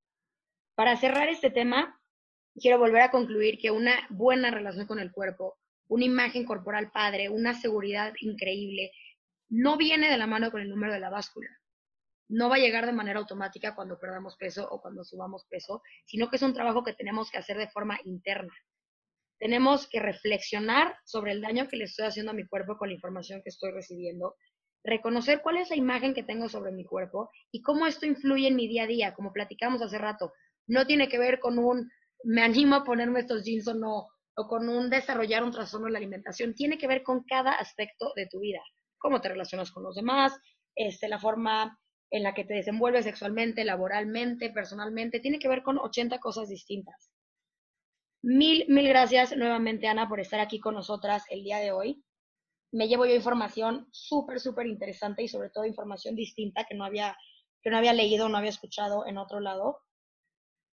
Para 0.74 0.96
cerrar 0.96 1.28
este 1.28 1.50
tema, 1.50 1.97
quiero 2.58 2.78
volver 2.78 3.02
a 3.02 3.10
concluir 3.10 3.58
que 3.58 3.70
una 3.70 4.06
buena 4.10 4.50
relación 4.50 4.86
con 4.86 4.98
el 4.98 5.12
cuerpo, 5.12 5.58
una 5.88 6.04
imagen 6.04 6.44
corporal 6.44 6.90
padre, 6.90 7.28
una 7.28 7.54
seguridad 7.54 8.12
increíble, 8.20 8.92
no 9.48 9.76
viene 9.76 10.10
de 10.10 10.18
la 10.18 10.26
mano 10.26 10.50
con 10.50 10.60
el 10.60 10.68
número 10.68 10.92
de 10.92 11.00
la 11.00 11.10
báscula. 11.10 11.48
No 12.28 12.50
va 12.50 12.56
a 12.56 12.58
llegar 12.58 12.84
de 12.84 12.92
manera 12.92 13.18
automática 13.18 13.74
cuando 13.74 13.98
perdamos 13.98 14.36
peso 14.36 14.68
o 14.70 14.82
cuando 14.82 15.02
subamos 15.02 15.46
peso, 15.48 15.82
sino 16.04 16.28
que 16.28 16.36
es 16.36 16.42
un 16.42 16.52
trabajo 16.52 16.84
que 16.84 16.92
tenemos 16.92 17.30
que 17.30 17.38
hacer 17.38 17.56
de 17.56 17.70
forma 17.70 17.98
interna. 18.04 18.52
Tenemos 19.38 19.88
que 19.88 20.00
reflexionar 20.00 20.96
sobre 21.04 21.32
el 21.32 21.40
daño 21.40 21.68
que 21.68 21.76
le 21.76 21.84
estoy 21.84 22.06
haciendo 22.06 22.32
a 22.32 22.34
mi 22.34 22.46
cuerpo 22.46 22.76
con 22.76 22.88
la 22.88 22.94
información 22.94 23.40
que 23.42 23.48
estoy 23.48 23.70
recibiendo, 23.70 24.36
reconocer 24.84 25.40
cuál 25.42 25.56
es 25.56 25.70
la 25.70 25.76
imagen 25.76 26.12
que 26.12 26.22
tengo 26.22 26.48
sobre 26.48 26.72
mi 26.72 26.84
cuerpo 26.84 27.30
y 27.50 27.62
cómo 27.62 27.86
esto 27.86 28.04
influye 28.04 28.48
en 28.48 28.56
mi 28.56 28.68
día 28.68 28.82
a 28.82 28.88
día, 28.88 29.14
como 29.14 29.32
platicamos 29.32 29.80
hace 29.80 29.96
rato. 29.96 30.32
No 30.66 30.86
tiene 30.86 31.08
que 31.08 31.18
ver 31.18 31.40
con 31.40 31.58
un 31.58 31.90
me 32.24 32.42
animo 32.42 32.76
a 32.76 32.84
ponerme 32.84 33.20
estos 33.20 33.44
jeans 33.44 33.68
o 33.68 33.74
no, 33.74 34.08
o 34.36 34.48
con 34.48 34.68
un 34.68 34.90
desarrollar 34.90 35.42
un 35.42 35.50
trastorno 35.50 35.86
de 35.86 35.92
la 35.92 35.98
alimentación, 35.98 36.54
tiene 36.54 36.78
que 36.78 36.86
ver 36.86 37.02
con 37.02 37.24
cada 37.24 37.52
aspecto 37.52 38.12
de 38.14 38.26
tu 38.26 38.40
vida, 38.40 38.60
cómo 38.98 39.20
te 39.20 39.28
relacionas 39.28 39.70
con 39.70 39.82
los 39.82 39.94
demás, 39.94 40.32
este, 40.74 41.08
la 41.08 41.18
forma 41.18 41.78
en 42.10 42.22
la 42.22 42.34
que 42.34 42.44
te 42.44 42.54
desenvuelves 42.54 43.04
sexualmente, 43.04 43.64
laboralmente, 43.64 44.50
personalmente, 44.50 45.20
tiene 45.20 45.38
que 45.38 45.48
ver 45.48 45.62
con 45.62 45.78
80 45.78 46.18
cosas 46.20 46.48
distintas. 46.48 47.10
Mil, 48.22 48.64
mil 48.68 48.88
gracias 48.88 49.36
nuevamente, 49.36 49.86
Ana, 49.86 50.08
por 50.08 50.20
estar 50.20 50.40
aquí 50.40 50.58
con 50.58 50.74
nosotras 50.74 51.24
el 51.30 51.44
día 51.44 51.58
de 51.58 51.72
hoy. 51.72 52.02
Me 52.72 52.88
llevo 52.88 53.06
yo 53.06 53.14
información 53.14 53.88
súper, 53.92 54.40
súper 54.40 54.66
interesante 54.66 55.22
y 55.22 55.28
sobre 55.28 55.50
todo 55.50 55.64
información 55.64 56.14
distinta 56.14 56.64
que 56.64 56.74
no 56.74 56.84
había, 56.84 57.16
que 57.62 57.70
no 57.70 57.76
había 57.76 57.92
leído, 57.92 58.28
no 58.28 58.38
había 58.38 58.50
escuchado 58.50 59.06
en 59.06 59.18
otro 59.18 59.40
lado. 59.40 59.80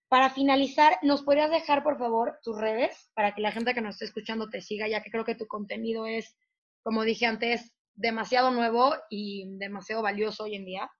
Para 0.08 0.30
finalizar, 0.30 0.98
¿nos 1.02 1.24
podrías 1.24 1.50
dejar, 1.50 1.84
por 1.84 1.98
favor, 1.98 2.40
tus 2.44 2.58
redes 2.58 3.10
para 3.14 3.34
que 3.34 3.42
la 3.42 3.52
gente 3.52 3.74
que 3.74 3.82
nos 3.82 3.96
esté 3.96 4.06
escuchando 4.06 4.50
te 4.50 4.62
siga, 4.62 4.88
ya 4.88 5.02
que 5.02 5.12
creo 5.12 5.26
que 5.26 5.36
tu 5.36 5.48
contenido 5.48 6.06
es, 6.06 6.38
como 6.84 7.04
dije 7.04 7.26
antes, 7.26 7.74
demasiado 7.96 8.52
nuevo 8.52 8.94
y 9.10 9.58
demasiado 9.58 10.02
valioso 10.02 10.44
hoy 10.44 10.56
en 10.56 10.66
día? 10.66 10.92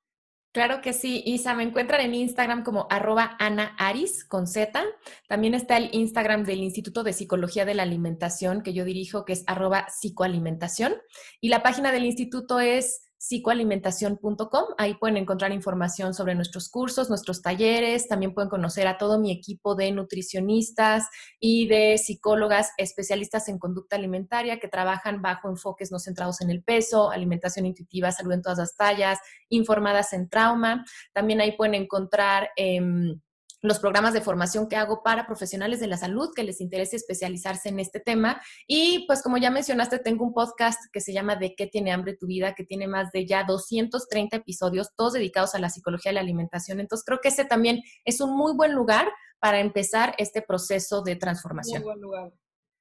Claro 0.56 0.80
que 0.80 0.94
sí, 0.94 1.22
Isa, 1.26 1.54
me 1.54 1.64
encuentran 1.64 2.00
en 2.00 2.16
Instagram 2.16 2.64
como 2.64 2.88
arroba 2.90 3.36
Ana 3.40 3.76
Aris 3.78 4.24
con 4.24 4.48
Z. 4.48 4.86
También 5.28 5.54
está 5.54 5.76
el 5.76 5.90
Instagram 5.92 6.46
del 6.46 6.60
Instituto 6.60 7.04
de 7.04 7.12
Psicología 7.12 7.66
de 7.66 7.74
la 7.74 7.84
Alimentación 7.84 8.62
que 8.62 8.72
yo 8.72 8.86
dirijo, 8.86 9.26
que 9.26 9.34
es 9.34 9.44
arroba 9.48 9.88
psicoalimentación. 9.90 10.96
Y 11.42 11.50
la 11.50 11.62
página 11.62 11.92
del 11.92 12.06
instituto 12.06 12.62
es 12.62 13.05
psicoalimentación.com. 13.28 14.66
Ahí 14.78 14.94
pueden 14.96 15.18
encontrar 15.18 15.52
información 15.52 16.14
sobre 16.14 16.36
nuestros 16.36 16.70
cursos, 16.70 17.10
nuestros 17.10 17.42
talleres. 17.42 18.08
También 18.08 18.34
pueden 18.34 18.50
conocer 18.50 18.88
a 18.88 18.98
todo 18.98 19.20
mi 19.20 19.32
equipo 19.32 19.74
de 19.74 19.92
nutricionistas 19.92 21.08
y 21.40 21.68
de 21.68 21.98
psicólogas 21.98 22.72
especialistas 22.78 23.50
en 23.50 23.58
conducta 23.58 23.96
alimentaria 23.96 24.60
que 24.60 24.68
trabajan 24.68 25.24
bajo 25.24 25.50
enfoques 25.50 25.92
no 25.92 25.98
centrados 25.98 26.42
en 26.42 26.52
el 26.52 26.64
peso, 26.64 27.10
alimentación 27.10 27.66
intuitiva, 27.66 28.12
salud 28.12 28.34
en 28.34 28.44
todas 28.44 28.60
las 28.60 28.76
tallas, 28.76 29.20
informadas 29.50 30.14
en 30.14 30.30
trauma. 30.30 30.86
También 31.14 31.42
ahí 31.42 31.54
pueden 31.58 31.76
encontrar... 31.76 32.50
Em, 32.56 33.20
los 33.68 33.80
programas 33.80 34.14
de 34.14 34.22
formación 34.22 34.68
que 34.68 34.76
hago 34.76 35.04
para 35.04 35.28
profesionales 35.28 35.80
de 35.80 35.88
la 35.88 35.98
salud 35.98 36.32
que 36.36 36.44
les 36.44 36.62
interese 36.62 36.96
especializarse 36.96 37.70
en 37.70 37.80
este 37.80 38.00
tema. 38.00 38.42
Y 38.68 39.06
pues 39.08 39.22
como 39.22 39.38
ya 39.38 39.52
mencionaste, 39.52 40.00
tengo 40.00 40.26
un 40.26 40.34
podcast 40.34 40.80
que 40.92 41.02
se 41.02 41.14
llama 41.14 41.36
¿De 41.36 41.56
qué 41.56 41.68
tiene 41.68 41.92
hambre 41.92 42.16
tu 42.16 42.28
vida? 42.28 42.56
que 42.56 42.64
tiene 42.64 42.88
más 42.88 43.12
de 43.12 43.26
ya 43.26 43.44
230 43.44 44.38
episodios, 44.38 44.96
todos 44.96 45.14
dedicados 45.14 45.56
a 45.56 45.60
la 45.60 45.70
psicología 45.70 46.10
de 46.10 46.16
la 46.16 46.22
alimentación. 46.22 46.80
Entonces 46.80 47.06
creo 47.06 47.20
que 47.22 47.30
ese 47.30 47.46
también 47.46 47.82
es 48.04 48.22
un 48.22 48.36
muy 48.36 48.54
buen 48.54 48.74
lugar 48.74 49.12
para 49.40 49.60
empezar 49.60 50.16
este 50.18 50.42
proceso 50.42 51.02
de 51.02 51.16
transformación. 51.16 51.82
Muy 51.82 51.92
buen 51.92 52.02
lugar, 52.02 52.32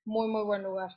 muy, 0.05 0.29
muy 0.29 0.45
buen 0.45 0.63
lugar. 0.63 0.91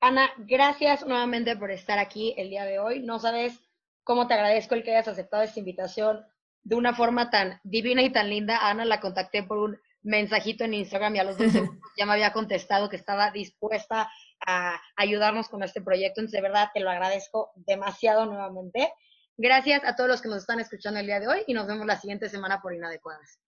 Ana, 0.00 0.30
gracias 0.38 1.04
nuevamente 1.06 1.56
por 1.56 1.70
estar 1.70 1.98
aquí 1.98 2.34
el 2.36 2.50
día 2.50 2.64
de 2.64 2.78
hoy. 2.78 3.00
No 3.00 3.18
sabes 3.18 3.58
cómo 4.04 4.26
te 4.26 4.34
agradezco 4.34 4.74
el 4.74 4.84
que 4.84 4.92
hayas 4.92 5.08
aceptado 5.08 5.42
esta 5.42 5.58
invitación 5.58 6.24
de 6.68 6.76
una 6.76 6.94
forma 6.94 7.30
tan 7.30 7.60
divina 7.64 8.02
y 8.02 8.10
tan 8.10 8.28
linda. 8.28 8.68
Ana 8.68 8.84
la 8.84 9.00
contacté 9.00 9.42
por 9.42 9.56
un 9.56 9.80
mensajito 10.02 10.64
en 10.64 10.74
Instagram 10.74 11.16
y 11.16 11.18
a 11.18 11.24
los 11.24 11.38
dos 11.38 11.50
ya 11.96 12.04
me 12.04 12.12
había 12.12 12.34
contestado 12.34 12.90
que 12.90 12.96
estaba 12.96 13.30
dispuesta 13.30 14.10
a 14.46 14.78
ayudarnos 14.94 15.48
con 15.48 15.62
este 15.62 15.80
proyecto. 15.80 16.20
Entonces, 16.20 16.42
de 16.42 16.46
verdad, 16.46 16.68
te 16.74 16.80
lo 16.80 16.90
agradezco 16.90 17.52
demasiado 17.56 18.26
nuevamente. 18.26 18.92
Gracias 19.38 19.82
a 19.84 19.96
todos 19.96 20.10
los 20.10 20.20
que 20.20 20.28
nos 20.28 20.38
están 20.38 20.60
escuchando 20.60 21.00
el 21.00 21.06
día 21.06 21.20
de 21.20 21.28
hoy 21.28 21.42
y 21.46 21.54
nos 21.54 21.66
vemos 21.66 21.86
la 21.86 21.98
siguiente 21.98 22.28
semana 22.28 22.60
por 22.60 22.74
Inadecuadas. 22.74 23.40